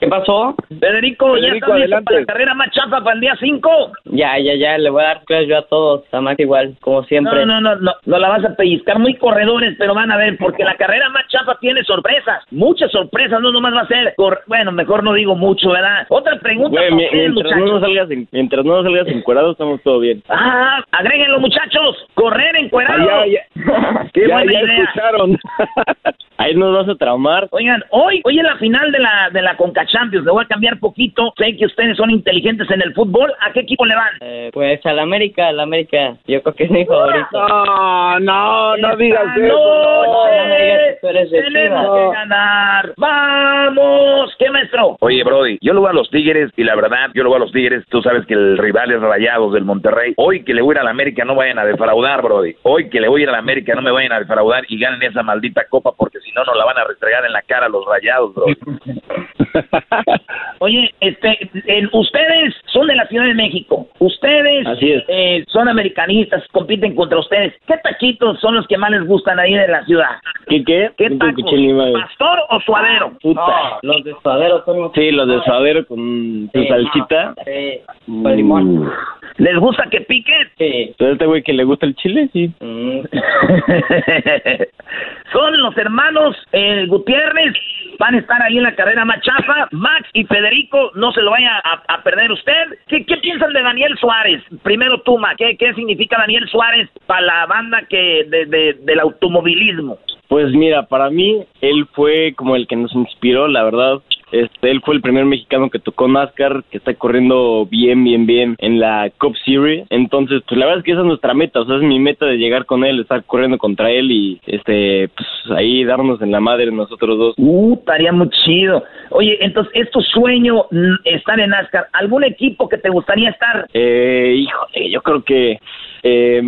[0.00, 0.54] ¿Qué pasó?
[0.80, 3.92] Federico, ¿ya estás listo para la carrera más chapa para el día 5?
[4.04, 7.02] Ya, ya, ya, le voy a dar clases yo a todos, a Max igual, como
[7.04, 7.44] siempre.
[7.44, 10.36] No, no, no, no, no la vas a pellizcar muy corredores, pero van a ver,
[10.38, 14.42] porque la carrera más chapa tiene sorpresas, muchas sorpresas, no nomás va a ser, cor-
[14.46, 16.06] bueno, mejor no digo mucho, ¿verdad?
[16.10, 19.98] Otra pregunta Güey, para mi- ustedes, mientras no salgas en, mientras no salgas estamos todo
[19.98, 20.22] bien.
[20.28, 23.02] Ah, agréguenlo, muchachos, correr encuerado.
[23.10, 24.10] Ah, ya, ya.
[24.14, 24.82] Qué Ya, buena ya idea.
[24.84, 25.38] escucharon.
[26.38, 27.48] Ahí nos vas a traumar.
[27.50, 30.24] Oigan, hoy, hoy es la final de la, de la Conca Champions.
[30.24, 31.32] Le voy a cambiar poquito.
[31.36, 33.32] Sé que ustedes son inteligentes en el fútbol.
[33.40, 34.10] ¿A qué equipo le van?
[34.20, 36.16] Eh, pues al América, al América.
[36.26, 37.48] Yo creo que es mi favorito.
[37.48, 39.46] No, no, no digas eso.
[39.46, 41.96] noche tú eres de tenemos Chivas.
[41.96, 42.92] que ganar.
[42.96, 44.34] ¡Vamos!
[44.38, 44.96] ¿Qué, maestro?
[45.00, 47.40] Oye, Brody, yo lo voy a los Tigres y la verdad, yo lo voy a
[47.40, 47.84] los Tigres.
[47.88, 50.14] Tú sabes que el rival es Rayados del Monterrey.
[50.16, 52.54] Hoy que le voy a ir a la América no vayan a defraudar, Brody.
[52.62, 54.78] Hoy que le voy a ir a la América no me vayan a defraudar y
[54.78, 57.66] ganen esa maldita copa porque si no nos la van a restregar en la cara
[57.66, 58.56] a los Rayados, Brody.
[60.60, 63.88] Oye, este, en- ustedes son de la Ciudad de México.
[63.98, 65.04] Ustedes Así es.
[65.08, 67.54] eh, son americanistas, compiten contra ustedes.
[67.66, 70.08] ¿Qué taquitos son los que más les gustan ahí de la ciudad?
[70.48, 70.90] ¿Qué qué?
[70.96, 71.44] ¿Qué tacos?
[71.92, 73.12] ¿Pastor o suadero?
[73.22, 73.78] Puta.
[73.82, 76.66] Los de suadero son los Sí, los de suadero con Sí.
[76.68, 77.34] salsita.
[77.44, 77.80] Sí,
[78.22, 78.90] con limón.
[79.36, 80.32] ¿Les gusta que pique?
[80.58, 80.94] Sí.
[80.98, 82.28] ¿Pero este güey que le gusta el chile?
[82.32, 82.50] Sí.
[82.60, 83.00] Mm.
[85.32, 87.54] Son los hermanos eh, Gutiérrez.
[87.98, 89.68] Van a estar ahí en la carrera más chafa.
[89.72, 92.78] Max y Federico, no se lo vaya a, perder usted.
[92.86, 94.42] ¿Qué, qué piensan de Daniel Suárez?
[94.62, 95.34] Primero tú, Max.
[95.38, 99.98] ¿Qué, qué significa Daniel Suárez para la banda que de, de- del automovilismo?
[100.28, 104.00] Pues mira, para mí, él fue como el que nos inspiró, la verdad.
[104.32, 108.56] Este, él fue el primer mexicano que tocó NASCAR, que está corriendo bien, bien, bien
[108.58, 109.86] en la Cup Series.
[109.90, 112.26] Entonces, pues la verdad es que esa es nuestra meta, o sea, es mi meta
[112.26, 116.40] de llegar con él, estar corriendo contra él y, este, pues ahí darnos en la
[116.40, 117.34] madre nosotros dos.
[117.38, 118.84] Uh, estaría muy chido.
[119.10, 121.88] Oye, entonces, ¿es tu sueño mm, estar en NASCAR?
[121.92, 123.66] ¿Algún equipo que te gustaría estar?
[123.72, 125.58] Eh, híjole, yo creo que
[126.02, 126.40] eh,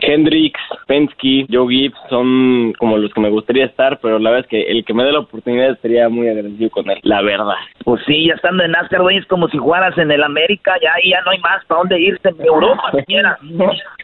[0.00, 4.50] Hendrix, Penske, Joe Gibbs son como los que me gustaría estar, pero la verdad es
[4.50, 7.54] que el que me dé la oportunidad estaría muy agradecido con él, la verdad.
[7.84, 10.92] Pues sí, ya estando en NASCAR, güey, es como si jugaras en el América, ya
[10.94, 13.38] ahí ya no hay más para dónde irse, en Europa siquiera.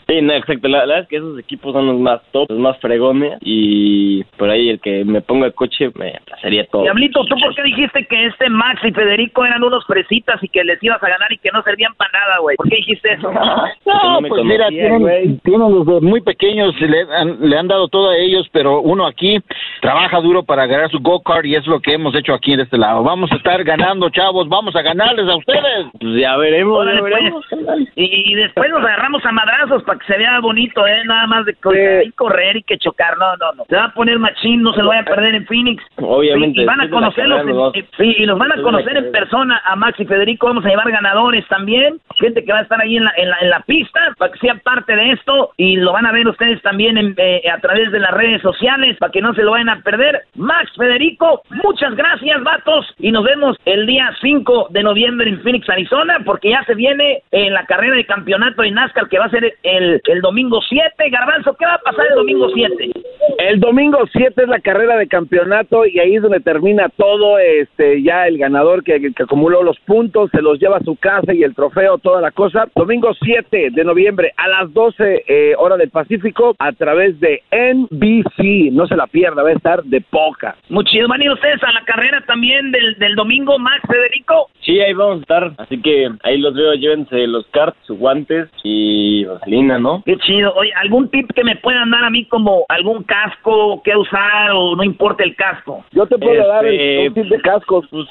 [0.07, 0.69] Sí, no, exacto.
[0.69, 3.39] La, la verdad es que esos equipos son los más top, los más fregones.
[3.41, 6.83] Y por ahí el que me ponga coche me sería todo.
[6.83, 10.63] Diablito, ¿tú por qué dijiste que este Max y Federico eran unos fresitas y que
[10.65, 12.57] les ibas a ganar y que no servían para nada, güey?
[12.57, 13.33] ¿Por qué dijiste eso?
[13.87, 18.17] No, pues mira, tienen, tienen desde muy pequeños, le han, le han dado todo a
[18.17, 19.39] ellos, pero uno aquí
[19.81, 22.79] trabaja duro para agarrar su go-kart y es lo que hemos hecho aquí de este
[22.79, 23.03] lado.
[23.03, 25.87] Vamos a estar ganando, chavos, vamos a ganarles a ustedes.
[26.01, 27.45] Pues ya veremos, Órale, ya veremos.
[27.51, 27.89] pues.
[27.97, 31.03] Y, y después nos agarramos a madrazos para que se vea bonito, ¿eh?
[31.07, 33.17] Nada más de correr y correr y que chocar.
[33.19, 33.65] No, no, no.
[33.69, 35.83] Se va a poner machín, no se lo vaya a perder en Phoenix.
[35.97, 39.77] Obviamente, Y, y van a conocerlos, en- y los van a conocer en persona a
[39.77, 40.47] Max y Federico.
[40.47, 41.99] Vamos a llevar ganadores también.
[42.17, 44.39] Gente que va a estar ahí en la, en la, en la pista para que
[44.39, 45.53] sean parte de esto.
[45.57, 48.97] Y lo van a ver ustedes también en, eh, a través de las redes sociales
[48.99, 50.23] para que no se lo vayan a perder.
[50.37, 52.87] Max, Federico, muchas gracias, vatos.
[52.99, 57.23] Y nos vemos el día 5 de noviembre en Phoenix, Arizona, porque ya se viene
[57.31, 61.11] en la carrera de campeonato de NASCAR que va a ser el, el domingo 7.
[61.11, 62.91] Garbanzo, ¿qué va a pasar el domingo 7?
[63.39, 67.39] El domingo 7 es la carrera de campeonato y ahí es donde termina todo.
[67.39, 71.35] Este, ya el ganador que, que acumuló los puntos se los lleva a su casa
[71.35, 72.69] y el trofeo, toda la cosa.
[72.75, 73.96] Domingo 7 de noviembre
[74.37, 78.73] a las 12 eh, hora del Pacífico a través de NBC.
[78.73, 80.57] No se la pierda, va a estar de poca.
[80.69, 81.09] Muy chido.
[81.09, 84.51] ¿Van a ir ustedes a la carrera también del, del domingo, Max, Federico?
[84.67, 85.53] Sí, ahí vamos a estar.
[85.59, 90.03] Así que ahí los veo, llévense los carts, sus guantes y vaselina, ¿no?
[90.05, 90.53] Qué chido.
[90.55, 94.75] Oye, ¿algún tip que me puedan dar a mí como algún casco que usar o
[94.75, 95.85] no importa el casco?
[95.93, 97.87] Yo te puedo dar el, Este, un tip de cascos.
[97.89, 98.09] Pues,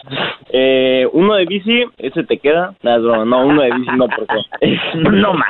[0.54, 2.74] eh, uno de bici, ese te queda.
[2.82, 3.26] Broma.
[3.26, 4.80] No, uno de bici no, porque.
[4.96, 5.50] no más.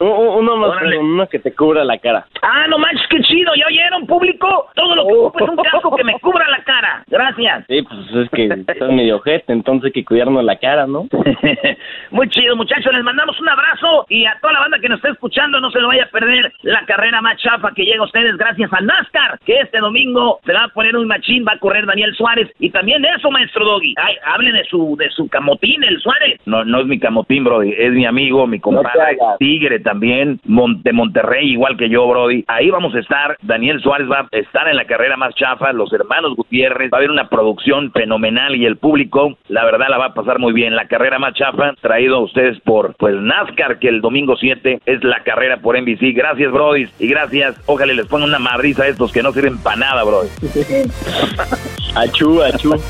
[0.00, 2.26] uno más, uno que te cubra la cara.
[2.40, 3.52] Ah, no manches, qué chido.
[3.56, 4.68] ¿Ya oyeron, público?
[4.74, 7.04] Todo lo que ocupo es un casco que me cubra la cara.
[7.08, 7.66] Gracias.
[7.68, 11.06] Sí, pues es que estás medio ojete, entonces hay que cuidarnos la cara, ¿no?
[12.10, 12.92] Muy chido, muchachos.
[12.92, 15.80] Les mandamos un abrazo y a toda la banda que nos está escuchando, no se
[15.80, 19.38] lo vaya a perder la carrera más chafa que llega a ustedes gracias a NASCAR,
[19.44, 22.50] que este domingo se va a poner un machín, va a correr Daniel Suárez.
[22.58, 23.94] Y también eso, maestro Doggy.
[23.96, 26.40] Ay, hable de su, de su camotín, el Suárez.
[26.46, 30.92] No, no es mi camotín, Brody, es mi amigo, mi compadre, Tigre también, Mon- de
[30.92, 32.44] Monterrey, igual que yo, Brody.
[32.48, 35.92] Ahí vamos a estar, Daniel Suárez va a estar en la carrera más chafa, los
[35.92, 40.06] hermanos Gutiérrez, va a haber una producción fenomenal y el público, la verdad, la va
[40.06, 40.76] a pasar muy bien.
[40.76, 45.04] La carrera más chafa, traído a ustedes por, pues, NASCAR, que el domingo 7 es
[45.04, 46.14] la carrera por NBC.
[46.14, 49.76] Gracias, Brody, y gracias, ojalá les pongan una madriza a estos que no sirven para
[49.76, 50.28] nada, Brody.
[51.94, 52.74] Achú, achú.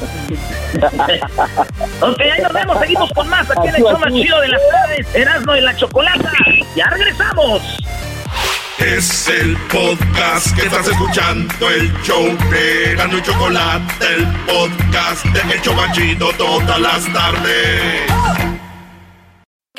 [2.00, 4.60] Ok, ahí nos vemos, seguimos con más aquí en el show más chido de las
[4.70, 6.32] tardes, Erasmo y la Chocolata.
[6.76, 7.78] Ya regresamos.
[8.80, 15.54] Es el podcast que estás escuchando, el show de Gano y Chocolate, el podcast de
[15.54, 18.69] El Chobachito todas las tardes.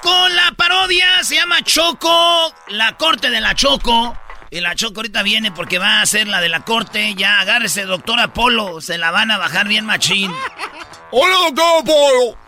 [0.00, 1.22] Con la parodia.
[1.22, 4.16] Se llama Choco, la corte de la Choco.
[4.48, 7.14] Y la Choco ahorita viene porque va a ser la de la corte.
[7.16, 8.80] Ya agárrese, doctor Apolo.
[8.80, 10.32] Se la van a bajar bien machín.
[11.10, 12.38] Hola, doctor Apolo.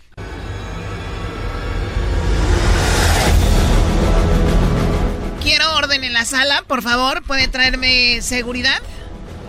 [5.43, 7.23] Quiero orden en la sala, por favor.
[7.24, 8.81] ¿Puede traerme seguridad?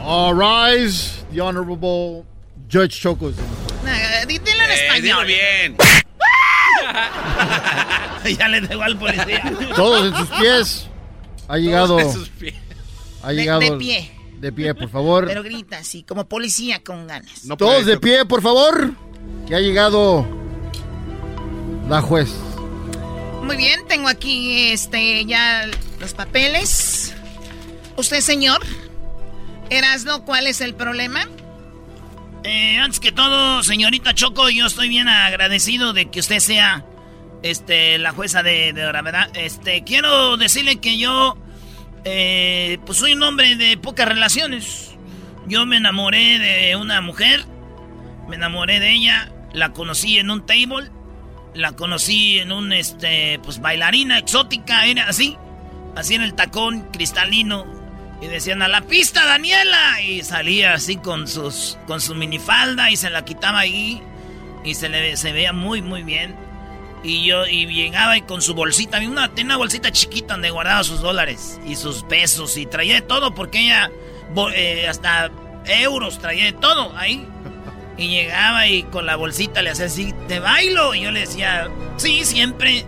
[0.03, 2.26] All rise, the honorable
[2.70, 3.32] Judge Choco.
[4.28, 5.26] dítelo en eh, español.
[5.28, 5.78] bien.
[8.38, 9.44] ya le dejo al policía.
[9.76, 10.88] Todos en sus pies.
[11.48, 11.99] Ha llegado.
[11.99, 12.56] en sus pies.
[13.24, 13.60] Ha llegado.
[13.60, 14.12] De, pie.
[14.40, 15.26] De pie, por favor.
[15.28, 17.44] Pero grita así, como policía con ganas.
[17.57, 18.91] Todos de pie, por favor.
[19.48, 20.26] Que ha llegado
[21.90, 22.30] la juez.
[23.44, 27.14] Muy bien, tengo aquí este ya los papeles.
[27.95, 28.62] Usted, señor,
[29.70, 31.28] Erasno, ¿cuál es el problema?
[32.48, 36.86] Eh, antes que todo, señorita Choco, yo estoy bien agradecido de que usted sea
[37.42, 39.30] este, la jueza de, de verdad.
[39.34, 41.40] Este, quiero decirle que yo,
[42.04, 44.96] eh, pues soy un hombre de pocas relaciones.
[45.48, 47.44] Yo me enamoré de una mujer,
[48.30, 50.92] me enamoré de ella, la conocí en un table,
[51.56, 55.36] la conocí en un, este, pues bailarina exótica, era así,
[55.96, 57.66] así en el tacón cristalino,
[58.22, 60.02] y decían a la pista, Daniela.
[60.02, 64.02] Y salía así con sus con su minifalda y se la quitaba ahí.
[64.64, 66.36] Y se le se veía muy, muy bien.
[67.04, 70.84] Y yo y llegaba y con su bolsita, una, tenía una bolsita chiquita donde guardaba
[70.84, 72.58] sus dólares y sus pesos.
[72.58, 73.92] Y traía de todo porque ella
[74.56, 75.30] eh, hasta
[75.66, 77.28] euros traía de todo ahí.
[77.98, 80.96] Y llegaba y con la bolsita le hacía así, te bailo.
[80.96, 82.86] Y yo le decía, sí, siempre.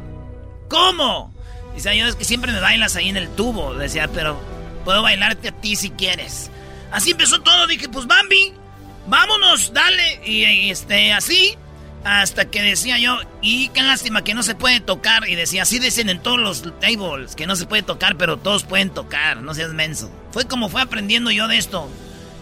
[0.67, 1.33] ¿Cómo?
[1.75, 3.75] Dice, yo es que siempre me bailas ahí en el tubo.
[3.75, 4.37] Decía, pero
[4.87, 6.49] Puedo bailarte a ti si quieres.
[6.93, 7.67] Así empezó todo.
[7.67, 8.53] Dije, pues Bambi,
[9.07, 10.21] vámonos, dale.
[10.25, 11.57] Y, este, así.
[12.05, 15.27] Hasta que decía yo, y qué lástima que no se puede tocar.
[15.27, 18.63] Y decía, así dicen en todos los tables, que no se puede tocar, pero todos
[18.63, 20.09] pueden tocar, no seas menso.
[20.31, 21.89] Fue como fue aprendiendo yo de esto.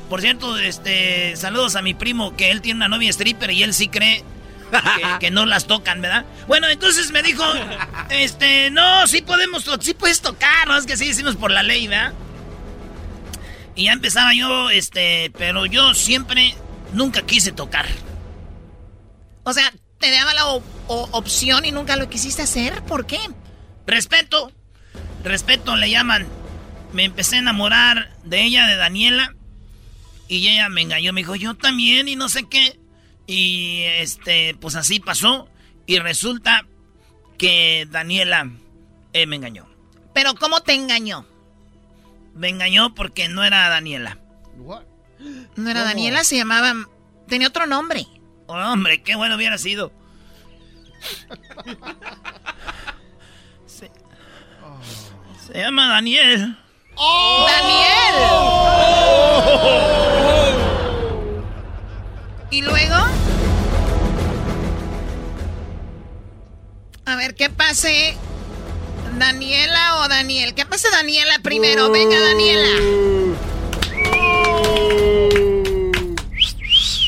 [0.07, 3.73] Por cierto, este, saludos a mi primo, que él tiene una novia stripper y él
[3.73, 4.23] sí cree
[5.19, 6.25] que, no las tocan, ¿verdad?
[6.45, 7.43] Bueno, entonces me dijo,
[8.11, 11.87] este, no, sí podemos, sí puedes tocar, no es que sí decimos por la ley,
[11.87, 12.13] ¿verdad?
[13.75, 16.55] Y ya empezaba yo, este, pero yo siempre,
[16.93, 17.87] nunca quise tocar.
[19.43, 20.47] O sea, te daba la
[20.87, 23.19] opción y nunca lo quisiste hacer, ¿por qué?
[23.85, 24.51] Respeto,
[25.23, 26.27] respeto le llaman.
[26.93, 29.35] Me empecé a enamorar de ella, de Daniela,
[30.27, 32.79] y ella me engañó, me dijo, yo también, y no sé qué.
[33.27, 35.49] Y este, pues así pasó,
[35.85, 36.65] y resulta
[37.37, 38.49] que Daniela
[39.13, 39.67] eh, me engañó.
[40.13, 41.27] ¿Pero cómo te engañó?
[42.35, 44.19] Me engañó porque no era Daniela.
[45.55, 46.73] No era Daniela, se llamaba...
[47.27, 48.05] Tenía otro nombre.
[48.47, 49.91] Oh, hombre, qué bueno hubiera sido.
[53.65, 53.89] se,
[55.53, 56.57] llama Daniel.
[56.95, 57.47] ¡Oh!
[57.47, 57.85] ¡Daniel!
[62.51, 62.95] ¿Y luego?
[67.05, 68.17] A ver, ¿qué pase
[69.17, 70.53] ¿Daniela o Daniel?
[70.53, 71.89] ¿Qué pasa Daniela primero?
[71.91, 72.67] Venga, Daniela.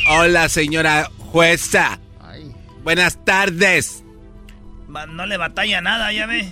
[0.10, 2.00] Hola, señora jueza.
[2.84, 4.04] Buenas tardes.
[5.10, 6.48] No le batalla nada, ya ve.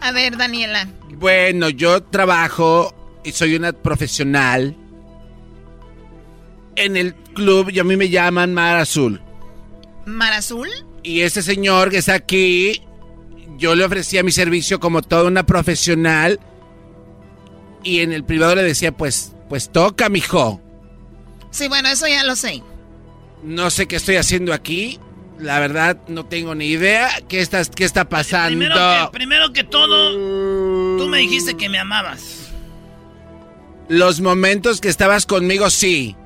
[0.00, 0.88] A ver, Daniela.
[1.10, 4.74] Bueno, yo trabajo y soy una profesional
[6.76, 9.20] en el club y a mí me llaman Mar Azul.
[10.06, 10.68] ¿Mar Azul?
[11.02, 12.82] Y ese señor que está aquí
[13.60, 16.40] yo le ofrecía mi servicio como toda una profesional
[17.84, 20.60] y en el privado le decía, pues, pues toca, mijo.
[21.50, 22.62] Sí, bueno, eso ya lo sé.
[23.44, 24.98] No sé qué estoy haciendo aquí.
[25.38, 28.58] La verdad, no tengo ni idea qué está, qué está pasando.
[28.58, 32.50] Primero que, primero que todo, tú me dijiste que me amabas.
[33.88, 36.16] Los momentos que estabas conmigo, sí.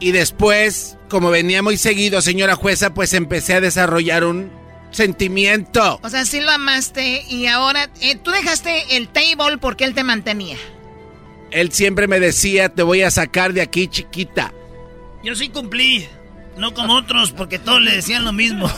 [0.00, 4.63] Y después, como venía muy seguido, señora jueza, pues empecé a desarrollar un
[4.94, 6.00] sentimiento.
[6.02, 10.04] O sea, sí lo amaste y ahora eh, tú dejaste el table porque él te
[10.04, 10.56] mantenía.
[11.50, 14.52] Él siempre me decía, te voy a sacar de aquí, chiquita.
[15.22, 16.06] Yo sí cumplí.
[16.56, 18.68] No como otros, porque todos le decían lo mismo.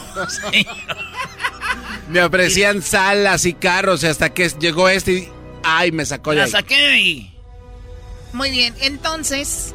[2.08, 5.28] Me ofrecían salas y carros hasta que llegó este y...
[5.64, 7.32] ¡Ay, me sacó de La saqué y...
[8.32, 9.74] Muy bien, entonces...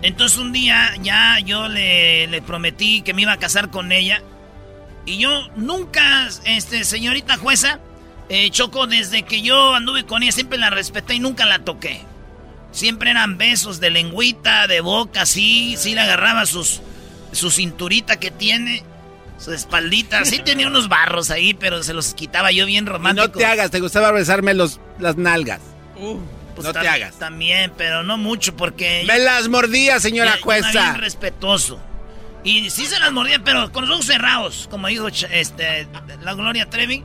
[0.00, 4.22] Entonces un día ya yo le, le, prometí que me iba a casar con ella.
[5.06, 7.80] Y yo nunca, este, señorita jueza,
[8.28, 12.00] eh, Choco, desde que yo anduve con ella siempre la respeté y nunca la toqué.
[12.72, 16.80] Siempre eran besos de lengüita, de boca, sí, sí le agarraba sus,
[17.32, 18.82] su cinturita que tiene,
[19.38, 20.24] su espaldita.
[20.24, 23.28] Sí tenía unos barros ahí, pero se los quitaba yo bien romántico.
[23.28, 25.60] no te hagas, te gustaba besarme los, las nalgas.
[25.96, 26.18] Uh,
[26.54, 27.18] pues no te hagas.
[27.18, 29.04] También, pero no mucho porque...
[29.06, 30.70] Me las mordía, señora jueza.
[30.70, 31.78] Bien respetuoso.
[32.44, 35.88] Y sí se las mordía, pero con los ojos cerrados, como dijo este,
[36.22, 37.02] la Gloria Trevi.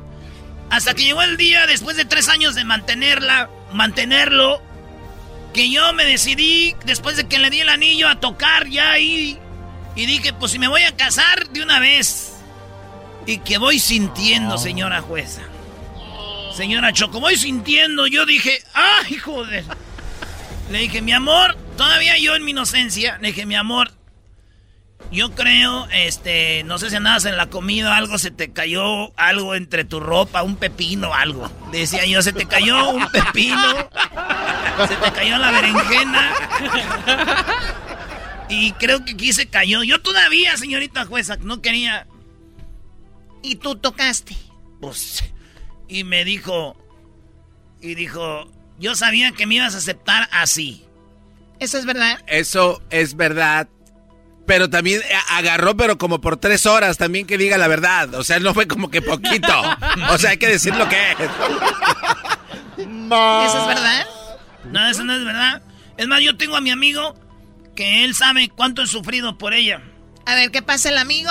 [0.70, 4.62] Hasta que llegó el día, después de tres años de mantenerla, mantenerlo,
[5.54, 9.40] que yo me decidí, después de que le di el anillo, a tocar ya ahí.
[9.96, 12.34] Y dije, pues si me voy a casar de una vez.
[13.26, 15.42] Y que voy sintiendo, señora jueza.
[16.54, 18.08] Señora Choco, voy sintiendo.
[18.08, 19.64] Yo dije, ¡ay, joder!
[20.70, 23.92] Le dije, mi amor, todavía yo en mi inocencia, le dije, mi amor,
[25.12, 29.56] yo creo, este, no sé si andabas en la comida, algo se te cayó, algo
[29.56, 31.50] entre tu ropa, un pepino, algo.
[31.72, 33.90] Decía yo, se te cayó un pepino,
[34.88, 36.34] se te cayó la berenjena.
[38.50, 39.84] Y creo que aquí se cayó.
[39.84, 42.08] Yo todavía, señorita jueza, no quería.
[43.42, 44.36] ¿Y tú tocaste?
[44.82, 45.24] Pues,
[45.88, 46.76] y me dijo,
[47.82, 50.86] y dijo, yo sabía que me ibas a aceptar así.
[51.60, 52.24] ¿Eso es verdad?
[52.28, 53.68] Eso es verdad
[54.50, 58.16] pero también eh, agarró, pero como por tres horas, también que diga la verdad.
[58.16, 59.54] O sea, no fue como que poquito.
[60.10, 61.18] O sea, hay que decir lo que es.
[62.80, 64.08] ¿Eso es verdad?
[64.72, 65.62] No, eso no es verdad.
[65.98, 67.14] Es más, yo tengo a mi amigo
[67.76, 69.84] que él sabe cuánto he sufrido por ella.
[70.26, 71.30] A ver, ¿qué pasa el amigo?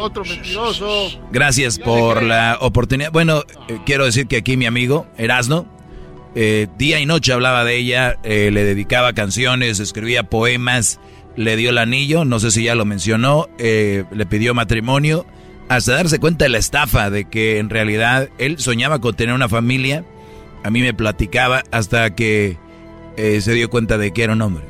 [0.00, 1.20] otro mentiroso.
[1.30, 3.12] Gracias por la oportunidad.
[3.12, 5.75] Bueno, eh, quiero decir que aquí mi amigo, Erasno,
[6.38, 11.00] eh, día y noche hablaba de ella, eh, le dedicaba canciones, escribía poemas,
[11.34, 15.24] le dio el anillo, no sé si ya lo mencionó, eh, le pidió matrimonio,
[15.70, 19.48] hasta darse cuenta de la estafa, de que en realidad él soñaba con tener una
[19.48, 20.04] familia,
[20.62, 22.58] a mí me platicaba hasta que
[23.16, 24.64] se dio cuenta de que era un hombre.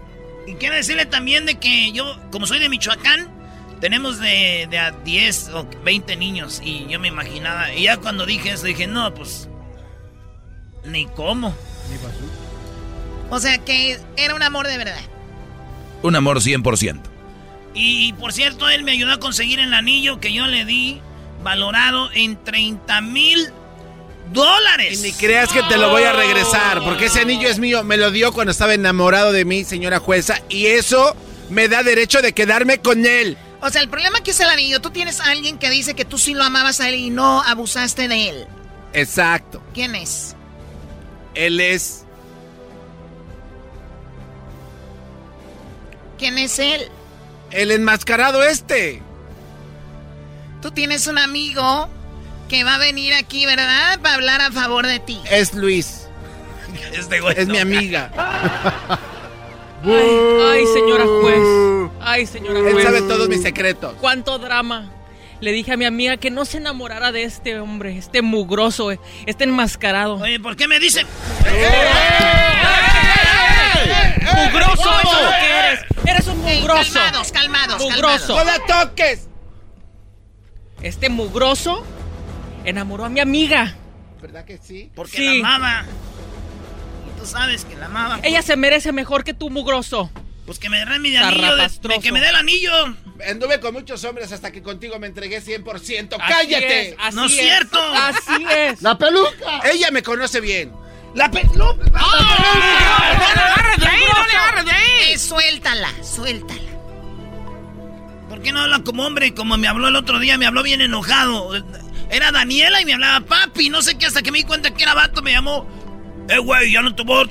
[0.47, 3.29] Y quiero decirle también de que yo, como soy de Michoacán,
[3.81, 8.25] tenemos de, de a 10 o 20 niños y yo me imaginaba, y ya cuando
[8.25, 9.49] dije eso dije, no, pues
[10.87, 11.55] ni cómo.
[13.31, 15.01] O sea que era un amor de verdad.
[16.03, 17.01] Un amor 100%.
[17.75, 21.01] Y, por cierto, él me ayudó a conseguir el anillo que yo le di,
[21.43, 23.51] valorado en 30 mil
[24.33, 25.01] dólares.
[25.01, 27.85] Y ni creas que te lo voy a regresar, porque ese anillo es mío.
[27.85, 31.15] Me lo dio cuando estaba enamorado de mí, señora jueza, y eso
[31.51, 33.37] me da derecho de quedarme con él.
[33.61, 34.81] O sea, el problema que es el anillo.
[34.81, 37.43] Tú tienes a alguien que dice que tú sí lo amabas a él y no
[37.43, 38.47] abusaste de él.
[38.93, 39.63] Exacto.
[39.75, 40.36] ¿Quién es?
[41.37, 42.05] Él es...
[46.19, 46.89] ¿Quién es él?
[47.51, 49.03] El enmascarado este.
[50.63, 51.89] Tú tienes un amigo
[52.49, 54.01] que va a venir aquí, ¿verdad?
[54.01, 55.21] Para hablar a favor de ti.
[55.31, 56.09] Es Luis.
[56.93, 58.11] Este es mi amiga.
[59.85, 61.91] Ay, señora juez.
[62.01, 62.77] Ay, señora juez.
[62.77, 63.95] Él sabe todos mis secretos.
[64.01, 64.91] ¿Cuánto drama?
[65.41, 68.91] Le dije a mi amiga que no se enamorara de este hombre, este mugroso,
[69.27, 70.15] este enmascarado.
[70.17, 71.07] Oye, ¿por qué me dicen?
[74.35, 74.73] ¡Mugroso!
[75.01, 75.81] ¡Eso es lo que eres!
[76.07, 76.93] ¡Eres un mugroso!
[76.95, 78.37] calmados, calmados, ¡Mugroso!
[78.37, 79.29] ¡No la toques!
[80.83, 81.85] Este mugroso
[82.65, 83.75] enamoró a mi amiga.
[84.21, 84.91] ¿Verdad que sí?
[84.95, 85.41] Porque Sí.
[85.43, 85.85] la amaba.
[87.15, 88.21] Y tú sabes que la amaba.
[88.23, 90.11] Ella se merece mejor que tú, mugroso.
[90.45, 92.73] Pues que me dé mi anillo, de- de que me dé el anillo.
[93.29, 96.17] Anduve con muchos hombres hasta que contigo me entregué 100%.
[96.21, 96.89] Así ¡Cállate!
[96.89, 97.81] es, así No es cierto.
[97.81, 98.83] Así es.
[98.83, 99.61] ¡La peluca!
[99.73, 100.73] Ella me conoce bien.
[101.15, 101.55] La peluca.
[101.55, 104.05] ¡No le agarres de ahí!
[104.13, 105.19] ¡No le agarres de ahí!
[105.19, 106.61] suéltala, suéltala.
[108.29, 109.35] ¿Por qué no habla como hombre?
[109.35, 111.53] Como me habló el otro día, me habló bien enojado.
[112.11, 113.71] Era Daniela y me hablaba papi.
[113.71, 115.67] No sé qué, hasta que me di cuenta que era vato, me llamó.
[116.29, 117.29] Eh, güey, ya no te voy a dar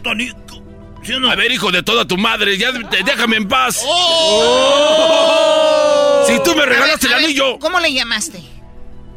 [1.30, 3.82] A ver, hijo de toda tu madre, ya déjame en paz.
[3.86, 5.46] Oh.
[6.28, 7.60] Si tú me regalaste el anillo.
[7.60, 8.42] ¿Cómo le llamaste?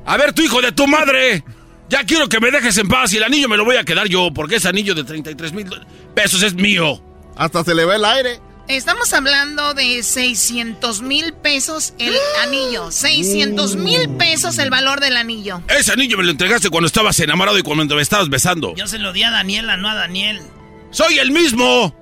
[0.05, 1.43] A ver, tu hijo de tu madre.
[1.89, 4.06] Ya quiero que me dejes en paz y el anillo me lo voy a quedar
[4.09, 5.66] yo, porque ese anillo de 33 mil
[6.15, 7.02] pesos es mío.
[7.36, 8.40] Hasta se le ve el aire.
[8.69, 12.90] Estamos hablando de 600 mil pesos el anillo.
[12.90, 15.62] 600 mil pesos el valor del anillo.
[15.69, 18.74] Ese anillo me lo entregaste cuando estabas enamorado y cuando me estabas besando.
[18.74, 20.43] Yo se lo di a Daniela, no a Daniel.
[20.90, 21.94] ¡Soy el mismo!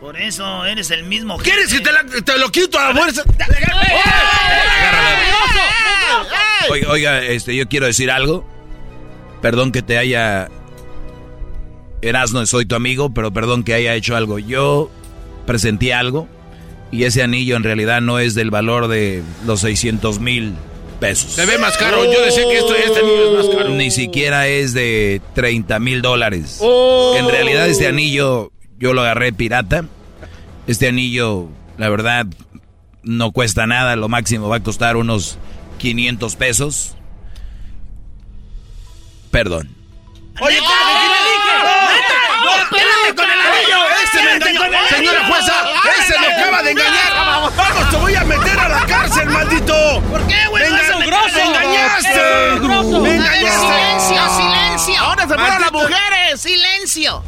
[0.00, 1.38] Por eso eres el mismo.
[1.38, 3.22] ¿Quieres que te, lo quito a la fuerza?
[6.70, 8.46] Oiga, oiga, este, yo quiero decir algo.
[9.40, 10.48] Perdón que te haya...
[12.02, 14.38] Erasno, soy tu amigo, pero perdón que haya hecho algo.
[14.38, 14.90] Yo
[15.46, 16.28] presenté algo
[16.92, 20.54] y ese anillo en realidad no es del valor de los 600 mil
[20.96, 21.32] pesos.
[21.32, 22.04] Se ve más caro.
[22.04, 23.70] Yo decía que esto, este anillo es más caro.
[23.70, 26.58] Ni siquiera es de 30 mil dólares.
[26.60, 27.14] Oh.
[27.18, 29.84] En realidad este anillo yo lo agarré pirata.
[30.66, 31.48] Este anillo,
[31.78, 32.26] la verdad,
[33.02, 33.96] no cuesta nada.
[33.96, 35.38] Lo máximo va a costar unos
[35.78, 36.96] 500 pesos.
[39.30, 39.70] Perdón.
[40.40, 41.46] Oye, ¿qué le dije?
[41.64, 43.78] ¡No, espérame con el anillo!
[44.02, 44.60] ¡Ese me engañó!
[44.88, 45.64] ¡Señora jueza!
[45.98, 47.12] ¡Ese me acaba de engañar!
[47.14, 50.02] ¡Vamos, te voy a meter a la cárcel, maldito!
[50.10, 50.70] ¿Por qué, güey?
[50.70, 51.38] ¡Me engañaste!
[51.38, 53.56] ¡Me engañaste!
[53.56, 55.00] ¡Silencio, silencio!
[55.00, 56.40] ¡Ahora se fueron las mujeres!
[56.40, 57.24] ¡Silencio!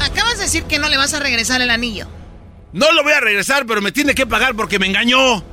[0.00, 2.08] Acabas de decir que no le vas a regresar el anillo.
[2.72, 5.44] No lo voy a regresar, pero me tiene que pagar porque me engañó.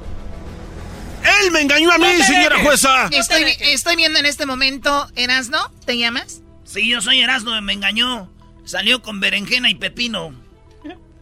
[1.23, 3.10] Él me engañó a mí, señora jueza.
[3.11, 6.41] Estoy, estoy, viendo en este momento, Erasno, ¿te llamas?
[6.64, 8.30] Sí, yo soy Erasno, me engañó.
[8.70, 10.32] Salió con berenjena y pepino.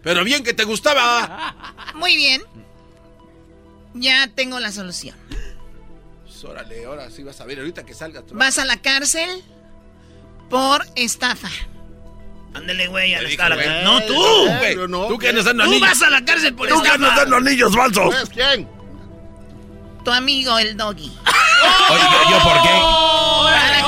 [0.03, 1.55] Pero bien que te gustaba.
[1.95, 2.41] Muy bien.
[3.93, 5.15] Ya tengo la solución.
[6.23, 8.21] Pues órale, ahora sí vas a ver ahorita que salga.
[8.33, 9.45] Vas a la cárcel
[10.49, 11.47] por estafa.
[12.53, 13.83] Ándale, güey, a la cárcel.
[13.85, 14.13] No, tú,
[14.57, 14.75] güey.
[15.07, 15.79] tú que andas dando anillos.
[15.79, 16.83] Tú vas a la cárcel por estafa.
[16.83, 18.29] Tú que andas dando anillos falsos.
[18.29, 18.67] ¿Quién?
[20.03, 21.17] Tu amigo, el doggy.
[21.91, 22.69] Oye, ¿yo por qué?
[23.49, 23.87] A la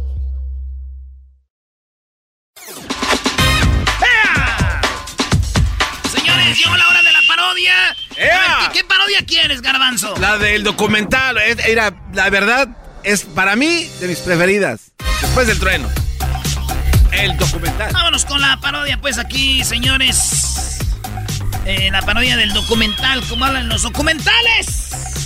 [2.65, 2.81] chido.
[6.11, 7.95] Señores, llegó la hora de la parodia.
[8.17, 8.69] ¡Ea!
[8.71, 10.15] ¿qué, ¿qué, parodia quieres, Garbanzo?
[10.17, 11.37] La del documental.
[11.37, 12.69] Era, la verdad,
[13.03, 14.91] es para mí de mis preferidas.
[15.21, 15.89] Después del trueno.
[17.11, 17.91] El documental.
[17.93, 20.79] Vámonos con la parodia, pues aquí, señores.
[21.65, 25.20] Eh, la parodia del documental, como hablan los documentales.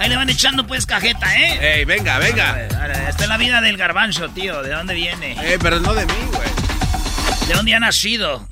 [0.00, 1.80] Ahí le van echando pues cajeta, ¿eh?
[1.80, 2.58] Ey, venga, venga.
[3.06, 4.62] Esta es la vida del garbanzo, tío.
[4.62, 5.32] ¿De dónde viene?
[5.32, 6.48] Eh, pero no de mí, güey.
[7.46, 8.48] ¿De dónde ha nacido?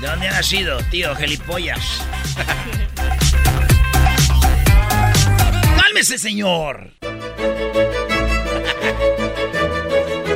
[0.00, 1.14] ¿De dónde ha nacido, tío?
[1.14, 2.02] Gelipollas.
[5.80, 6.94] ¡Cálmese, señor!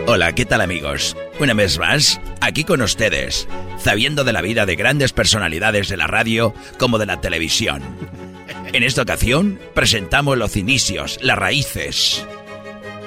[0.07, 1.17] Hola, ¿qué tal amigos?
[1.41, 3.49] Una vez más, aquí con ustedes,
[3.79, 7.83] sabiendo de la vida de grandes personalidades de la radio como de la televisión.
[8.73, 12.27] En esta ocasión presentamos los inicios, las raíces,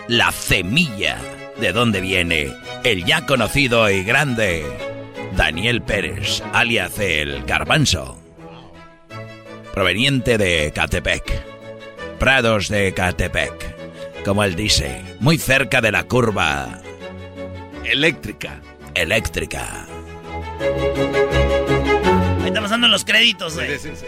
[0.07, 1.17] la semilla
[1.59, 2.51] de dónde viene
[2.83, 4.63] el ya conocido y grande
[5.35, 8.17] Daniel Pérez, alias el Garbanzo,
[9.73, 11.43] proveniente de Catepec,
[12.19, 16.81] Prados de Catepec, como él dice, muy cerca de la curva
[17.83, 18.61] eléctrica.
[18.93, 19.85] Eléctrica.
[22.41, 23.77] Ahí está pasando los créditos, güey.
[23.77, 24.05] Sí, sí, sí.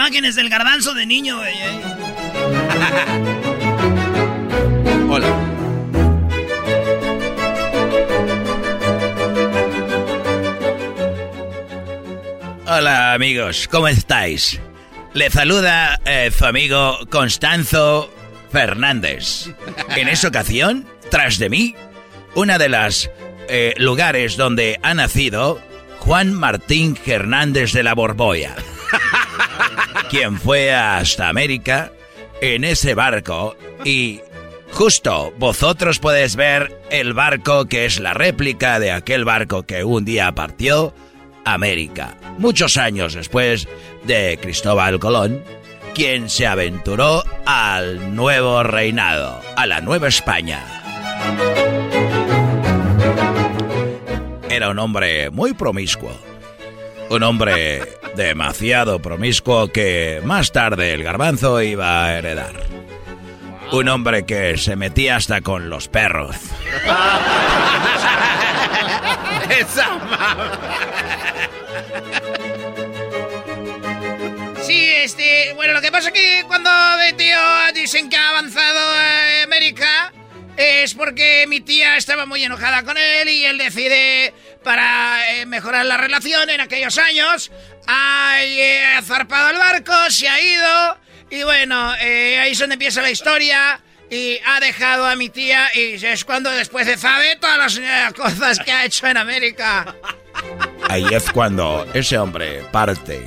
[0.00, 1.52] Imágenes del garbanzo de niño, güey.
[1.52, 1.82] eh.
[5.10, 5.28] Hola.
[12.66, 14.58] Hola amigos, ¿cómo estáis?
[15.12, 18.10] Le saluda eh, su amigo Constanzo
[18.50, 19.50] Fernández.
[19.96, 21.74] En esa ocasión, tras de mí,
[22.34, 23.10] una de las
[23.50, 25.60] eh, lugares donde ha nacido
[25.98, 28.56] Juan Martín Hernández de la Borboya.
[30.10, 31.92] Quien fue hasta América
[32.40, 34.20] en ese barco y
[34.72, 40.04] justo vosotros podéis ver el barco que es la réplica de aquel barco que un
[40.04, 40.92] día partió
[41.44, 43.68] América, muchos años después
[44.02, 45.44] de Cristóbal Colón,
[45.94, 50.60] quien se aventuró al nuevo reinado, a la Nueva España.
[54.48, 56.10] Era un hombre muy promiscuo,
[57.10, 57.82] un hombre
[58.14, 62.54] demasiado promiscuo que más tarde el garbanzo iba a heredar.
[63.72, 66.36] Un hombre que se metía hasta con los perros.
[69.50, 69.88] Esa
[74.62, 76.70] Sí, este, bueno, lo que pasa es que cuando
[77.04, 77.36] mi tío
[77.74, 80.12] dicen que ha avanzado a América
[80.56, 85.86] es porque mi tía estaba muy enojada con él y él decide, para eh, mejorar
[85.86, 87.50] la relación en aquellos años,
[87.86, 90.98] ha eh, zarpado al barco, se ha ido
[91.30, 93.80] y bueno, eh, ahí es donde empieza la historia.
[94.12, 98.58] Y ha dejado a mi tía y es cuando después de sabe todas las cosas
[98.58, 99.94] que ha hecho en América.
[100.88, 103.24] Ahí es cuando ese hombre parte.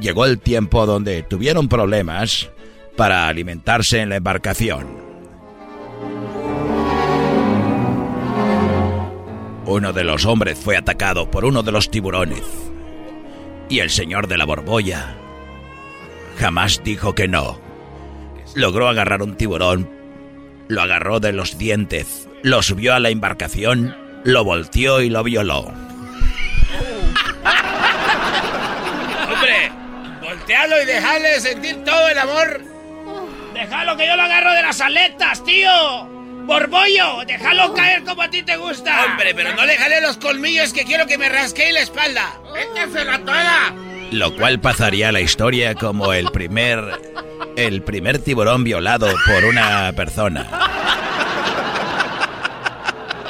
[0.00, 2.48] Llegó el tiempo donde tuvieron problemas
[2.96, 4.97] para alimentarse en la embarcación.
[9.70, 12.42] Uno de los hombres fue atacado por uno de los tiburones.
[13.68, 15.14] Y el señor de la borbolla
[16.38, 17.60] jamás dijo que no.
[18.54, 19.90] Logró agarrar un tiburón,
[20.68, 25.64] lo agarró de los dientes, lo subió a la embarcación, lo volteó y lo violó.
[29.30, 29.70] Hombre,
[30.22, 32.62] voltealo y dejale sentir todo el amor.
[33.52, 36.17] Déjalo que yo lo agarro de las aletas, tío.
[36.48, 39.04] Borbollo, déjalo caer como a ti te gusta.
[39.04, 42.40] Hombre, pero no le jale los colmillos que quiero que me rasquee la espalda.
[43.04, 43.74] la toda!
[44.12, 47.02] Lo cual pasaría a la historia como el primer
[47.54, 50.46] el primer tiburón violado por una persona.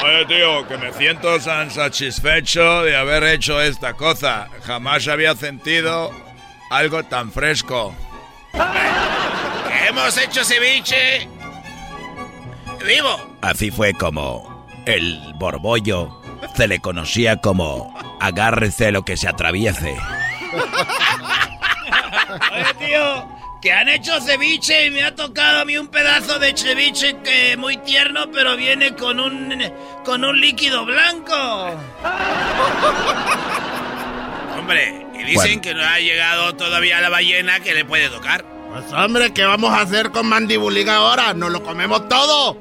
[0.01, 4.47] Oye, tío, que me siento tan satisfecho de haber hecho esta cosa.
[4.65, 6.13] Jamás había sentido
[6.71, 7.97] algo tan fresco.
[9.89, 11.29] Hemos hecho ceviche
[12.87, 13.37] vivo.
[13.41, 16.21] Así fue como el borbollo
[16.57, 19.97] se le conocía como agárrese lo que se atraviese.
[22.53, 23.29] Oye, tío,
[23.61, 27.57] que han hecho ceviche y me ha tocado a mí un pedazo de ceviche que
[27.57, 29.63] muy tierno, pero viene con un
[30.05, 31.35] con un líquido blanco.
[34.59, 38.45] Hombre, y dicen que no ha llegado todavía la ballena que le puede tocar.
[38.79, 41.35] Pues hombre, ¿qué vamos a hacer con mandibulín ahora?
[41.35, 42.61] ¿Nos lo comemos todo?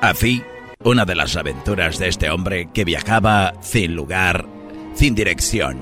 [0.00, 0.42] Así,
[0.82, 4.46] una de las aventuras de este hombre que viajaba sin lugar,
[4.94, 5.78] sin dirección.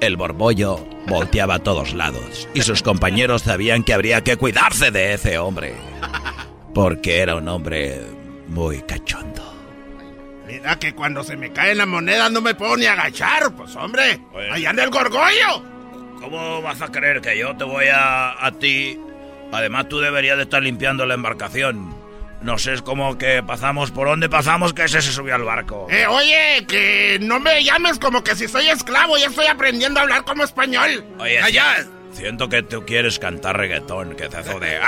[0.00, 5.14] El borbollo volteaba a todos lados y sus compañeros sabían que habría que cuidarse de
[5.14, 5.74] ese hombre.
[6.72, 8.02] Porque era un hombre
[8.46, 9.52] muy cachondo.
[10.46, 14.20] Mira que cuando se me cae la moneda no me puedo ni agachar, pues hombre.
[14.52, 15.73] Allá anda el gorgollo.
[16.24, 18.98] ¿Cómo vas a creer que yo te voy a, a ti?
[19.52, 21.94] Además, tú deberías de estar limpiando la embarcación.
[22.40, 25.86] No sé, es como que pasamos por donde pasamos que ese se subió al barco.
[25.90, 30.04] Eh, oye, que no me llames como que si soy esclavo, ya estoy aprendiendo a
[30.04, 31.04] hablar como español.
[31.18, 31.84] Oye, allá.
[32.14, 34.80] Siento que tú quieres cantar reggaetón, que te hace de...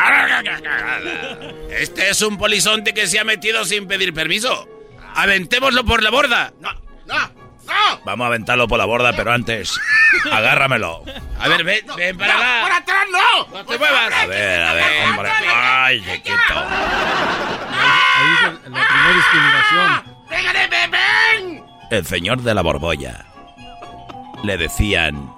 [1.82, 4.66] Este es un polizonte que se ha metido sin pedir permiso.
[5.14, 6.54] Aventémoslo por la borda.
[6.60, 6.70] No,
[7.06, 7.45] no.
[7.66, 8.00] ¡No!
[8.04, 9.78] Vamos a aventarlo por la borda, pero antes,
[10.30, 11.02] agárramelo.
[11.38, 12.62] A ver, ven, ven para acá.
[12.62, 13.46] ¡Por atrás no!
[13.58, 14.12] ¡No te muevas!
[14.12, 15.30] A ver, a ver, hombre.
[15.54, 16.54] ¡Ay, chiquito!
[18.18, 20.02] Ahí es la primera discriminación.
[20.28, 21.64] ¡Pégale, ven!
[21.90, 23.24] El señor de la borbolla.
[24.44, 25.32] Le decían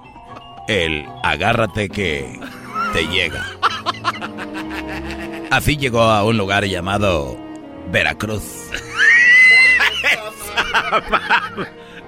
[0.67, 2.39] el agárrate que
[2.93, 3.45] te llega.
[5.51, 7.35] Así llegó a un lugar llamado
[7.87, 8.43] Veracruz.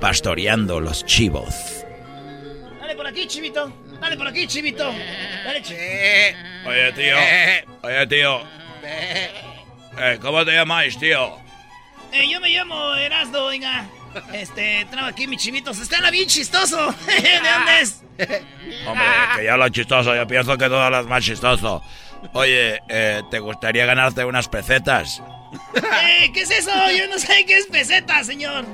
[0.00, 1.84] pastoreando los chivos.
[2.80, 3.72] Dale por aquí, chivito.
[4.00, 4.92] Dale por aquí, chivito.
[5.44, 6.38] Dale, chivito.
[6.66, 7.16] Oye, tío.
[7.82, 8.42] Oye, tío.
[8.82, 11.38] Eh, ¿Cómo te llamáis, tío?
[12.12, 13.86] Eh, yo me llamo Erasdo, venga.
[14.32, 15.78] Este, traigo aquí mis chivitos.
[15.78, 16.76] Está bien chistoso.
[17.06, 18.02] ¿De dónde es?
[18.86, 19.06] Hombre,
[19.36, 21.82] que ya lo chistoso, yo pienso que todas las más chistoso.
[22.32, 25.22] Oye, eh, ¿te gustaría ganarte unas pesetas?
[25.74, 26.70] Eh, ¿Qué es eso?
[26.96, 28.64] Yo no sé qué es peseta, señor.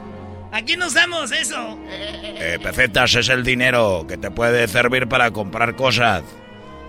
[0.52, 1.78] Aquí no usamos eso.
[1.89, 6.23] Eh, pesetas es el dinero que te puede servir para comprar cosas.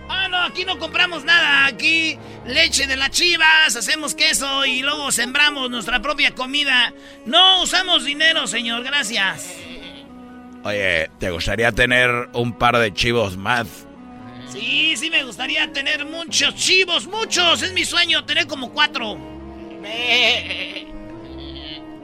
[0.10, 1.66] Ah, no, aquí no compramos nada.
[1.66, 6.94] Aquí leche de las chivas, hacemos queso y luego sembramos nuestra propia comida.
[7.26, 9.54] No usamos dinero, señor, gracias.
[10.64, 13.68] Oye, ¿te gustaría tener un par de chivos más?
[14.50, 17.62] Sí, sí me gustaría tener muchos chivos, muchos.
[17.62, 19.18] Es mi sueño tener como cuatro.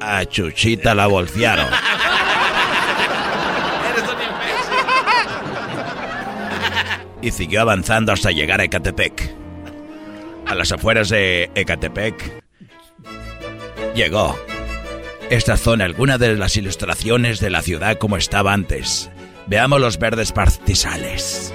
[0.00, 1.66] a Chuchita la bolsearon.
[7.22, 9.34] Y siguió avanzando hasta llegar a Ecatepec.
[10.46, 12.42] A las afueras de Ecatepec
[13.94, 14.38] llegó.
[15.28, 19.10] Estas son algunas de las ilustraciones de la ciudad como estaba antes.
[19.46, 21.54] Veamos los verdes pastizales.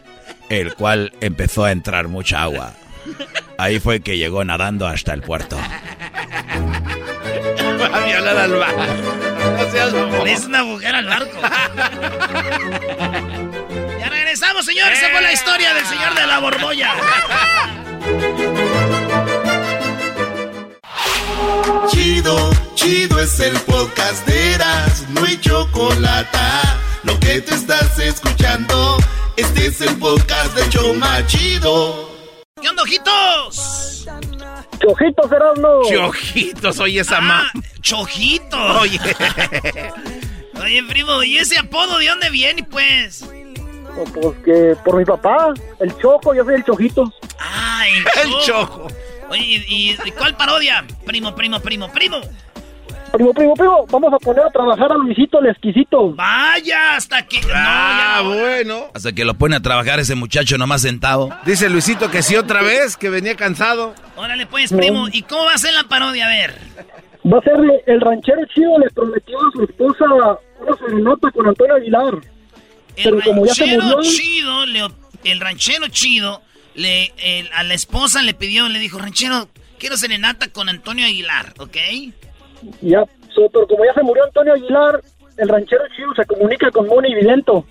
[0.51, 2.73] el cual empezó a entrar mucha agua.
[3.57, 5.57] Ahí fue que llegó nadando hasta el puerto.
[5.57, 5.63] Va
[7.85, 8.81] a violar al barco.
[10.25, 11.39] Es una mujer al barco.
[13.97, 14.99] ya regresamos, señores.
[14.99, 16.91] Esa fue la historia del señor de la borbolla.
[21.89, 26.37] Chido, chido es el podcast de Eras, no hay chocolate.
[27.03, 28.97] Lo que te estás escuchando.
[29.35, 32.09] Este es el podcast de Choma Chido.
[32.61, 34.05] ¿Qué onda, ojitos?
[34.79, 35.81] Chojitos, Gerardo.
[35.89, 37.43] Chojitos, oye esa ma.
[37.53, 38.81] Ah, Chojitos.
[38.81, 38.99] Oye.
[40.61, 43.23] Oye, primo, ¿y ese apodo de dónde viene, pues?
[43.97, 47.11] Oh, Pues que por mi papá, el Choco, yo soy el Chojito.
[47.39, 48.85] Ah, el El chojo.
[49.29, 50.85] Oye, ¿y, y cuál parodia?
[51.03, 52.17] Primo, primo, primo, primo.
[53.11, 56.13] Primo, primo, primo, vamos a poner a trabajar a Luisito el exquisito.
[56.13, 57.41] Vaya, hasta que...
[57.53, 58.85] Ah, bueno.
[58.93, 61.29] Hasta que lo pone a trabajar ese muchacho nomás sentado.
[61.45, 63.93] Dice Luisito que sí otra vez, que venía cansado.
[64.15, 65.07] Órale, pues, primo.
[65.11, 66.25] ¿Y cómo va a ser la parodia?
[66.25, 66.57] A ver.
[67.31, 67.53] Va a ser
[67.85, 70.05] el ranchero chido le prometió a su esposa
[70.59, 72.13] una serenata con Antonio Aguilar.
[72.95, 74.87] El Pero como ya se ranchero murió, chido, le-
[75.31, 76.41] el ranchero chido,
[76.75, 81.53] le, el- a la esposa le pidió, le dijo, ranchero, quiero serenata con Antonio Aguilar,
[81.59, 81.77] ¿ok?
[82.81, 85.01] Ya, so- pero como ya se murió Antonio Aguilar,
[85.37, 87.65] el ranchero chido se comunica con Moni Vidento.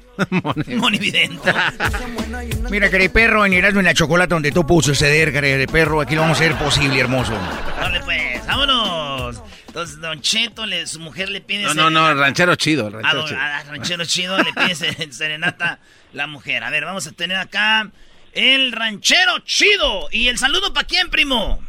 [0.76, 1.52] Monividente.
[2.70, 6.14] Mira, querido perro, en Erasmo en la Chocolata, donde todo pudo suceder, querido perro, aquí
[6.14, 7.32] lo vamos a hacer posible, hermoso.
[7.78, 9.42] Dale, pues, vámonos.
[9.68, 11.62] Entonces, Don Cheto, le- su mujer le pide...
[11.62, 13.40] No, no, no, el ranchero chido, el A ranchero don- chido.
[13.40, 15.78] a ranchero chido le pide se- serenata
[16.12, 16.64] la mujer.
[16.64, 17.88] A ver, vamos a tener acá
[18.32, 20.08] el ranchero chido.
[20.10, 21.60] ¿Y el saludo para quién, primo?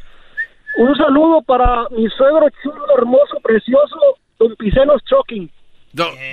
[0.77, 3.97] Un saludo para mi suegro chulo, hermoso, precioso,
[4.39, 5.49] don Picenos Choking.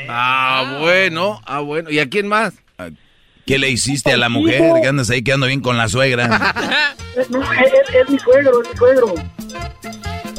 [0.08, 1.90] Ah, bueno, ah, bueno.
[1.90, 2.54] ¿Y a quién más?
[3.46, 4.62] ¿Qué le hiciste a la mujer?
[4.82, 6.28] Que andas ahí quedando bien con la suegra.
[7.30, 9.14] no, es, mi suegro, es mi suegro.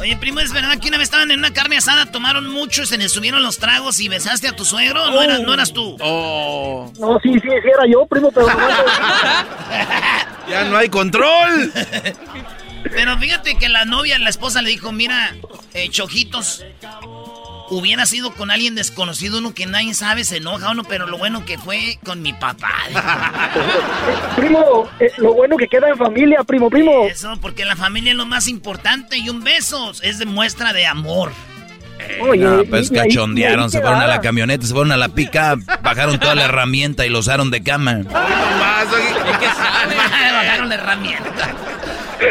[0.00, 2.96] Oye, primo, ¿es verdad que una vez estaban en una carne asada, tomaron mucho, se
[2.96, 5.10] les subieron los tragos y besaste a tu suegro?
[5.10, 5.98] ¿No, eras, ¿no eras tú?
[6.00, 6.90] Oh.
[6.98, 8.46] No, sí, sí, sí, era yo, primo, pero...
[10.48, 11.70] ya no hay control.
[12.82, 15.34] pero fíjate que la novia, la esposa le dijo, mira,
[15.74, 16.64] eh, chojitos,
[17.70, 21.44] hubiera sido con alguien desconocido, uno que nadie sabe, se enoja uno, pero lo bueno
[21.44, 22.72] que fue con mi papá.
[24.36, 27.06] primo, eh, lo bueno que queda en familia, primo, primo.
[27.06, 30.86] Eso, porque la familia es lo más importante y un beso es de muestra de
[30.86, 31.32] amor.
[32.36, 36.34] no, pues cachondearon, se fueron a la camioneta, se fueron a la pica, bajaron toda
[36.34, 38.00] la herramienta y lo usaron de cama.
[40.40, 41.54] Bajaron la herramienta.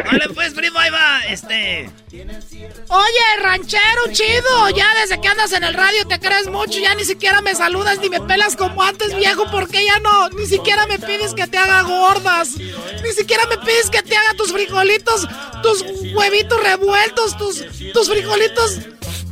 [0.05, 1.89] Vale, pues, primo, ahí va, este...
[2.11, 7.05] Oye, ranchero chido, ya desde que andas en el radio te crees mucho, ya ni
[7.05, 10.97] siquiera me saludas ni me pelas como antes, viejo, porque ya no, ni siquiera me
[10.97, 15.27] pides que te haga gordas, ni siquiera me pides que te haga tus frijolitos,
[15.61, 15.83] tus
[16.13, 17.63] huevitos revueltos, tus,
[17.93, 18.79] tus frijolitos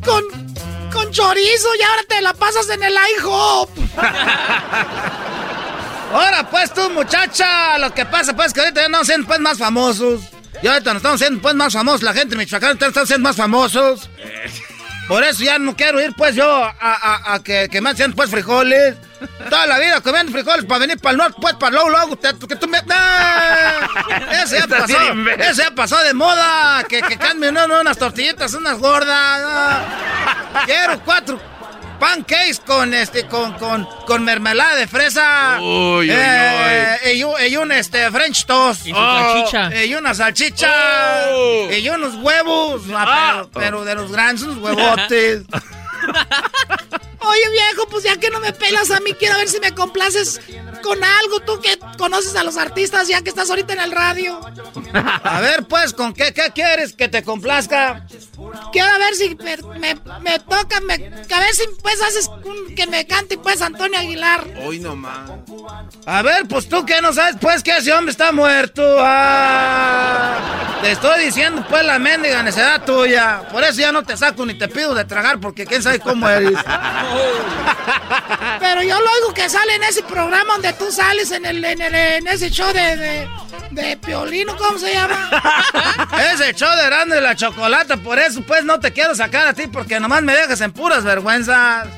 [0.06, 0.24] con,
[0.92, 3.70] con chorizo y ahora te la pasas en el IHOP.
[6.14, 9.58] Ahora pues tú, muchacha, lo que pasa pues que ahorita ya no sean pues más
[9.58, 10.22] famosos.
[10.62, 13.36] Y ahorita nos estamos haciendo pues más famosos, la gente de Michoacán está siendo más
[13.36, 14.10] famosos.
[15.08, 18.96] Por eso ya no quiero ir pues yo a, que, que, me hacen pues frijoles.
[19.50, 22.56] Toda la vida comiendo frijoles para venir para el norte, pues para luego, luego, que
[22.56, 22.78] tú me...
[24.44, 24.98] Ese ya pasó,
[25.40, 29.86] ese ya pasó de moda, que, que cambien unas tortillitas, unas gordas.
[30.66, 31.40] Quiero cuatro
[32.00, 35.58] pancakes con este con con con mermelada de fresa.
[35.60, 38.88] Uy, uy, eh, Y, un, este French toast.
[38.88, 39.86] Y salchicha.
[39.86, 40.72] Y una salchicha.
[41.32, 41.70] Oh.
[41.72, 42.82] Y unos huevos.
[42.94, 45.44] Ah, pero, pero, de los grandes, unos huevotes.
[47.20, 50.40] Oye, viejo, pues ya que no me pelas a mí, quiero ver si me complaces
[50.82, 51.40] con algo.
[51.42, 54.40] Tú que conoces a los artistas ya que estás ahorita en el radio.
[55.24, 58.06] A ver, pues, ¿con qué, qué quieres que te complazca?
[58.72, 59.58] Quiero ver si me,
[60.22, 62.30] me, toca, me, a ver si pues haces
[62.76, 64.46] que me cante pues Antonio Aguilar.
[64.64, 65.32] Hoy nomás.
[66.06, 68.84] A ver, pues tú que no sabes pues que ese hombre está muerto.
[69.00, 73.42] Ah, te estoy diciendo pues la mendiga necedad tuya.
[73.52, 76.28] Por eso ya no te saco ni te pido de tragar porque quién sabe cómo
[76.30, 76.58] eres.
[78.60, 81.82] Pero yo lo oigo que sale en ese programa donde tú sales en el en,
[81.82, 83.28] el, en ese show de,
[83.72, 85.30] de, Piolino, ¿cómo se llama?
[86.34, 89.68] ese show de grande la chocolata, por eso pues no te quiero sacar a ti
[89.68, 91.88] porque nomás me dejas en puras vergüenzas.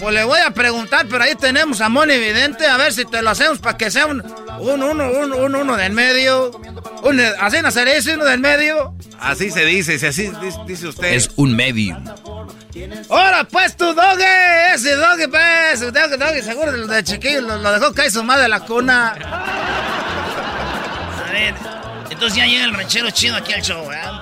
[0.00, 3.20] Pues le voy a preguntar, pero ahí tenemos a Moni Evidente, a ver si te
[3.20, 4.22] lo hacemos para que sea un,
[4.58, 6.50] un, uno, un, un uno del medio.
[7.02, 8.94] Un, ¿Así hacer eso, uno del medio?
[9.18, 10.30] Así se dice, si así
[10.66, 11.12] dice usted.
[11.12, 12.00] Es un medio.
[13.08, 18.10] Ahora pues tu doge, ese doge pues, doge, doge, seguro de chiquillo lo, dejó caer
[18.10, 19.16] su madre de la cuna.
[21.26, 21.54] A ver,
[22.10, 24.19] entonces ya llega el ranchero chido aquí al show, ¿verdad?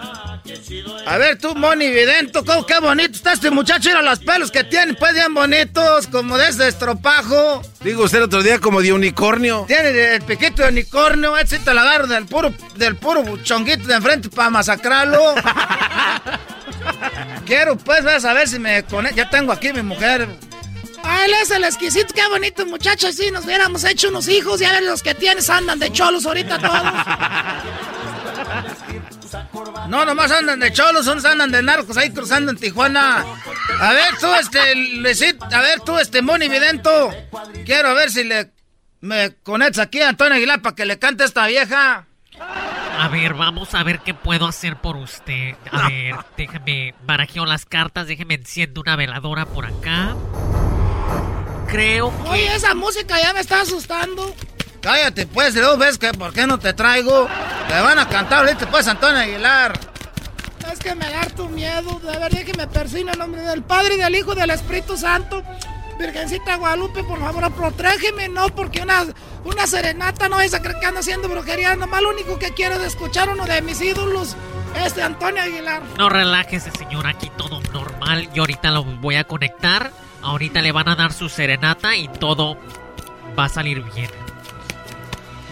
[1.09, 3.89] A ver tú, Moni Vidento, ¿cómo qué bonito está este muchacho?
[3.89, 7.63] Mira los pelos que tiene, pues bien bonitos, como de ese estropajo.
[7.81, 9.65] Digo usted el otro día como de unicornio.
[9.67, 13.95] Tiene el piquito de unicornio, este te lo agarro del puro, del puro chonguito de
[13.95, 15.35] enfrente para masacrarlo.
[17.47, 19.17] Quiero pues, vas a ver si me conecto.
[19.17, 20.29] Ya tengo aquí mi mujer.
[21.03, 23.11] Ah, él es el exquisito, qué bonito muchacho.
[23.13, 26.59] Si nos hubiéramos hecho unos hijos, ya ver los que tienes andan de cholos ahorita
[26.59, 26.83] todos.
[29.89, 33.25] No, nomás andan de cholos, unos andan de narcos ahí cruzando en Tijuana.
[33.81, 37.11] A ver tú, este, Luisito, a ver tú, este, Moni Vidento.
[37.65, 38.53] Quiero ver si le
[39.01, 42.07] me conectas aquí a Antonio Aguilar para que le cante a esta vieja.
[42.41, 45.55] A ver, vamos a ver qué puedo hacer por usted.
[45.71, 50.17] A ver, déjeme barajeo las cartas, déjeme enciendo una veladora por acá.
[51.69, 52.29] Creo que...
[52.29, 54.35] Oye, esa música ya me está asustando.
[54.81, 57.29] Cállate, pues, de dos veces que por qué no te traigo.
[57.69, 59.79] Te van a cantar ahorita, pues, Antonio Aguilar.
[60.73, 61.99] Es que me da tu miedo.
[62.01, 65.43] De verdad que me persina el nombre del Padre, del Hijo y del Espíritu Santo.
[65.99, 69.05] Virgencita Guadalupe, por favor, protégeme, no, porque una,
[69.45, 71.75] una serenata no es a que anda haciendo brujería.
[71.75, 74.37] Nomás lo único que quiero es escuchar uno de mis ídolos,
[74.85, 75.83] este Antonio Aguilar.
[75.99, 78.29] No relájese, señor, aquí todo normal.
[78.33, 79.91] Yo ahorita lo voy a conectar.
[80.23, 82.57] Ahorita le van a dar su serenata y todo
[83.37, 84.11] va a salir bien.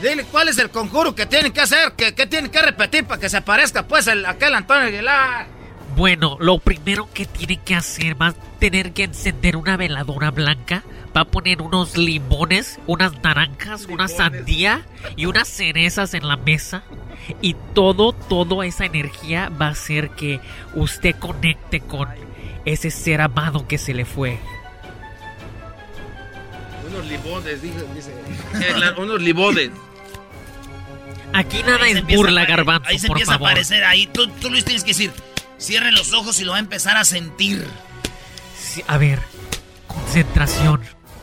[0.02, 3.20] Dile cuál es el conjuro que tienen que hacer, que, que tienen que repetir para
[3.20, 5.47] que se aparezca pues el, aquel Antonio Aguilar.
[5.97, 10.85] Bueno, lo primero que tienen que hacer va a tener que encender una veladora blanca,
[11.16, 14.85] va a poner unos limones, unas naranjas, una sandía
[15.16, 16.82] y unas cerezas en la mesa.
[17.40, 20.40] Y todo, toda esa energía va a hacer que
[20.74, 22.09] usted conecte con
[22.66, 24.39] ese ser amado que se le fue.
[26.90, 27.85] Unos libodes, dice.
[27.94, 28.12] dice.
[28.56, 29.70] Eh, unos libodes.
[31.32, 33.48] Aquí nada es burla, garbanzo, Ahí se por empieza favor.
[33.48, 33.85] a aparecer.
[33.85, 35.12] Ahí tú, tú Luis tienes que decir,
[35.59, 37.66] cierre los ojos y lo va a empezar a sentir.
[38.59, 39.20] Sí, a ver,
[39.86, 40.81] concentración.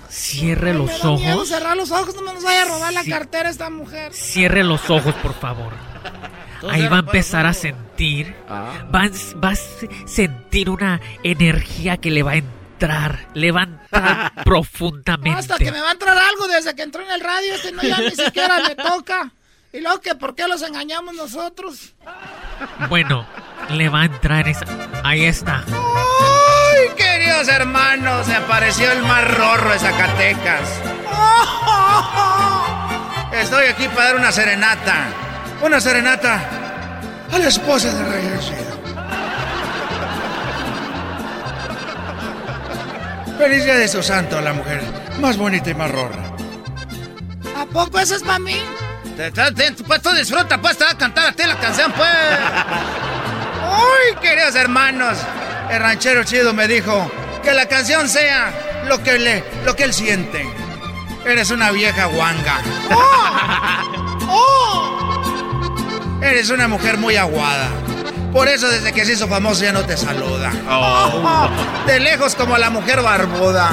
[0.10, 1.48] Cierre Me los da miedo ojos.
[1.50, 3.10] cerrar los ojos, no me nos vaya a robar la Sí.
[3.10, 4.14] cartera esta mujer.
[4.14, 5.74] Cierre los ojos, por favor.
[6.70, 8.36] Ahí va a empezar a sentir.
[8.50, 13.28] Va, a- va a se- sentir una energía que le va a entrar.
[13.34, 15.40] Le va a entrar profundamente.
[15.40, 17.82] Hasta que me va a entrar algo desde que entró en el radio, este no
[17.82, 19.32] ya ni siquiera me toca.
[19.74, 21.96] Y luego que por qué los engañamos nosotros.
[22.90, 23.26] Bueno,
[23.72, 24.66] le va a entrar esa.
[25.04, 25.64] Ahí está.
[25.66, 28.28] ¡Ay, queridos hermanos!
[28.28, 30.80] Se apareció el más rorro de Zacatecas.
[33.34, 35.08] Estoy aquí para dar una serenata.
[35.64, 36.40] Una serenata
[37.32, 38.64] a la esposa de Rey Hershey.
[43.40, 44.84] Feliz día de su santo, la mujer
[45.20, 46.32] más bonita y más rorra.
[47.58, 48.62] ¿A poco eso es para mí?
[49.88, 52.10] Pues tú disfruta, pues te va a cantar a ti la canción, pues.
[52.10, 55.18] Ay, queridos hermanos,
[55.70, 57.12] el ranchero chido me dijo
[57.44, 60.48] que la canción sea lo que le, lo que él siente.
[61.26, 62.60] Eres una vieja guanga.
[66.22, 67.70] Eres una mujer muy aguada.
[68.32, 70.52] Por eso desde que se hizo famoso ya no te saluda.
[71.86, 73.70] De lejos como la mujer barbuda.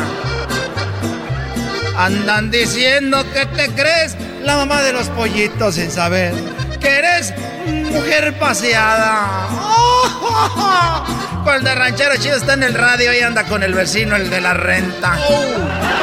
[1.97, 6.33] Andan diciendo que te crees la mamá de los pollitos sin saber
[6.81, 7.35] que eres
[7.67, 9.49] mujer paseada.
[11.45, 14.41] Cuando el ranchero chido está en el radio y anda con el vecino, el de
[14.41, 15.19] la renta.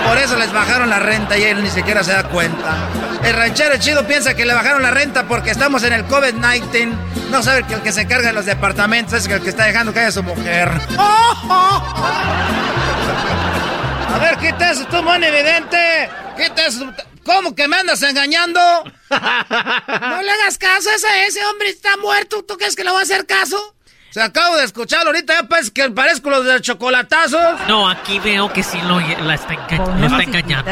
[0.08, 2.76] Por eso les bajaron la renta y él ni siquiera se da cuenta.
[3.24, 6.94] El ranchero chido piensa que le bajaron la renta porque estamos en el COVID-19.
[7.32, 9.94] No sabe que el que se carga de los departamentos es el que está dejando
[9.94, 10.72] caer a su mujer.
[14.14, 16.10] A ver, quita eso, tú, mon evidente.
[16.38, 16.92] Quita eso.
[17.26, 18.60] ¿Cómo que me andas engañando?
[19.10, 22.44] No le hagas caso a ese, ese hombre está muerto.
[22.44, 23.76] ¿Tú crees que le va a hacer caso?
[24.12, 27.60] Se acabo de escucharlo ahorita, ya parece que parezco los de chocolatazos.
[27.68, 30.72] No, aquí veo que sí lo, la está, enga- lo está engañando.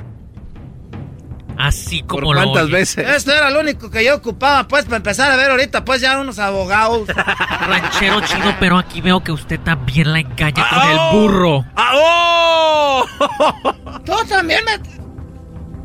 [1.61, 2.81] Así como lo oye.
[2.81, 6.19] Esto era lo único que yo ocupaba, pues, para empezar a ver ahorita, pues, ya
[6.19, 7.07] unos abogados.
[7.67, 11.11] Ranchero chido, pero aquí veo que usted también la engaña con ¡Ah, el oh!
[11.11, 11.65] burro.
[14.05, 14.79] Tú también me...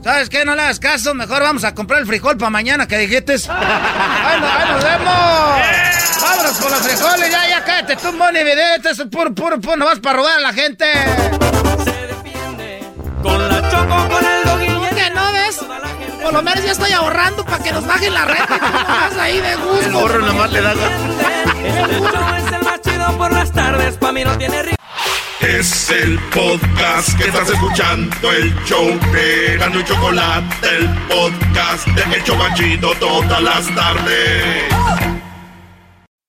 [0.02, 0.46] ¿Sabes qué?
[0.46, 3.34] No le hagas caso, mejor vamos a comprar el frijol para mañana que dijiste.
[3.48, 6.22] ¡Ay, no, ay, nos vemos!
[6.22, 7.30] ¡Vámonos con los frijoles!
[7.30, 10.38] Ya, ya, cállate tú, Moni Vidente, eso es puro, puro, puro, no vas para robar
[10.38, 10.86] a la gente.
[16.26, 19.54] Por lo menos ya estoy ahorrando para que nos bajen la renta nomás ahí de
[19.54, 19.86] gusto.
[19.86, 24.36] El burro nomás le da es el más chido por las tardes, pa' mí no
[24.36, 24.76] tiene ritmo.
[25.38, 32.16] Es el podcast que estás escuchando, el show de Gano y Chocolate, el podcast de
[32.16, 35.15] El Chobachito todas las tardes.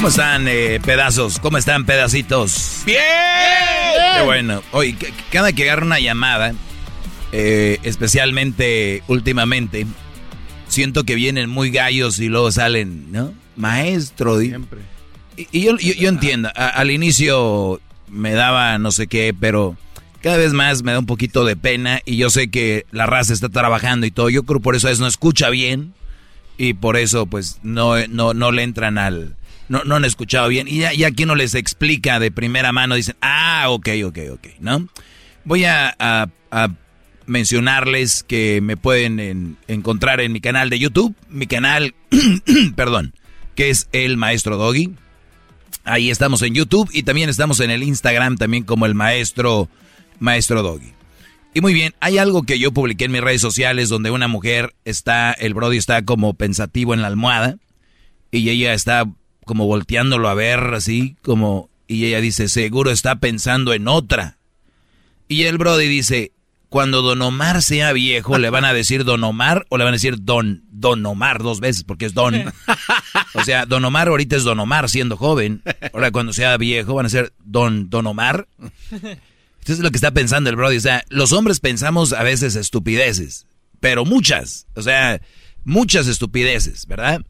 [0.00, 1.38] ¿Cómo están, eh, pedazos?
[1.38, 2.82] ¿Cómo están, pedacitos?
[2.86, 2.98] ¡Bien!
[4.16, 4.62] Qué bueno.
[4.72, 6.54] Oye, c- cada que agarro una llamada,
[7.32, 9.86] eh, especialmente últimamente,
[10.68, 13.34] siento que vienen muy gallos y luego salen, ¿no?
[13.56, 14.38] Maestro.
[14.38, 14.54] di-
[15.36, 17.78] Y, y yo, yo, yo entiendo, a- al inicio
[18.08, 19.76] me daba no sé qué, pero
[20.22, 23.34] cada vez más me da un poquito de pena y yo sé que la raza
[23.34, 24.30] está trabajando y todo.
[24.30, 25.92] Yo creo por eso es no escucha bien
[26.56, 29.36] y por eso pues no, no, no le entran al...
[29.70, 32.96] No, no han escuchado bien y ya, ya aquí no les explica de primera mano,
[32.96, 34.88] dicen, ah, ok, ok, ok, ¿no?
[35.44, 36.28] Voy a,
[37.26, 41.94] mencionarles que me pueden en- encontrar en mi canal de YouTube, mi canal,
[42.74, 43.14] perdón,
[43.54, 44.90] que es El Maestro Doggy.
[45.84, 49.68] Ahí estamos en YouTube y también estamos en el Instagram también como el Maestro
[50.18, 50.92] Maestro Doggy.
[51.54, 54.74] Y muy bien, hay algo que yo publiqué en mis redes sociales donde una mujer
[54.84, 57.58] está, el Brody está como pensativo en la almohada
[58.32, 59.04] y ella está
[59.44, 64.38] como volteándolo a ver así como y ella dice, "Seguro está pensando en otra."
[65.28, 66.32] Y el Brody dice,
[66.68, 69.96] "Cuando Don Omar sea viejo, le van a decir Don Omar o le van a
[69.96, 72.52] decir Don Don Omar dos veces porque es Don."
[73.34, 75.62] O sea, Don Omar ahorita es Don Omar siendo joven.
[75.92, 78.48] Ahora cuando sea viejo van a ser Don Don Omar.
[79.60, 80.78] Esto es lo que está pensando el Brody.
[80.78, 83.46] O sea, los hombres pensamos a veces estupideces,
[83.78, 84.66] pero muchas.
[84.74, 85.20] O sea,
[85.64, 87.20] muchas estupideces, ¿verdad?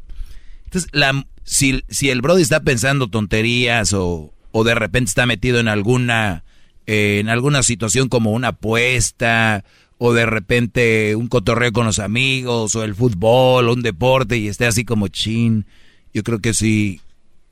[0.64, 5.58] Entonces, la, si, si el Brody está pensando tonterías o, o de repente está metido
[5.58, 6.44] en alguna,
[6.86, 9.64] eh, en alguna situación como una apuesta
[9.98, 14.46] o de repente un cotorreo con los amigos o el fútbol o un deporte y
[14.46, 15.66] esté así como chin,
[16.14, 17.00] yo creo que si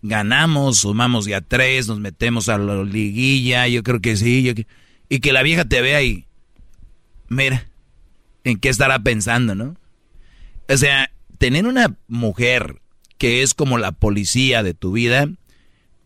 [0.00, 4.64] ganamos, sumamos ya tres, nos metemos a la liguilla, yo creo que sí,
[5.08, 6.24] y que la vieja te vea y
[7.26, 7.66] mira,
[8.44, 9.74] ¿en qué estará pensando, no?
[10.68, 12.80] O sea, tener una mujer
[13.18, 15.28] que es como la policía de tu vida,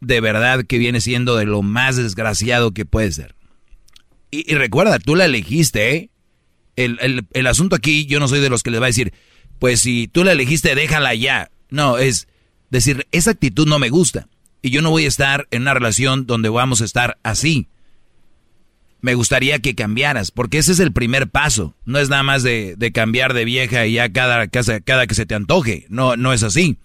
[0.01, 3.35] de verdad que viene siendo de lo más desgraciado que puede ser.
[4.31, 6.11] Y, recuerda, tú la elegiste, ¿eh?
[6.75, 9.13] El, el- el asunto aquí, yo no soy de los que les va a decir,
[9.59, 11.51] pues si tú la elegiste, déjala ya.
[11.71, 12.29] No, es
[12.71, 14.29] decir, esa actitud no me gusta.
[14.63, 17.69] Y yo no voy a estar en una relación donde vamos a estar así.
[19.01, 21.75] Me gustaría que cambiaras, porque ese es el primer paso.
[21.85, 25.15] No es nada más de, de cambiar de vieja y ya cada, cada, cada que
[25.17, 25.87] se te antoje.
[25.89, 26.79] No, no es así.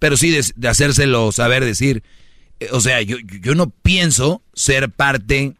[0.00, 2.02] Pero sí de, de hacérselo saber, decir,
[2.58, 5.54] eh, o sea, yo, yo no pienso ser parte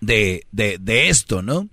[0.00, 1.68] de, de, de esto, ¿no?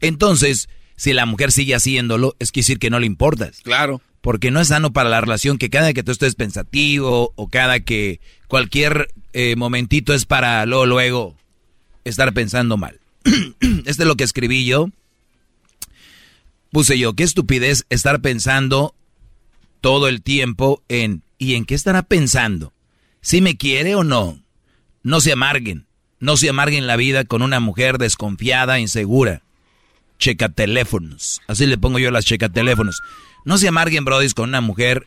[0.00, 3.60] Entonces, si la mujer sigue haciéndolo, es que decir que no le importas.
[3.62, 4.00] Claro.
[4.20, 7.80] Porque no es sano para la relación que cada que tú estés pensativo o cada
[7.80, 11.36] que cualquier eh, momentito es para luego, luego
[12.04, 12.98] estar pensando mal.
[13.84, 14.88] este es lo que escribí yo.
[16.72, 18.94] Puse yo, qué estupidez estar pensando
[19.86, 22.72] todo el tiempo en ¿y en qué estará pensando?
[23.20, 24.42] ¿Si me quiere o no?
[25.04, 25.86] No se amarguen.
[26.18, 29.42] No se amarguen la vida con una mujer desconfiada, insegura.
[30.18, 31.40] Checa teléfonos.
[31.46, 33.00] Así le pongo yo las checa teléfonos.
[33.44, 35.06] No se amarguen, brodis, con una mujer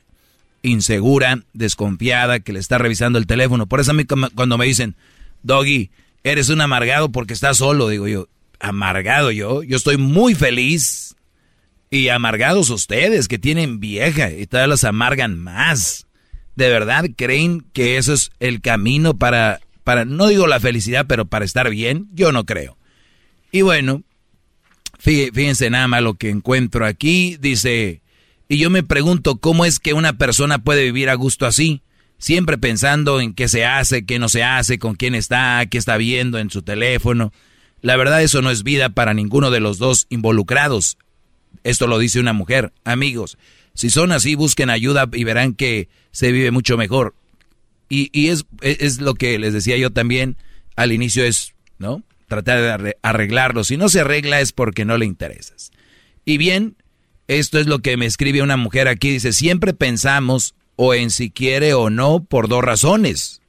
[0.62, 3.68] insegura, desconfiada, que le está revisando el teléfono.
[3.68, 4.96] Por eso a mí cuando me dicen,
[5.44, 5.92] Doggy,
[6.24, 8.30] eres un amargado porque estás solo, digo yo,
[8.62, 11.18] amargado yo, yo estoy muy feliz.
[11.92, 16.06] Y amargados ustedes que tienen vieja y todavía los amargan más.
[16.56, 21.26] ¿De verdad creen que eso es el camino para, para, no digo la felicidad, pero
[21.26, 22.08] para estar bien?
[22.14, 22.78] Yo no creo.
[23.52, 24.04] Y bueno,
[25.04, 27.38] fí- fíjense nada más lo que encuentro aquí.
[27.40, 28.02] Dice,
[28.48, 31.82] y yo me pregunto cómo es que una persona puede vivir a gusto así,
[32.20, 35.98] siempre pensando en qué se hace, qué no se hace, con quién está, qué está
[35.98, 37.34] viendo en su teléfono.
[37.82, 40.98] La verdad eso no es vida para ninguno de los dos involucrados.
[41.64, 42.72] Esto lo dice una mujer.
[42.84, 43.38] Amigos,
[43.74, 47.16] si son así, busquen ayuda y verán que se vive mucho mejor.
[47.90, 50.38] Y, y es, es lo que les decía yo también
[50.76, 52.04] al inicio, es, ¿no?
[52.28, 53.64] Tratar de arre- arreglarlo.
[53.64, 55.72] Si no se arregla es porque no le interesas.
[56.26, 56.76] Y bien,
[57.28, 59.10] esto es lo que me escribe una mujer aquí.
[59.10, 63.42] Dice, siempre pensamos o en si quiere o no por dos razones.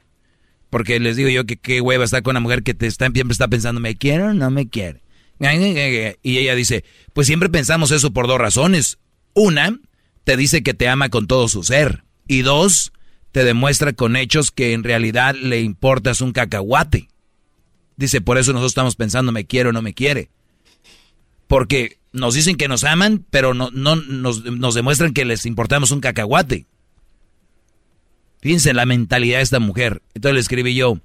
[0.70, 3.32] Porque les digo yo que qué hueva estar con una mujer que te está, siempre
[3.32, 5.00] está pensando, ¿me quiere o no me quiere?
[5.40, 8.98] Y ella dice, pues siempre pensamos eso por dos razones.
[9.34, 9.78] Una,
[10.24, 12.04] te dice que te ama con todo su ser.
[12.28, 12.92] Y dos,
[13.32, 17.08] te demuestra con hechos que en realidad le importas un cacahuate.
[17.96, 20.30] Dice, por eso nosotros estamos pensando, me quiere o no me quiere.
[21.46, 25.90] Porque nos dicen que nos aman, pero no, no nos, nos demuestran que les importamos
[25.90, 26.66] un cacahuate.
[28.40, 30.02] Fíjense la mentalidad de esta mujer.
[30.14, 30.98] Entonces le escribí yo,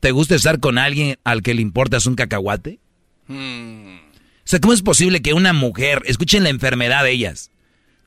[0.00, 2.78] ¿te gusta estar con alguien al que le importas un cacahuate?
[4.44, 7.50] Sea, ¿cómo es posible que una mujer, escuchen la enfermedad de ellas?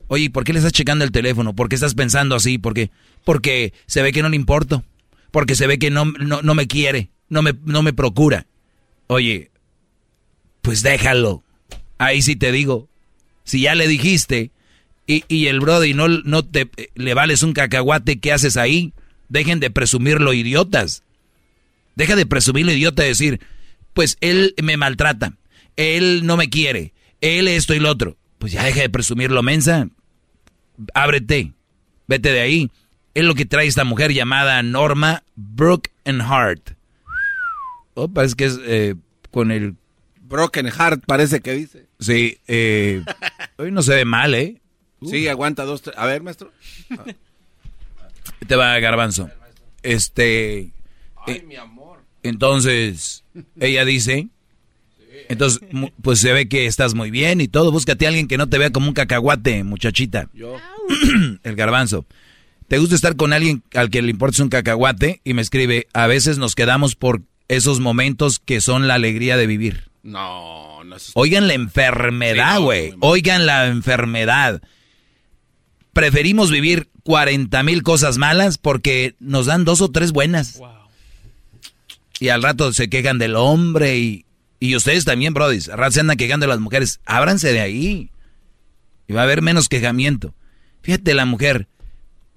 [0.07, 1.55] Oye, ¿por qué le estás checando el teléfono?
[1.55, 2.57] ¿Por qué estás pensando así?
[2.57, 2.91] ¿Por qué?
[3.23, 4.83] Porque se ve que no le importo.
[5.31, 7.09] Porque se ve que no, no, no me quiere.
[7.29, 8.45] No me, no me procura.
[9.07, 9.51] Oye,
[10.61, 11.43] pues déjalo.
[11.97, 12.89] Ahí sí te digo.
[13.43, 14.51] Si ya le dijiste
[15.07, 18.93] y, y el Brody no, no te le vales un cacahuate, ¿qué haces ahí?
[19.29, 21.03] Dejen de presumirlo, idiotas.
[21.95, 23.39] Deja de presumirlo, idiota, decir,
[23.93, 25.33] pues él me maltrata,
[25.75, 28.17] él no me quiere, él esto y lo otro.
[28.37, 29.87] Pues ya deja de presumirlo, mensa.
[30.93, 31.53] Ábrete,
[32.07, 32.71] vete de ahí.
[33.13, 36.71] Es lo que trae esta mujer llamada Norma Brooke and Hart.
[37.93, 38.95] Oh, parece que es eh,
[39.31, 39.75] con el...
[40.21, 41.85] Broken Heart parece que dice.
[41.99, 43.03] Sí, eh,
[43.57, 44.61] hoy no se ve mal, ¿eh?
[45.05, 45.95] Sí, aguanta dos, tres.
[45.97, 46.51] A ver, maestro.
[48.47, 49.29] Te va garbanzo.
[49.83, 50.71] Este...
[51.25, 51.82] Ay, eh, mi amor.
[52.23, 53.23] Entonces,
[53.59, 54.29] ella dice...
[55.29, 55.61] Entonces,
[56.01, 57.71] pues se ve que estás muy bien y todo.
[57.71, 60.27] Búscate a alguien que no te vea como un cacahuate, muchachita.
[60.33, 60.57] Yo.
[61.43, 62.05] El garbanzo.
[62.67, 65.21] ¿Te gusta estar con alguien al que le importa un cacahuate?
[65.23, 69.47] Y me escribe, a veces nos quedamos por esos momentos que son la alegría de
[69.47, 69.91] vivir.
[70.01, 71.11] No, no es...
[71.13, 72.93] Oigan la enfermedad, güey.
[72.99, 74.61] Oigan la enfermedad.
[75.93, 80.59] Preferimos vivir 40 mil cosas malas porque nos dan dos o tres buenas.
[82.23, 84.25] Y al rato se quejan del hombre y,
[84.57, 85.67] y ustedes también, brodis.
[85.67, 87.01] Al rato se andan quejando de las mujeres.
[87.03, 88.11] Ábranse de ahí.
[89.09, 90.33] Y va a haber menos quejamiento.
[90.83, 91.67] Fíjate, la mujer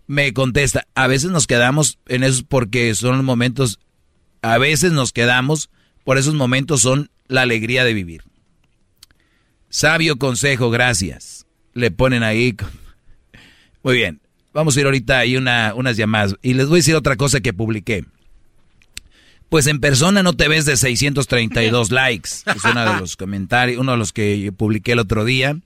[0.09, 3.79] me contesta, a veces nos quedamos en esos porque son los momentos,
[4.43, 5.71] a veces nos quedamos,
[6.03, 8.25] por esos momentos son la alegría de vivir.
[9.69, 11.47] Sabio consejo, gracias.
[11.75, 12.57] Le ponen ahí.
[13.85, 14.21] Muy bien,
[14.53, 16.35] vamos a ir ahorita ahí una, unas llamadas.
[16.43, 18.05] Y les voy a decir otra cosa que publiqué.
[19.49, 22.31] Pues en persona no te ves de 632 likes.
[22.55, 25.57] Es uno de los comentarios, uno de los que publiqué el otro día.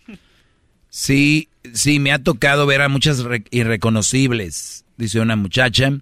[0.89, 5.93] Sí, sí, me ha tocado ver a muchas re- irreconocibles, dice una muchacha.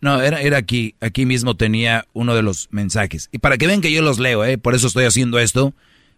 [0.00, 3.28] No, era, era aquí, aquí mismo tenía uno de los mensajes.
[3.32, 4.58] Y para que vean que yo los leo, ¿eh?
[4.58, 5.74] por eso estoy haciendo esto,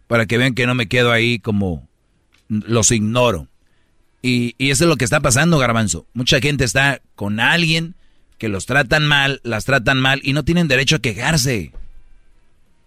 [0.07, 1.89] para que vean que no me quedo ahí como
[2.49, 3.49] los ignoro.
[4.23, 6.07] Y, y eso es lo que está pasando, garbanzo.
[6.13, 7.95] Mucha gente está con alguien
[8.41, 11.73] que los tratan mal, las tratan mal y no tienen derecho a quejarse.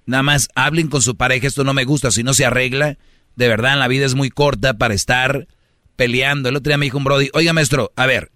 [0.08, 2.98] Nada más hablen con su pareja, esto no me gusta, si no se arregla,
[3.36, 5.48] de verdad la vida es muy corta para estar
[5.96, 6.50] peleando.
[6.50, 8.32] El otro día me dijo un Brody, oiga maestro, a ver,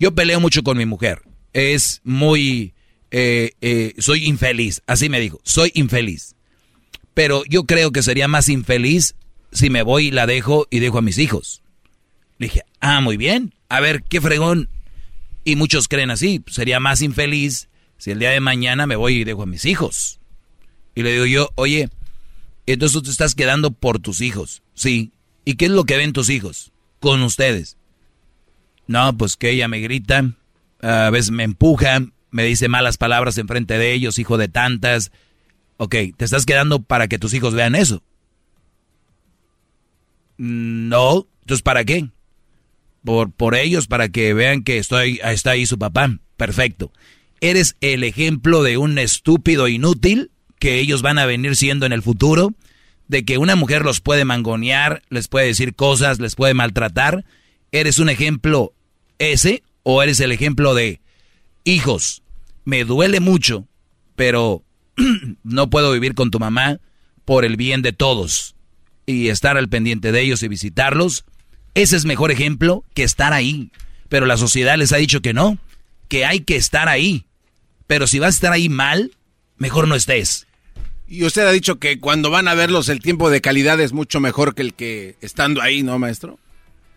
[0.00, 1.20] yo peleo mucho con mi mujer,
[1.52, 2.72] es muy,
[3.10, 6.36] eh, eh, soy infeliz, así me dijo, soy infeliz.
[7.12, 9.14] Pero yo creo que sería más infeliz
[9.52, 11.60] si me voy y la dejo y dejo a mis hijos.
[12.38, 14.70] Le dije, ah, muy bien, a ver, qué fregón.
[15.44, 19.24] Y muchos creen así, sería más infeliz si el día de mañana me voy y
[19.24, 20.20] dejo a mis hijos.
[20.94, 21.88] Y le digo yo, oye,
[22.66, 24.62] entonces tú te estás quedando por tus hijos.
[24.74, 25.12] Sí.
[25.44, 26.72] ¿Y qué es lo que ven tus hijos?
[27.00, 27.76] Con ustedes.
[28.86, 30.32] No, pues que ella me grita,
[30.80, 32.00] a veces me empuja,
[32.30, 35.12] me dice malas palabras enfrente de ellos, hijo de tantas.
[35.76, 38.02] Ok, te estás quedando para que tus hijos vean eso.
[40.36, 42.08] No, entonces ¿para qué?
[43.04, 46.18] Por, por ellos, para que vean que estoy, está ahí su papá.
[46.36, 46.92] Perfecto.
[47.40, 52.02] Eres el ejemplo de un estúpido inútil que ellos van a venir siendo en el
[52.02, 52.54] futuro,
[53.08, 57.24] de que una mujer los puede mangonear, les puede decir cosas, les puede maltratar.
[57.72, 58.72] ¿Eres un ejemplo
[59.18, 61.00] ese o eres el ejemplo de
[61.64, 62.22] hijos?
[62.64, 63.66] Me duele mucho,
[64.14, 64.62] pero
[65.42, 66.78] no puedo vivir con tu mamá
[67.24, 68.54] por el bien de todos
[69.04, 71.24] y estar al pendiente de ellos y visitarlos.
[71.74, 73.70] Ese es mejor ejemplo que estar ahí.
[74.08, 75.58] Pero la sociedad les ha dicho que no,
[76.08, 77.24] que hay que estar ahí.
[77.86, 79.12] Pero si vas a estar ahí mal,
[79.56, 80.46] mejor no estés.
[81.08, 84.20] Y usted ha dicho que cuando van a verlos el tiempo de calidad es mucho
[84.20, 86.38] mejor que el que estando ahí, ¿no, maestro?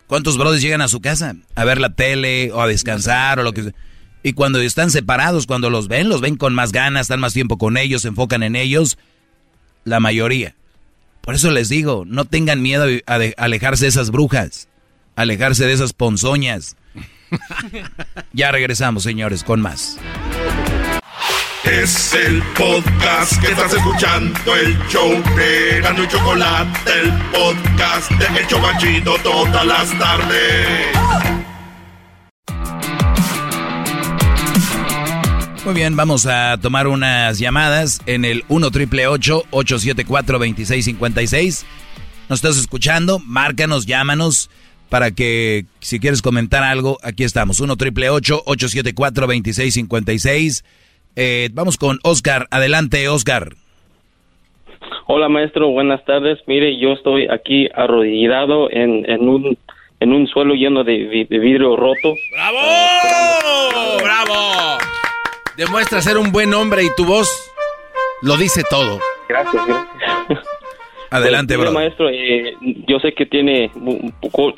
[0.06, 3.52] ¿Cuántos brothers llegan a su casa a ver la tele o a descansar o lo
[3.52, 3.74] que sea?
[4.22, 7.58] Y cuando están separados, cuando los ven, los ven con más ganas, están más tiempo
[7.58, 8.98] con ellos, se enfocan en ellos,
[9.84, 10.54] la mayoría.
[11.26, 14.68] Por eso les digo, no tengan miedo a de- alejarse de esas brujas,
[15.16, 16.76] alejarse de esas ponzoñas.
[18.32, 19.98] ya regresamos, señores, con más.
[21.64, 28.40] Es el podcast que estás escuchando, el show de Gano y Chocolate, el podcast de
[28.40, 31.35] El Chobachito todas las tardes.
[35.66, 41.66] Muy bien, vamos a tomar unas llamadas en el 1 triple 874 2656.
[42.28, 43.18] ¿Nos estás escuchando?
[43.18, 44.48] Márcanos, llámanos
[44.90, 47.58] para que si quieres comentar algo, aquí estamos.
[47.58, 50.64] 1 triple 874 2656.
[51.16, 52.46] Eh, vamos con Oscar.
[52.52, 53.54] Adelante, Oscar.
[55.08, 56.38] Hola maestro, buenas tardes.
[56.46, 59.58] Mire, yo estoy aquí arrodillado en, en un
[59.98, 62.14] en un suelo lleno de, vi- de vidrio roto.
[62.32, 62.58] ¡Bravo!
[64.02, 64.78] ¡Bravo!
[65.56, 67.28] Demuestra ser un buen hombre y tu voz
[68.22, 69.00] lo dice todo.
[69.28, 70.46] Gracias, gracias.
[71.10, 71.72] Adelante, Pues, bro.
[71.78, 72.54] maestro, eh,
[72.86, 73.70] yo sé que tiene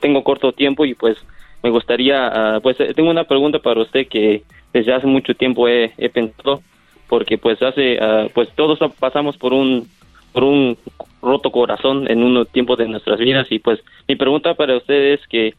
[0.01, 1.17] tengo corto tiempo y pues
[1.63, 4.43] me gustaría, ah, pues eh, tengo una pregunta para usted que
[4.73, 6.63] desde hace mucho tiempo he, he pensado,
[7.09, 9.89] porque pues hace, ah, pues todos pasamos por un
[10.33, 10.77] por un
[11.23, 15.21] roto corazón en un tiempo de nuestras vidas y pues mi pregunta para usted es
[15.29, 15.55] que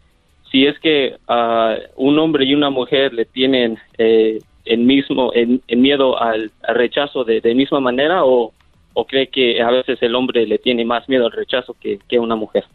[0.52, 4.40] si es que a un hombre y una mujer le tienen eh,
[4.70, 8.54] el mismo el, el miedo al, al rechazo de, de misma manera o,
[8.94, 12.20] o cree que a veces el hombre le tiene más miedo al rechazo que, que
[12.20, 12.66] una mujer.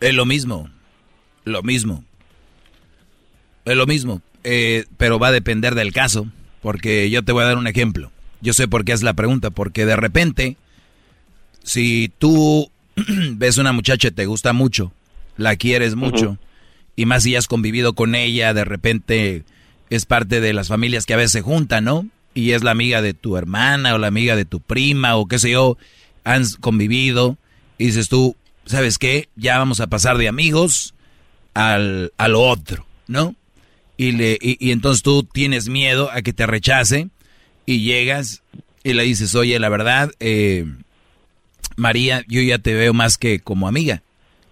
[0.00, 0.68] Es lo mismo.
[1.44, 2.04] Lo mismo.
[3.64, 4.22] Es lo mismo.
[4.42, 6.26] Eh, pero va a depender del caso.
[6.62, 8.10] Porque yo te voy a dar un ejemplo.
[8.40, 9.50] Yo sé por qué es la pregunta.
[9.50, 10.56] Porque de repente,
[11.62, 12.70] si tú
[13.36, 14.92] ves una muchacha y te gusta mucho,
[15.36, 16.38] la quieres mucho,
[16.96, 19.44] y más si has convivido con ella, de repente
[19.90, 22.06] es parte de las familias que a veces se juntan, ¿no?
[22.32, 25.38] Y es la amiga de tu hermana o la amiga de tu prima o qué
[25.38, 25.76] sé yo,
[26.24, 27.36] han convivido
[27.76, 28.36] y dices tú,
[28.66, 29.28] ¿sabes qué?
[29.36, 30.94] Ya vamos a pasar de amigos
[31.54, 33.34] al, a lo otro, ¿no?
[33.96, 37.08] Y, le, y, entonces tú tienes miedo a que te rechace
[37.66, 38.42] y llegas
[38.82, 40.64] y le dices, oye, la verdad, eh,
[41.76, 44.02] María, yo ya te veo más que como amiga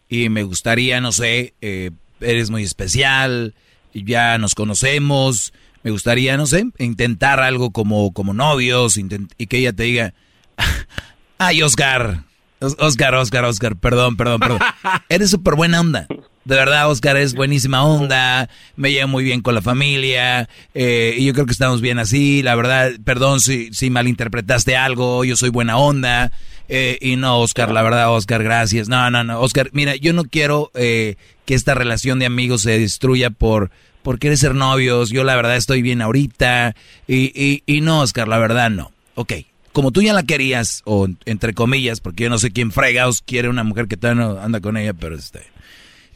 [0.09, 3.55] y me gustaría, no sé, eh, eres muy especial,
[3.95, 5.53] ya nos conocemos,
[5.83, 10.15] me gustaría, no sé, intentar algo como, como novios intent- y que ella te diga,
[11.39, 12.25] ay, Oscar,
[12.61, 14.59] Os- Oscar, Oscar, Oscar, perdón, perdón, perdón,
[15.09, 16.07] eres súper buena onda.
[16.45, 21.27] De verdad, Oscar es buenísima onda, me llevo muy bien con la familia, eh, y
[21.27, 25.51] yo creo que estamos bien así, la verdad, perdón si, si malinterpretaste algo, yo soy
[25.51, 26.33] buena onda,
[26.69, 28.89] eh, y no, Oscar, la verdad, Oscar, gracias.
[28.89, 32.79] No, no, no, Oscar, mira, yo no quiero eh, que esta relación de amigos se
[32.79, 33.71] destruya por,
[34.03, 36.75] por querer ser novios, yo la verdad estoy bien ahorita,
[37.07, 38.93] y, y, y no, Oscar, la verdad no.
[39.15, 39.33] Ok,
[39.73, 43.49] como tú ya la querías, o entre comillas, porque yo no sé quién fregaos quiere
[43.49, 45.43] una mujer que no anda con ella, pero este...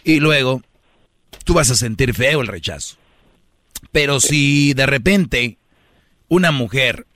[0.05, 0.63] Y luego,
[1.45, 2.97] tú vas a sentir feo el rechazo.
[3.93, 5.59] Pero si de repente
[6.29, 7.07] una mujer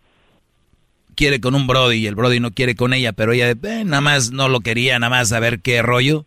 [1.17, 4.01] quiere con un Brody y el Brody no quiere con ella, pero ella eh, nada
[4.01, 6.27] más no lo quería, nada más a ver qué rollo,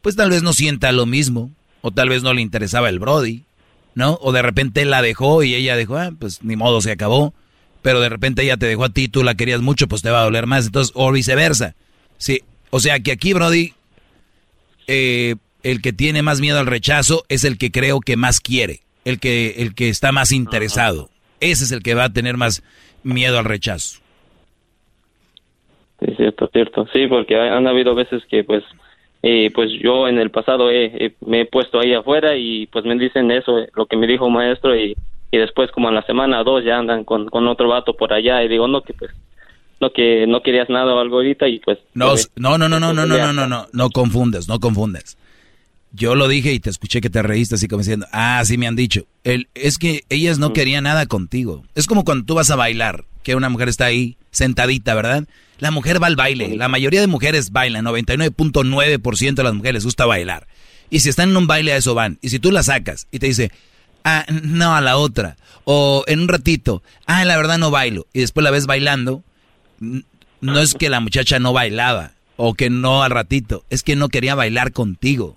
[0.00, 1.52] pues tal vez no sienta lo mismo,
[1.82, 3.44] o tal vez no le interesaba el Brody,
[3.94, 4.18] ¿no?
[4.22, 7.34] O de repente la dejó y ella dijo, ah, pues ni modo, se acabó,
[7.82, 10.20] pero de repente ella te dejó a ti, tú la querías mucho, pues te va
[10.20, 11.74] a doler más, entonces, o viceversa.
[12.18, 13.74] Sí, o sea que aquí, Brody,
[14.86, 18.82] eh, el que tiene más miedo al rechazo es el que creo que más quiere,
[19.04, 21.10] el que, el que está más interesado.
[21.40, 22.62] Ese es el que va a tener más
[23.02, 24.01] miedo al rechazo.
[26.04, 26.86] Sí, cierto, cierto.
[26.92, 28.64] Sí, porque ha- han habido veces que pues
[29.22, 32.96] eh, pues yo en el pasado he- me he puesto ahí afuera y pues me
[32.98, 34.96] dicen eso, eh, lo que me dijo un maestro y,
[35.30, 38.12] y después como en la semana o dos ya andan con, con otro vato por
[38.12, 39.12] allá y digo, no, que pues
[39.80, 42.80] no que no querías nada o algo ahorita y pues No, pues, no, no, no,
[42.80, 45.16] no, no, no, no, no, no, no confundes, no confundes.
[45.94, 48.66] Yo lo dije y te escuché que te reíste así como diciendo, ah, sí me
[48.66, 49.02] han dicho.
[49.24, 51.64] El, es que ellas no querían nada contigo.
[51.74, 55.24] Es como cuando tú vas a bailar, que una mujer está ahí sentadita, ¿verdad?
[55.58, 56.56] La mujer va al baile.
[56.56, 60.46] La mayoría de mujeres bailan, 99.9% de las mujeres les gusta bailar.
[60.90, 62.18] Y si están en un baile a eso van.
[62.20, 63.50] Y si tú la sacas y te dice,
[64.04, 65.36] ah, no, a la otra.
[65.64, 68.06] O en un ratito, ah, la verdad no bailo.
[68.12, 69.22] Y después la ves bailando,
[69.78, 74.08] no es que la muchacha no bailaba o que no al ratito, es que no
[74.08, 75.36] quería bailar contigo.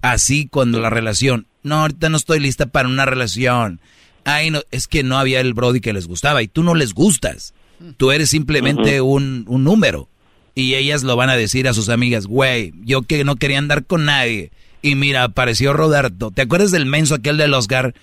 [0.00, 3.80] Así cuando la relación, no, ahorita no estoy lista para una relación.
[4.24, 6.94] Ay, no, es que no había el Brody que les gustaba y tú no les
[6.94, 7.54] gustas.
[7.96, 10.08] Tú eres simplemente un, un número.
[10.54, 13.84] Y ellas lo van a decir a sus amigas, güey, yo que no quería andar
[13.84, 14.52] con nadie.
[14.82, 16.30] Y mira, apareció Roberto.
[16.30, 17.94] ¿Te acuerdas del menso aquel del Oscar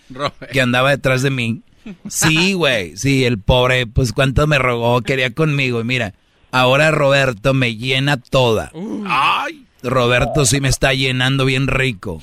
[0.52, 1.62] que andaba detrás de mí?
[2.08, 5.82] Sí, güey, sí, el pobre, pues cuánto me rogó, quería conmigo.
[5.82, 6.14] Y mira,
[6.52, 8.72] ahora Roberto me llena toda.
[9.06, 12.22] Ay, Roberto sí me está llenando bien rico.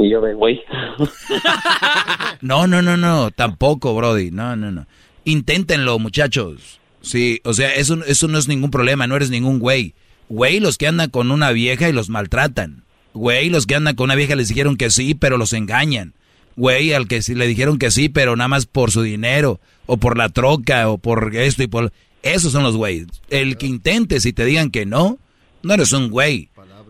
[0.04, 0.62] y yo de güey.
[2.42, 4.32] No, no, no, no, tampoco, Brody.
[4.32, 4.88] No, no, no.
[5.26, 6.80] Inténtenlo, muchachos.
[7.02, 9.94] Sí, o sea, eso, eso no es ningún problema, no eres ningún güey.
[10.30, 12.84] Güey, los que andan con una vieja y los maltratan.
[13.14, 16.14] Güey, los que andan con una vieja les dijeron que sí, pero los engañan.
[16.56, 19.98] Güey, al que sí le dijeron que sí, pero nada más por su dinero, o
[19.98, 21.92] por la troca, o por esto y por...
[22.22, 23.08] Esos son los güeyes.
[23.30, 25.18] El que intente, si te digan que no,
[25.64, 26.50] no eres un güey.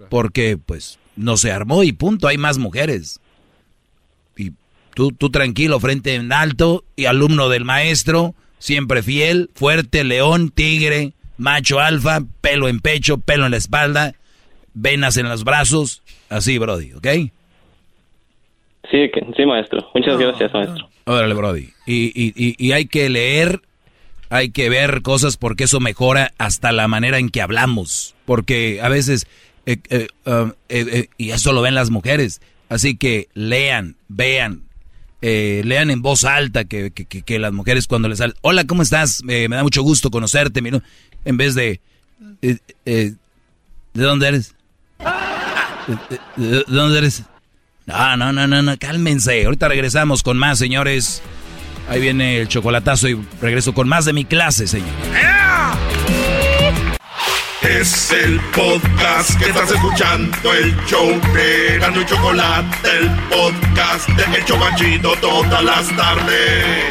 [0.10, 3.20] Porque, pues, no se armó y punto, hay más mujeres.
[4.36, 4.54] Y
[4.94, 11.14] tú, tú tranquilo, frente en alto, y alumno del maestro, Siempre fiel, fuerte, león, tigre,
[11.38, 14.16] macho alfa, pelo en pecho, pelo en la espalda,
[14.74, 16.04] venas en los brazos.
[16.28, 17.08] Así, Brody, ¿ok?
[18.92, 19.90] Sí, sí, maestro.
[19.96, 20.90] Muchas gracias, maestro.
[21.06, 21.70] Órale, Brody.
[21.86, 23.62] Y, y, y, y hay que leer,
[24.30, 28.16] hay que ver cosas porque eso mejora hasta la manera en que hablamos.
[28.26, 29.26] Porque a veces,
[29.74, 32.42] eh, eh, um, eh, y eso lo ven las mujeres.
[32.70, 34.64] Así que lean, vean,
[35.22, 38.82] lean en voz alta que, que, que- que las mujeres cuando les salen, hola, ¿cómo
[38.84, 39.24] estás?
[39.24, 40.62] Me da mucho gusto conocerte.
[40.62, 40.82] mira",
[41.26, 41.82] En vez de,
[42.42, 43.16] ¿de
[43.94, 44.56] dónde eres?
[45.00, 45.96] Eh,
[46.38, 47.24] ¿De dónde eres?
[47.86, 49.46] No, no, no, no, no, cálmense.
[49.46, 51.22] Ahorita regresamos con más, señores.
[51.90, 54.90] Ahí viene el chocolatazo y regreso con más de mi clase, señor.
[57.62, 64.38] Es el podcast que estás escuchando, el show de Gano y Chocolate, el podcast de
[64.38, 66.86] El Chocachito todas las tardes.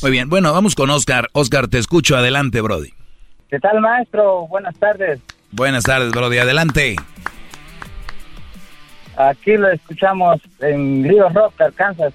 [0.00, 1.28] Muy bien, bueno, vamos con Oscar.
[1.32, 2.16] Oscar, te escucho.
[2.16, 2.92] Adelante, Brody.
[3.50, 4.46] ¿Qué tal, maestro?
[4.46, 5.20] Buenas tardes.
[5.56, 6.36] Buenas tardes, Brody.
[6.36, 6.96] Adelante.
[9.16, 12.12] Aquí lo escuchamos en Río Rock, Arkansas.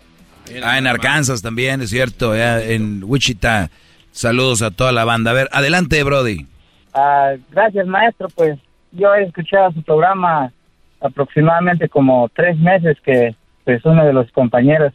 [0.64, 2.36] Ah, en Arkansas también, es cierto.
[2.36, 3.72] ya en Wichita.
[4.12, 5.32] Saludos a toda la banda.
[5.32, 6.46] A ver, adelante, Brody.
[6.94, 8.28] Ah, gracias, maestro.
[8.30, 8.60] Pues
[8.92, 10.54] yo he escuchado su programa
[11.00, 14.94] aproximadamente como tres meses que pues uno de los compañeros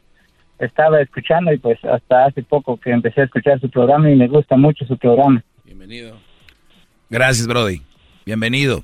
[0.60, 4.28] estaba escuchando y pues hasta hace poco que empecé a escuchar su programa y me
[4.28, 5.42] gusta mucho su programa.
[5.64, 6.16] Bienvenido.
[7.10, 7.82] Gracias, Brody.
[8.26, 8.82] Bienvenido.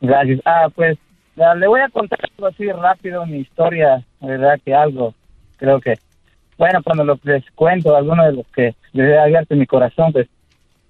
[0.00, 0.40] Gracias.
[0.44, 0.96] Ah, pues
[1.38, 5.12] ah, le voy a contar algo así rápido, mi historia, la verdad que algo,
[5.56, 5.94] creo que,
[6.56, 10.28] bueno, cuando lo les cuento, algunos de los que les he abierto mi corazón, pues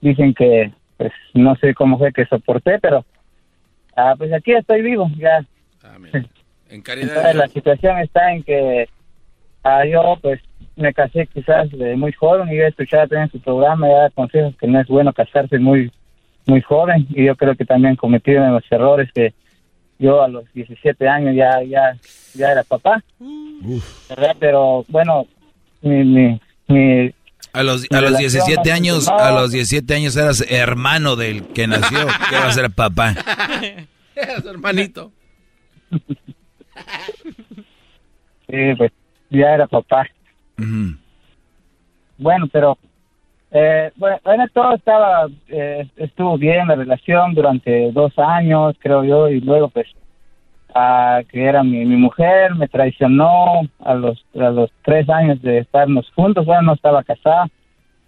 [0.02, 3.02] dicen que, pues no sé cómo fue que soporté, pero,
[3.96, 5.42] ah, pues aquí estoy vivo, ya.
[6.68, 8.88] En Entonces, la situación está en que
[9.62, 10.40] ah, yo, pues,
[10.74, 14.10] me casé quizás de muy joven y yo he escuchado también su programa y da
[14.10, 15.90] consejos que no es bueno casarse muy
[16.46, 19.34] muy joven y yo creo que también cometí uno de los errores que
[19.98, 21.96] yo a los 17 años ya ya
[22.34, 23.02] ya era papá
[24.08, 24.36] ¿verdad?
[24.38, 25.26] pero bueno
[25.82, 27.14] mi mi, mi
[27.52, 31.16] A los, Mi a los relación 17 no años, a los 17 años eras hermano
[31.16, 32.06] del que nació.
[32.30, 33.14] ¿Qué va a ser papá?
[34.14, 35.12] Era su hermanito.
[38.48, 38.92] sí, pues
[39.30, 40.06] ya era papá
[42.18, 42.78] bueno pero
[43.58, 49.28] eh, bueno, bueno, todo estaba eh, estuvo bien la relación durante dos años creo yo
[49.30, 49.86] y luego pues
[50.74, 55.58] a que era mi, mi mujer me traicionó a los a los tres años de
[55.58, 56.44] estarnos juntos.
[56.44, 57.48] Bueno no estaba casada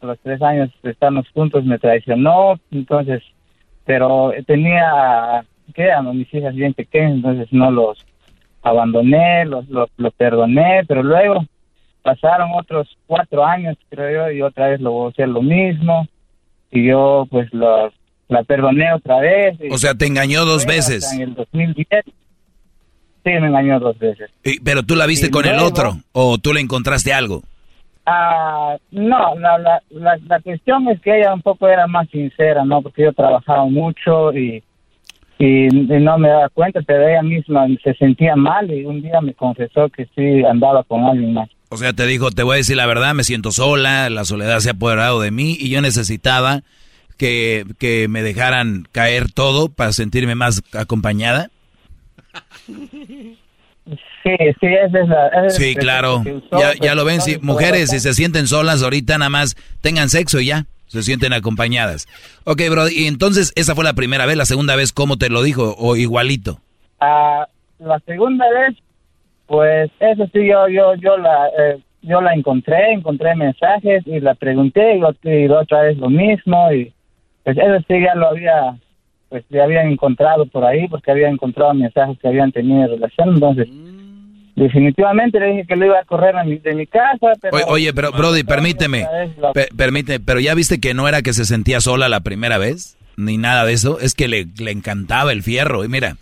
[0.02, 3.22] a los tres años de estarnos juntos me traicionó entonces
[3.86, 8.04] pero tenía que a mis hijas bien pequeñas entonces no los
[8.62, 11.46] abandoné los, los perdoné pero luego
[12.08, 16.06] pasaron otros cuatro años, creo yo, y otra vez lo voy a hacer lo mismo.
[16.70, 17.92] Y yo, pues, lo-
[18.28, 19.58] la perdoné otra vez.
[19.70, 21.12] O sea, te engañó dos veces.
[21.12, 22.04] En el 2010.
[22.06, 24.30] Sí, me engañó dos veces.
[24.44, 25.92] Y- Pero tú la viste Y con el luego- otro.
[26.12, 27.42] O tú le encontraste algo.
[28.06, 32.64] Ah, no, la, la, la, la cuestión es que ella un poco era más sincera,
[32.64, 32.80] ¿no?
[32.80, 34.62] Porque yo trabajaba mucho y,
[35.38, 39.20] y, y no me daba cuenta, pero ella misma se sentía mal y un día
[39.20, 41.50] me confesó que sí andaba con alguien más.
[41.70, 44.60] O sea, te dijo, te voy a decir la verdad, me siento sola, la soledad
[44.60, 46.62] se ha apoderado de mí y yo necesitaba
[47.18, 51.50] que, que me dejaran caer todo para sentirme más acompañada.
[54.22, 56.16] Sí, sí, es esa es Sí, la claro.
[56.20, 60.10] usó, Ya, ya lo ven, si mujeres, si se sienten solas ahorita, nada más tengan
[60.10, 62.06] sexo y ya, se sienten acompañadas.
[62.44, 65.42] Ok, bro, y entonces esa fue la primera vez, la segunda vez, ¿cómo te lo
[65.42, 65.74] dijo?
[65.78, 66.60] ¿O igualito?
[67.00, 67.46] Ah,
[67.78, 68.76] la segunda vez,
[69.48, 74.34] pues eso sí, yo yo yo la eh, yo la encontré, encontré mensajes y la
[74.36, 76.92] pregunté y, ot- y la otra vez lo mismo y
[77.42, 78.76] pues eso sí ya lo había
[79.30, 83.68] pues ya habían encontrado por ahí porque había encontrado mensajes que habían tenido relación, entonces
[84.56, 87.64] definitivamente le dije que lo iba a correr a mi- de mi casa, pero Oye,
[87.68, 89.06] oye, pero Brody, permíteme,
[89.40, 92.97] lo- permíteme, pero ya viste que no era que se sentía sola la primera vez,
[93.18, 95.84] ni nada de eso, es que le, le encantaba el fierro.
[95.84, 96.16] Y mira,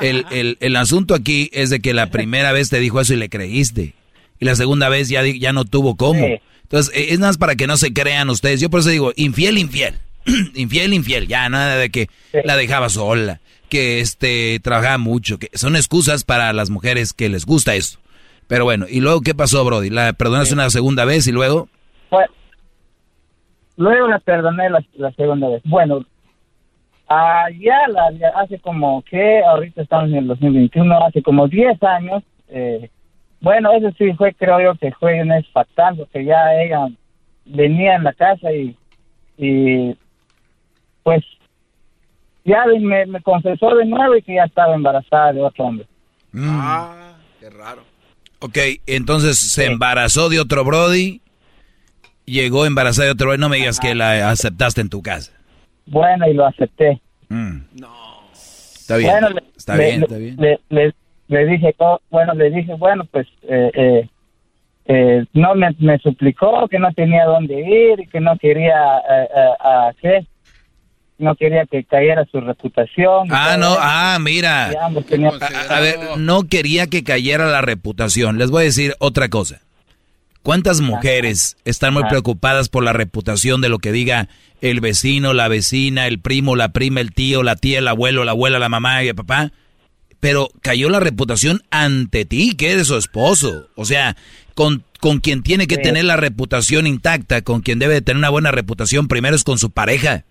[0.00, 3.16] el, el, el asunto aquí es de que la primera vez te dijo eso y
[3.16, 3.94] le creíste.
[4.38, 6.24] Y la segunda vez ya, ya no tuvo cómo.
[6.24, 6.40] Sí.
[6.62, 8.60] Entonces, eh, es nada más para que no se crean ustedes.
[8.60, 9.94] Yo por eso digo, infiel, infiel.
[10.54, 11.26] infiel, infiel.
[11.26, 12.08] Ya, nada de que
[12.44, 17.46] la dejaba sola, que este trabajaba mucho, que son excusas para las mujeres que les
[17.46, 17.98] gusta eso.
[18.46, 19.90] Pero bueno, ¿y luego qué pasó, Brody?
[19.90, 21.68] ¿La perdonaste una segunda vez y luego?
[22.10, 22.28] Pues,
[23.76, 25.62] luego la perdoné la, la segunda vez.
[25.64, 26.06] Bueno,
[27.08, 32.22] allá la, ya hace como que, ahorita estamos en el 2021, hace como 10 años,
[32.48, 32.90] eh,
[33.40, 36.88] bueno, eso sí fue, creo yo, que fue un fatal, porque ya ella
[37.44, 38.76] venía en la casa y,
[39.36, 39.96] y
[41.02, 41.24] pues
[42.44, 45.86] ya me, me confesó de nuevo y que ya estaba embarazada de otro hombre.
[46.34, 47.82] Ah, qué raro.
[48.40, 51.20] Ok, entonces se embarazó de otro Brody,
[52.24, 55.37] llegó embarazada de otro Brody, no me digas que la aceptaste en tu casa.
[55.90, 57.00] Bueno, y lo acepté.
[58.32, 60.36] Está bien, Bueno, le- está le- bien, le- está bien.
[60.38, 60.94] Le, le-
[61.28, 61.74] le dije,
[62.10, 64.08] bueno, le dije, bueno, pues eh, eh,
[64.86, 69.28] eh, no me, me suplicó que no tenía dónde ir y que no quería, eh,
[69.36, 70.26] eh, a ¿qué?
[71.18, 73.26] No quería que cayera su reputación.
[73.30, 73.78] Ah, no, eso.
[73.82, 74.70] ah, mira.
[75.68, 78.38] A ver, no quería que cayera la reputación.
[78.38, 79.60] Les voy a decir otra cosa.
[80.42, 84.28] ¿Cuántas mujeres están muy preocupadas por la reputación de lo que diga
[84.60, 88.30] el vecino, la vecina, el primo, la prima, el tío, la tía, el abuelo, la
[88.32, 89.52] abuela, la mamá y el papá?
[90.20, 93.68] Pero cayó la reputación ante ti, que eres su esposo.
[93.76, 94.16] O sea,
[94.54, 95.82] con, con quien tiene que Sí.
[95.82, 99.58] tener la reputación intacta, con quien debe de tener una buena reputación, primero es con
[99.58, 100.24] su pareja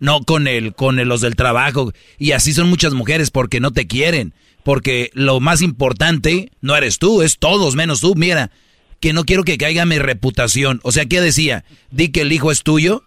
[0.00, 1.92] no con el, con el- los del trabajo.
[2.18, 4.32] Y así son muchas mujeres porque no te quieren.
[4.62, 8.14] Porque lo más importante no eres tú, es todos menos tú.
[8.14, 8.52] Mira,
[9.00, 10.80] que no quiero que caiga mi reputación.
[10.82, 11.64] O sea, ¿qué decía?
[11.90, 13.02] Di que el hijo es tuyo.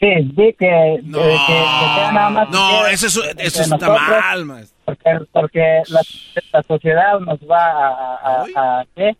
[0.00, 1.14] Sí, di que, que, que- que
[1.94, 2.50] sea nada más.
[2.50, 4.76] No, que- eso, es- eso está nosotros, mal, maestro.
[4.84, 6.00] Porque, porque la,
[6.52, 8.44] la sociedad nos va a,
[8.80, 9.16] a, ¿qué?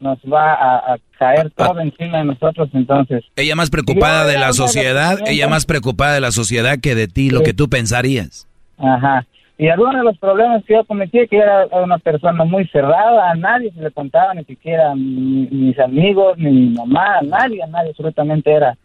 [0.00, 3.24] Nos va a, a caer todo encima de nosotros, entonces.
[3.36, 7.30] Ella más preocupada de la sociedad, ella más preocupada de la sociedad que de ti,
[7.30, 8.48] lo que tú pensarías.
[8.78, 9.24] Ajá.
[9.58, 13.34] Y algunos de los problemas que yo cometí, que era una persona muy cerrada, a
[13.34, 17.62] nadie se le contaba, ni siquiera a mi- mis amigos, ni mi mamá, a nadie,
[17.62, 18.76] a nadie absolutamente era,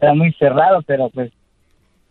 [0.00, 1.30] era muy cerrado, pero pues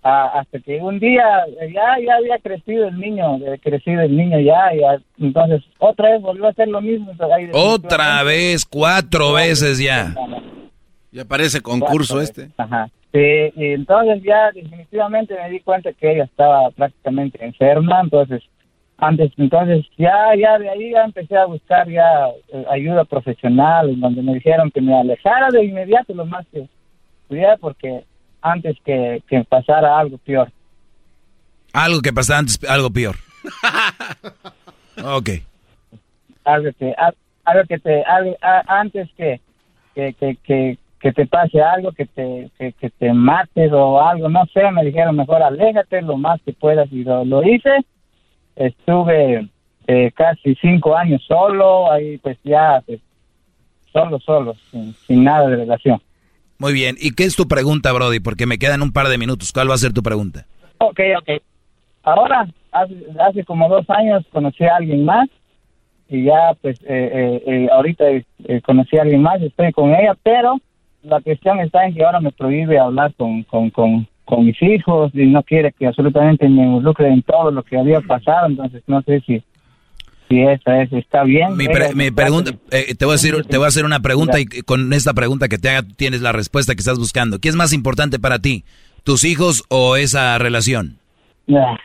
[0.03, 1.23] a- hasta que un día
[1.59, 5.63] eh, ya, ya había crecido el niño, eh, crecido el niño ya, y a- entonces
[5.79, 7.11] otra vez volvió a hacer lo mismo.
[7.53, 10.15] Otra vez, cuatro veces ya.
[11.11, 12.49] Ya parece concurso este.
[12.57, 12.87] Ajá.
[13.17, 18.43] Sí, y entonces ya definitivamente me di cuenta que ella estaba prácticamente enferma, entonces
[18.99, 24.21] antes, entonces ya, ya de ahí ya empecé a buscar ya eh, ayuda profesional, donde
[24.21, 26.67] me dijeron que me alejara de inmediato lo más que
[27.27, 28.03] pudiera, porque
[28.41, 30.51] antes que, que pasara algo peor.
[31.73, 33.15] Algo que pasaba antes, algo peor.
[35.03, 35.29] Ok.
[36.43, 37.15] algo que al-
[37.45, 39.39] algo que te algo- a- antes que
[39.95, 44.27] que, que, que, que te pase algo que te que, que te mates o algo
[44.27, 47.69] no sé me dijeron mejor aléjate lo más que puedas y lo, lo hice
[48.57, 49.47] estuve
[49.87, 52.99] eh, casi cinco años solo ahí pues ya pues,
[53.93, 56.01] solo solo sin, sin nada de relación
[56.57, 56.97] Muy bien.
[56.99, 58.19] ¿Y qué es tu pregunta, Brody?
[58.19, 59.51] Porque me quedan un par de minutos.
[59.53, 60.45] ¿Cuál va a ser tu pregunta?
[60.79, 61.29] Ok, ok.
[62.01, 65.29] Ahora, hace, hace como dos años conocí a alguien más
[66.09, 68.25] y ya pues eh, eh, eh, ahorita eh,
[68.65, 70.57] conocí a alguien más, estoy con ella, pero
[71.07, 75.11] la cuestión está en que ahora me prohíbe hablar con, con, con, con mis hijos
[75.13, 79.01] y no quiere que absolutamente me involucre en todo lo que había pasado, entonces no
[79.03, 79.41] sé si,
[80.29, 81.55] si esa es, está bien.
[81.55, 84.01] Mi, pre- Ella- mi pregunta, eh, te voy a decir, te voy a hacer una
[84.01, 87.39] pregunta y con esta pregunta que te haga tienes la respuesta que estás buscando.
[87.39, 88.63] ¿Qué es más importante para ti,
[89.03, 90.97] tus hijos o esa relación?
[91.49, 91.77] Ah,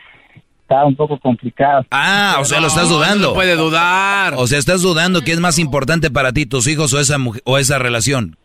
[0.63, 1.85] Está un poco complicado.
[1.91, 3.27] Ah, o sea, lo estás dudando.
[3.29, 4.33] No puede dudar.
[4.37, 7.41] O sea, estás dudando qué es más importante para ti, tus hijos o esa mujer,
[7.45, 8.37] o esa relación.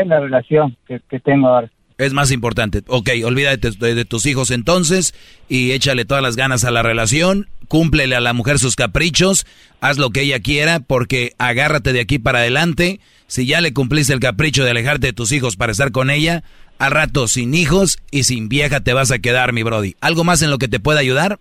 [0.00, 1.70] Es la relación que, que tengo ahora.
[1.98, 2.82] Es más importante.
[2.88, 5.14] Ok, olvídate de, de tus hijos entonces
[5.48, 7.48] y échale todas las ganas a la relación.
[7.68, 9.46] Cúmplele a la mujer sus caprichos.
[9.80, 13.00] Haz lo que ella quiera porque agárrate de aquí para adelante.
[13.26, 16.42] Si ya le cumpliste el capricho de alejarte de tus hijos para estar con ella,
[16.78, 19.94] al rato sin hijos y sin vieja te vas a quedar, mi Brody.
[20.00, 21.38] ¿Algo más en lo que te pueda ayudar?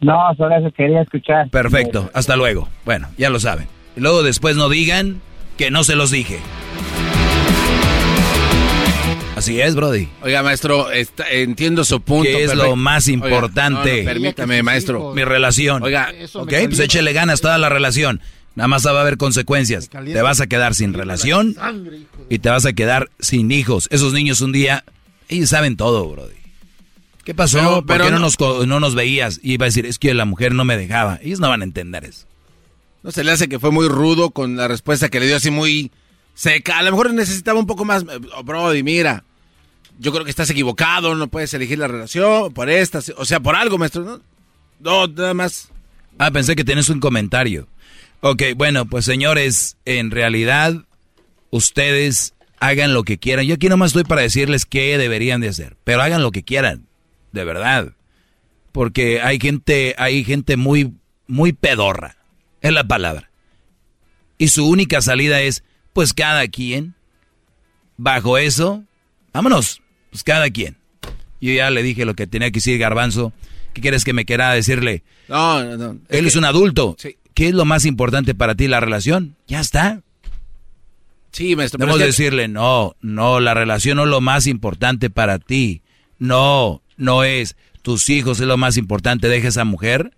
[0.00, 1.50] No, solo eso quería escuchar.
[1.50, 2.68] Perfecto, hasta luego.
[2.84, 3.66] Bueno, ya lo saben.
[3.96, 5.20] Luego después no digan
[5.56, 6.38] que no se los dije.
[9.38, 10.08] Así es, Brody.
[10.22, 12.24] Oiga, maestro, está- entiendo su punto.
[12.30, 13.92] ¿Qué es lo más Oiga, importante?
[13.92, 15.12] no, no, permítame, maestro.
[15.14, 15.82] Mi relación.
[15.82, 18.20] Oiga, ok, pues échele ganas toda la relación.
[18.54, 19.88] Nada más va a haber consecuencias.
[19.88, 21.54] Te vas a quedar sin relación
[22.28, 23.86] y te vas a quedar sin hijos.
[23.92, 24.84] Esos niños un día,
[25.28, 26.34] ellos saben todo, Brody.
[27.24, 27.58] ¿Qué pasó?
[27.58, 29.38] Pero- ¿Por pero qué no, no- nos, co- no nos veías?
[29.42, 31.20] Y iba a decir, es que la mujer no me dejaba.
[31.22, 32.26] Ellos no van a entender eso.
[33.02, 35.50] ¿No se le hace que fue muy rudo con la respuesta que le dio así
[35.50, 35.92] muy
[36.34, 36.78] seca?
[36.78, 38.02] A lo mejor necesitaba un poco más.
[38.02, 39.22] eh, oh, Brody, mira,
[39.98, 43.56] yo creo que estás equivocado, no puedes elegir la relación por esta, o sea, por
[43.56, 44.04] algo, maestro.
[44.04, 44.20] No,
[44.80, 45.70] no nada más.
[46.18, 47.68] Ah, pensé que tienes un comentario.
[48.20, 50.74] Ok, bueno, pues señores, en realidad
[51.50, 53.46] ustedes hagan lo que quieran.
[53.46, 56.86] Yo aquí nomás estoy para decirles qué deberían de hacer, pero hagan lo que quieran,
[57.32, 57.92] de verdad.
[58.72, 60.94] Porque hay gente, hay gente muy,
[61.26, 62.16] muy pedorra,
[62.60, 63.30] es la palabra.
[64.36, 66.94] Y su única salida es, pues cada quien,
[67.96, 68.84] bajo eso,
[69.32, 70.76] vámonos, pues cada quien.
[71.40, 73.32] Yo ya le dije lo que tenía que decir Garbanzo.
[73.74, 75.02] ¿Qué quieres que me quiera decirle?
[75.28, 75.98] No, no, no.
[76.08, 76.96] Él es un adulto.
[77.34, 79.36] ¿Qué es lo más importante para ti, la relación?
[79.46, 80.00] Ya está.
[81.32, 81.78] Sí, maestro.
[81.78, 85.82] Debemos decirle, no, no, la relación no es lo más importante para ti.
[86.18, 87.54] No, no es.
[87.82, 89.28] Tus hijos es lo más importante.
[89.28, 90.12] Deja esa mujer.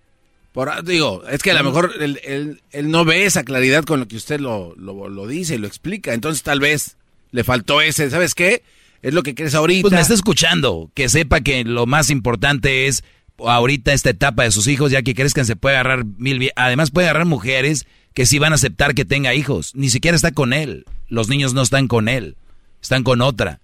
[0.53, 4.01] Por, digo, es que a lo mejor él, él- él no ve esa claridad con
[4.01, 6.15] lo que usted lo, lo, lo dice y lo explica.
[6.15, 6.97] Entonces tal vez
[7.33, 8.63] le faltó ese, ¿sabes qué?
[9.03, 9.83] Es lo que crees ahorita.
[9.83, 10.91] Pues me está escuchando.
[10.95, 13.03] Que sepa que lo más importante es
[13.39, 16.51] ahorita esta etapa de sus hijos, ya que crezcan se puede agarrar mil...
[16.57, 19.75] Además puede agarrar mujeres que sí van a aceptar que tenga hijos.
[19.75, 20.85] Ni siquiera está con él.
[21.09, 22.37] Los niños no están con él.
[22.83, 23.61] Están con otra.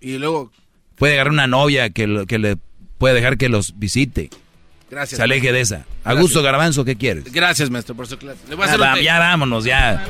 [0.00, 0.52] Y luego,
[0.96, 2.56] Puede agarrar una novia que, lo- que le
[2.98, 4.30] puede dejar que los visite.
[4.90, 5.16] Gracias.
[5.16, 5.84] Se aleje de esa.
[6.04, 7.24] A gusto, Garbanzo, ¿qué quieres?
[7.32, 8.38] Gracias, maestro, por su clase.
[8.48, 10.04] Le voy a Ya, hacer un va- ya vámonos, ya.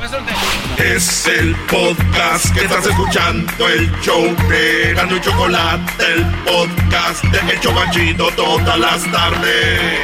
[0.79, 7.53] Es el podcast que estás escuchando, el show de Gano y Chocolate, el podcast de
[7.55, 10.01] El Chobachito todas las tardes.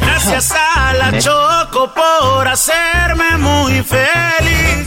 [0.00, 4.86] Gracias a la Choco por hacerme muy feliz.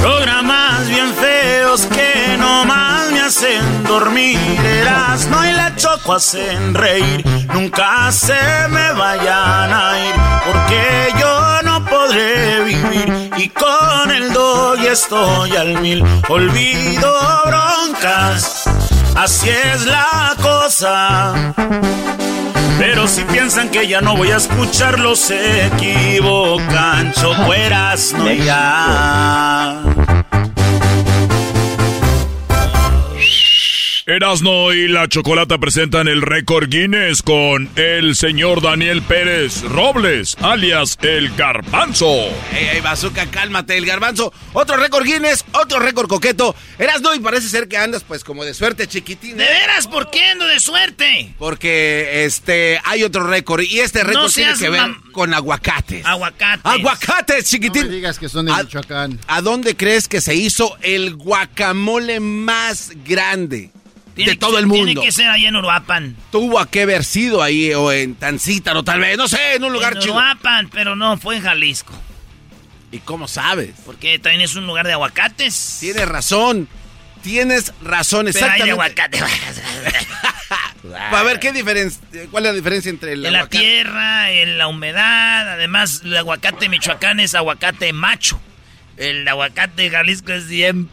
[0.00, 4.38] Programas bien feos que nomás me hacen dormir.
[5.30, 7.24] no y la choco hacen reír.
[7.52, 10.14] Nunca se me vayan a ir,
[10.46, 13.30] porque yo no podré vivir.
[13.36, 16.02] Y con el dog estoy al mil.
[16.28, 17.12] Olvido
[17.46, 18.64] broncas,
[19.16, 21.34] así es la cosa.
[22.80, 27.12] Pero si piensan que ya no voy a escucharlos, se equivocan.
[27.12, 29.76] Chocueras, no ya.
[34.10, 40.98] Erasno y la Chocolata presentan el récord Guinness con el señor Daniel Pérez Robles, alias
[41.02, 42.06] el Garbanzo.
[42.52, 44.32] Ey, ey, bazooka, cálmate, el garbanzo.
[44.52, 46.56] Otro récord Guinness, otro récord coqueto.
[46.78, 49.36] Eras no y parece ser que andas pues como de suerte, chiquitín.
[49.36, 49.86] ¿De veras?
[49.86, 51.34] ¿Por qué ando de suerte?
[51.38, 56.04] Porque este hay otro récord y este récord No tiene que ver con aguacates.
[56.04, 56.64] Aguacates.
[56.64, 57.82] Aguacates, chiquitín.
[57.84, 59.20] No me digas que son de ¿A- Michoacán.
[59.28, 63.70] ¿A dónde crees que se hizo el guacamole más grande
[64.24, 64.84] Tiene de todo ser- el mundo?
[64.86, 66.16] Tiene que ser ahí en Uruapan.
[66.32, 69.94] Tuvo que haber sido ahí o en Tancítaro tal vez, no sé, en un lugar
[69.94, 70.14] en chido.
[70.14, 71.92] Uruapan, pero no, fue en Jalisco.
[72.92, 73.70] ¿Y cómo sabes?
[73.86, 75.76] Porque también es un lugar de aguacates.
[75.80, 76.68] Tienes razón.
[77.22, 79.02] Tienes razón, Pero hay de exactamente.
[79.02, 79.20] aguacate.
[81.16, 82.00] A ver, ¿qué diferencia?
[82.30, 85.52] ¿Cuál es la diferencia entre el En la tierra, en la humedad.
[85.52, 88.40] Además, el aguacate michoacán es aguacate macho.
[88.96, 90.88] El aguacate de Jalisco es bien...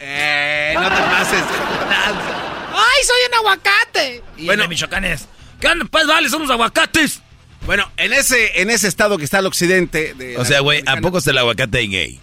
[0.00, 1.42] Eh, no te pases.
[2.72, 4.22] ¡Ay, soy un aguacate!
[4.36, 5.26] Y bueno, Michoacán es...
[5.60, 5.84] ¿Qué onda?
[5.90, 7.20] Pues vale, somos aguacates.
[7.66, 10.96] Bueno, en ese, en ese estado que está al occidente de O sea, güey, ¿a
[10.96, 12.18] poco es el aguacate gay?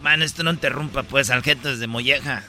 [0.00, 2.44] Man, esto no interrumpa, pues, al gente de molleja.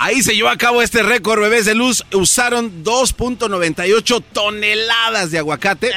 [0.00, 2.04] Ahí se llevó a cabo este récord, bebés de luz.
[2.12, 5.90] Usaron 2.98 toneladas de aguacate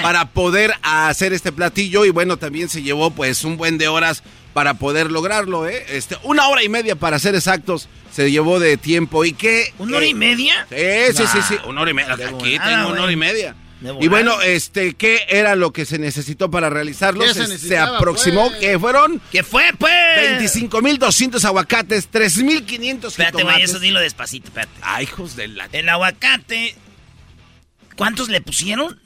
[0.00, 2.04] para poder hacer este platillo.
[2.04, 5.84] Y bueno, también se llevó pues un buen de horas para poder lograrlo, ¿eh?
[5.88, 9.24] Este, una hora y media para ser exactos se llevó de tiempo.
[9.24, 9.72] ¿Y qué?
[9.78, 10.66] ¿Una hora y media?
[10.70, 11.56] Sí, sí, sí.
[11.66, 12.14] Una hora y media.
[12.14, 13.54] Aquí volada, tengo una hora y media.
[14.00, 17.20] Y bueno, este, ¿qué era lo que se necesitó para realizarlo?
[17.20, 18.60] ¿Qué se Se, se necesitaba, aproximó pues?
[18.60, 19.92] que fueron ¿Qué fue, pues?
[20.52, 24.72] 25.200 aguacates, 3.500 Espérate, güey, eso dilo despacito, espérate.
[24.82, 25.68] Ay, hijos de la...
[25.72, 26.74] El aguacate...
[27.96, 29.00] ¿Cuántos le pusieron?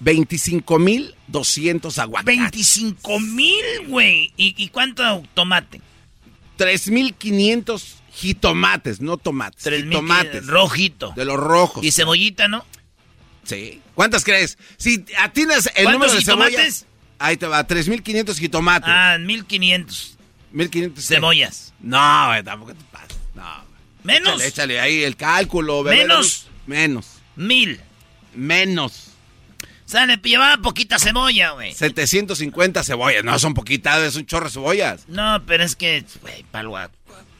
[0.00, 2.38] 25.200 aguacates.
[2.38, 4.32] 25 mil, güey.
[4.36, 5.80] ¿Y, ¿Y cuánto tomate?
[6.58, 9.62] 3.500 jitomates, no tomates.
[9.62, 10.46] 3,000 jitomates.
[10.46, 11.12] Rojito.
[11.16, 11.84] De los rojos.
[11.84, 12.64] Y cebollita, ¿no?
[13.44, 13.80] Sí.
[13.94, 14.58] ¿Cuántas crees?
[14.76, 16.54] Si atinas el ¿Cuántos número de jitomates?
[16.56, 16.84] cebollas...
[17.20, 18.88] Ahí te va, 3.500 jitomates.
[18.88, 20.18] Ah, 1500
[20.54, 21.74] 1.500 cebollas.
[21.80, 23.18] No, güey, tampoco te pases.
[23.34, 23.44] No.
[24.04, 24.34] ¿Menos?
[24.34, 25.82] Échale, échale ahí el cálculo.
[25.82, 25.98] bebé.
[25.98, 26.46] ¿Menos?
[26.66, 27.06] Menos.
[27.36, 27.80] Mil.
[28.34, 29.07] Menos.
[29.88, 31.72] O sea, le llevaba poquita cebolla, güey.
[31.72, 33.24] 750 cebollas.
[33.24, 35.08] No, son poquitas, es un chorro de cebollas.
[35.08, 36.76] No, pero es que, güey, palo.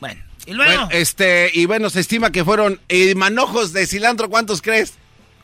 [0.01, 0.73] Bueno, y luego.
[0.73, 4.95] Bueno, este, y bueno, se estima que fueron eh, manojos de cilantro, ¿cuántos crees?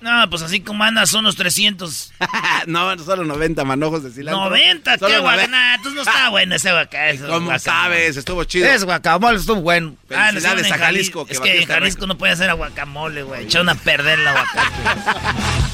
[0.00, 2.12] No, pues así como andas, son unos 300.
[2.66, 4.50] no, solo 90 manojos de cilantro.
[4.50, 5.44] 90, qué guacamole.
[5.74, 7.18] entonces no está bueno ese guacamole.
[7.18, 7.58] ¿Cómo guacamole.
[7.60, 8.16] sabes?
[8.16, 8.66] Estuvo chido.
[8.66, 9.96] Es guacamole, estuvo bueno.
[10.08, 11.26] Felicidades ah, a Jalisco.
[11.28, 13.44] es que en Jalisco no puede hacer guacamole, güey.
[13.44, 15.73] Echaron a perder el aguacate.